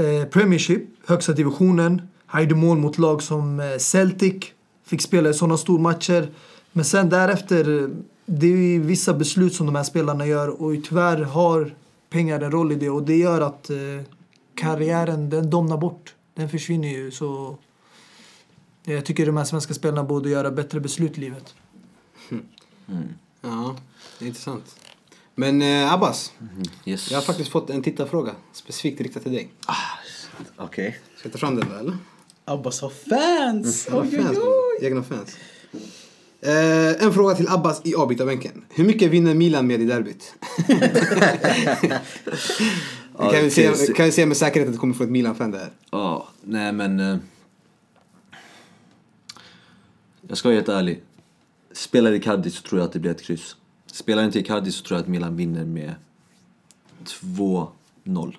[0.00, 2.02] eh, Premiership, högsta divisionen.
[2.26, 4.44] Han gjorde mål mot lag som eh, Celtic.
[4.84, 6.30] Fick spela i sådana stormatcher.
[6.72, 7.88] Men sen därefter, eh,
[8.26, 11.74] det är ju vissa beslut som de här spelarna gör och tyvärr har
[12.10, 13.76] pengar en roll i det och det gör att eh,
[14.54, 16.14] karriären den domnar bort.
[16.34, 17.58] Den försvinner ju så
[18.84, 21.54] jag tycker de här svenska spelarna borde göra bättre beslut i livet.
[23.40, 23.76] Ja,
[24.18, 24.76] det är intressant.
[25.40, 26.32] Men eh, Abbas,
[26.84, 27.10] yes.
[27.10, 29.52] jag har faktiskt fått en tittarfråga specifikt riktad till dig.
[30.56, 30.98] Okej.
[31.16, 31.96] Ska jag ta fram den då eller?
[32.44, 33.86] Abbas har fans!
[33.86, 34.86] Egna Oj, oj, fans, oj.
[34.86, 35.36] egna fans.
[36.40, 38.64] Eh, en fråga till Abbas i avbytarbänken.
[38.68, 40.34] Hur mycket vinner Milan med i derbyt?
[43.18, 45.70] Kan, vi se, kan vi se med säkerhet att det kommer från ett Milan-fan där?
[45.90, 47.00] Ja, nej men...
[47.00, 47.16] eh,
[50.28, 51.02] jag ska vara helt ärlig.
[51.72, 53.56] Spelar Icardi så tror jag att det blir ett kryss.
[53.92, 55.94] Spelar inte Icardi så tror jag att Milan vinner med
[57.04, 58.34] 2-0.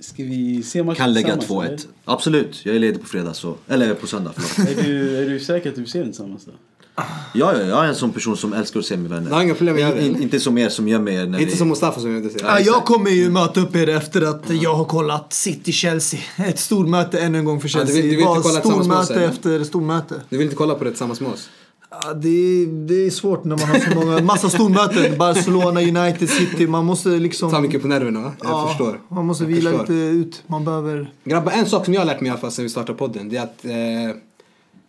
[0.00, 1.86] Ska vi se matchen Kan lägga tillsammans, 2-1.
[2.04, 3.54] Absolut, jag är ledig på fredag så...
[3.68, 4.70] Eller på söndag, förlåt.
[4.78, 6.52] Är du, är du säker att du vill se den tillsammans då?
[6.96, 7.04] Ja,
[7.34, 9.28] ja, jag är en sån person som älskar att se med vänner.
[9.30, 11.52] Jag har inga problem med det, In, inte som er som gör mig när Inte
[11.52, 11.56] vi...
[11.58, 12.34] som Mustafa som gjorde det.
[12.40, 16.20] Ja, jag kommer ju möta upp er efter att jag har kollat City-Chelsea.
[16.36, 18.02] Ett stormöte ännu en gång för Ja, du Chelsea.
[18.02, 20.14] vill- du vill inte kolla stormöte efter stormöte.
[20.28, 21.48] Du vill inte kolla på det tillsammans med oss?
[21.90, 25.18] Ja, det, är, det är svårt när man har så många, massa stormöten.
[25.18, 26.66] Barcelona, United, City.
[26.66, 27.50] Man måste liksom...
[27.50, 28.32] Ta mycket på nerverna?
[28.42, 29.00] Jag ja, förstår.
[29.08, 29.82] Man måste Jag vila förstår.
[29.82, 30.42] lite ut.
[30.46, 31.12] Man behöver...
[31.24, 33.28] Grabbar, en sak som jag har lärt mig i alla fall sen vi startade podden,
[33.28, 34.16] det är att eh,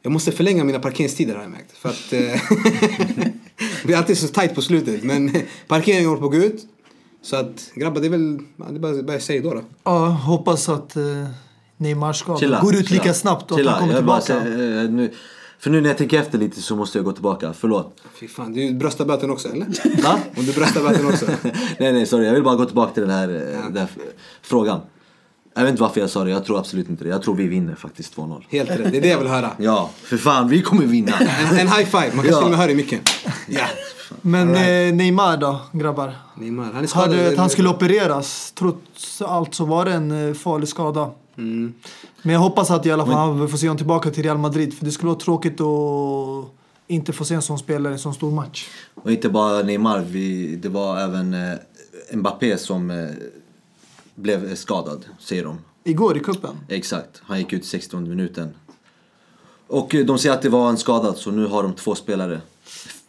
[0.02, 1.78] jag måste förlänga mina parkeringstider har jag märkt.
[1.78, 2.42] För att eh,
[3.86, 5.04] vi är alltid så tight på slutet.
[5.04, 5.36] Men
[5.68, 6.66] parkeringen håller på att gå ut.
[7.22, 9.54] Så att grabbar, det är väl, ja, det är bara bara jag säger då.
[9.54, 9.62] då.
[9.84, 11.04] Ja, hoppas att eh,
[11.78, 13.14] Neymar ska går ut lika chilla.
[13.14, 14.46] snabbt och Chilla, att han kommer jag bara tillbaka.
[14.46, 15.12] säger, eh, nu,
[15.60, 17.96] För nu när jag tänker efter lite så måste jag gå tillbaka, förlåt.
[18.20, 20.04] Fy fan, du bröstar böten också eller?
[20.04, 20.20] Va?
[20.38, 21.26] Om du bröstar böten också?
[21.80, 23.88] nej nej sorry, jag vill bara gå tillbaka till den här, eh, den här
[24.42, 24.80] frågan.
[25.56, 27.10] Jag vet inte varför jag sa det, jag tror absolut inte det.
[27.10, 28.44] Jag tror vi vinner faktiskt 2-0.
[28.50, 29.52] Helt rätt, det är det jag vill höra.
[29.58, 31.12] Ja, för fan, vi kommer vinna.
[31.20, 32.38] En, en high five, man kan Ja.
[32.38, 33.00] till och med höra i micken.
[33.48, 33.66] Ja.
[34.22, 36.16] Men eh, Neymar då, grabbar?
[36.38, 37.14] Neymar, han är skadad.
[37.16, 38.52] Hörde att han skulle opereras.
[38.56, 41.12] Trots allt så var det en eh, farlig skada.
[41.40, 41.74] Mm.
[42.22, 44.74] Men jag hoppas att i alla fall han får se honom tillbaka till Real Madrid.
[44.74, 46.52] För det skulle vara tråkigt att
[46.88, 48.68] inte få se en sån spelare i en sån stor match.
[48.96, 51.58] Och inte bara Neymar, vi, det var även eh,
[52.14, 53.10] Mbappé som eh,
[54.16, 55.58] blev skadad, säger de.
[55.84, 56.56] Igår i kuppen.
[56.68, 58.50] Exakt, han gick ut i 16 minuten.
[59.68, 62.42] Och eh, de säger att det var en skadad, så nu har de två spelare.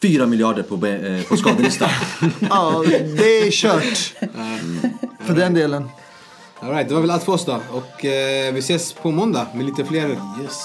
[0.03, 1.91] Fyra miljarder på, eh, på skadelistan.
[2.41, 2.83] Ja,
[3.17, 4.15] det är kört.
[5.27, 5.89] För den delen.
[6.63, 7.53] All right, det var väl allt för oss då.
[7.73, 10.09] Och eh, vi ses på måndag med lite fler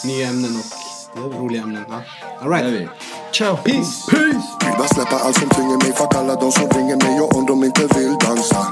[0.05, 1.83] nya ämnen och roliga ämnen.
[1.89, 2.01] Ja.
[2.41, 2.65] All right.
[2.65, 2.87] vi.
[3.31, 3.57] Ciao.
[3.57, 4.11] Peace!
[4.11, 7.45] Vill bara släppa allt som tynger mig Fuck alla de som ringer mig och om
[7.45, 8.67] de inte vill dansa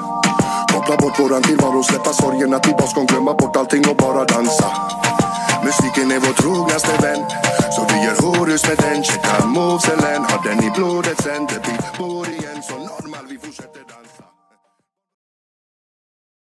[0.73, 4.69] Koppla bort våran tillvaro, släppa sorgerna till baskon Glömma bort allting och bara dansa
[5.65, 7.23] Musiken är vår trognaste vän
[7.75, 11.79] Så vi gör horus med den Checka movesen, har den i blodet sen Det blir
[11.99, 14.02] vår igen så normal, vi fortsätter dansa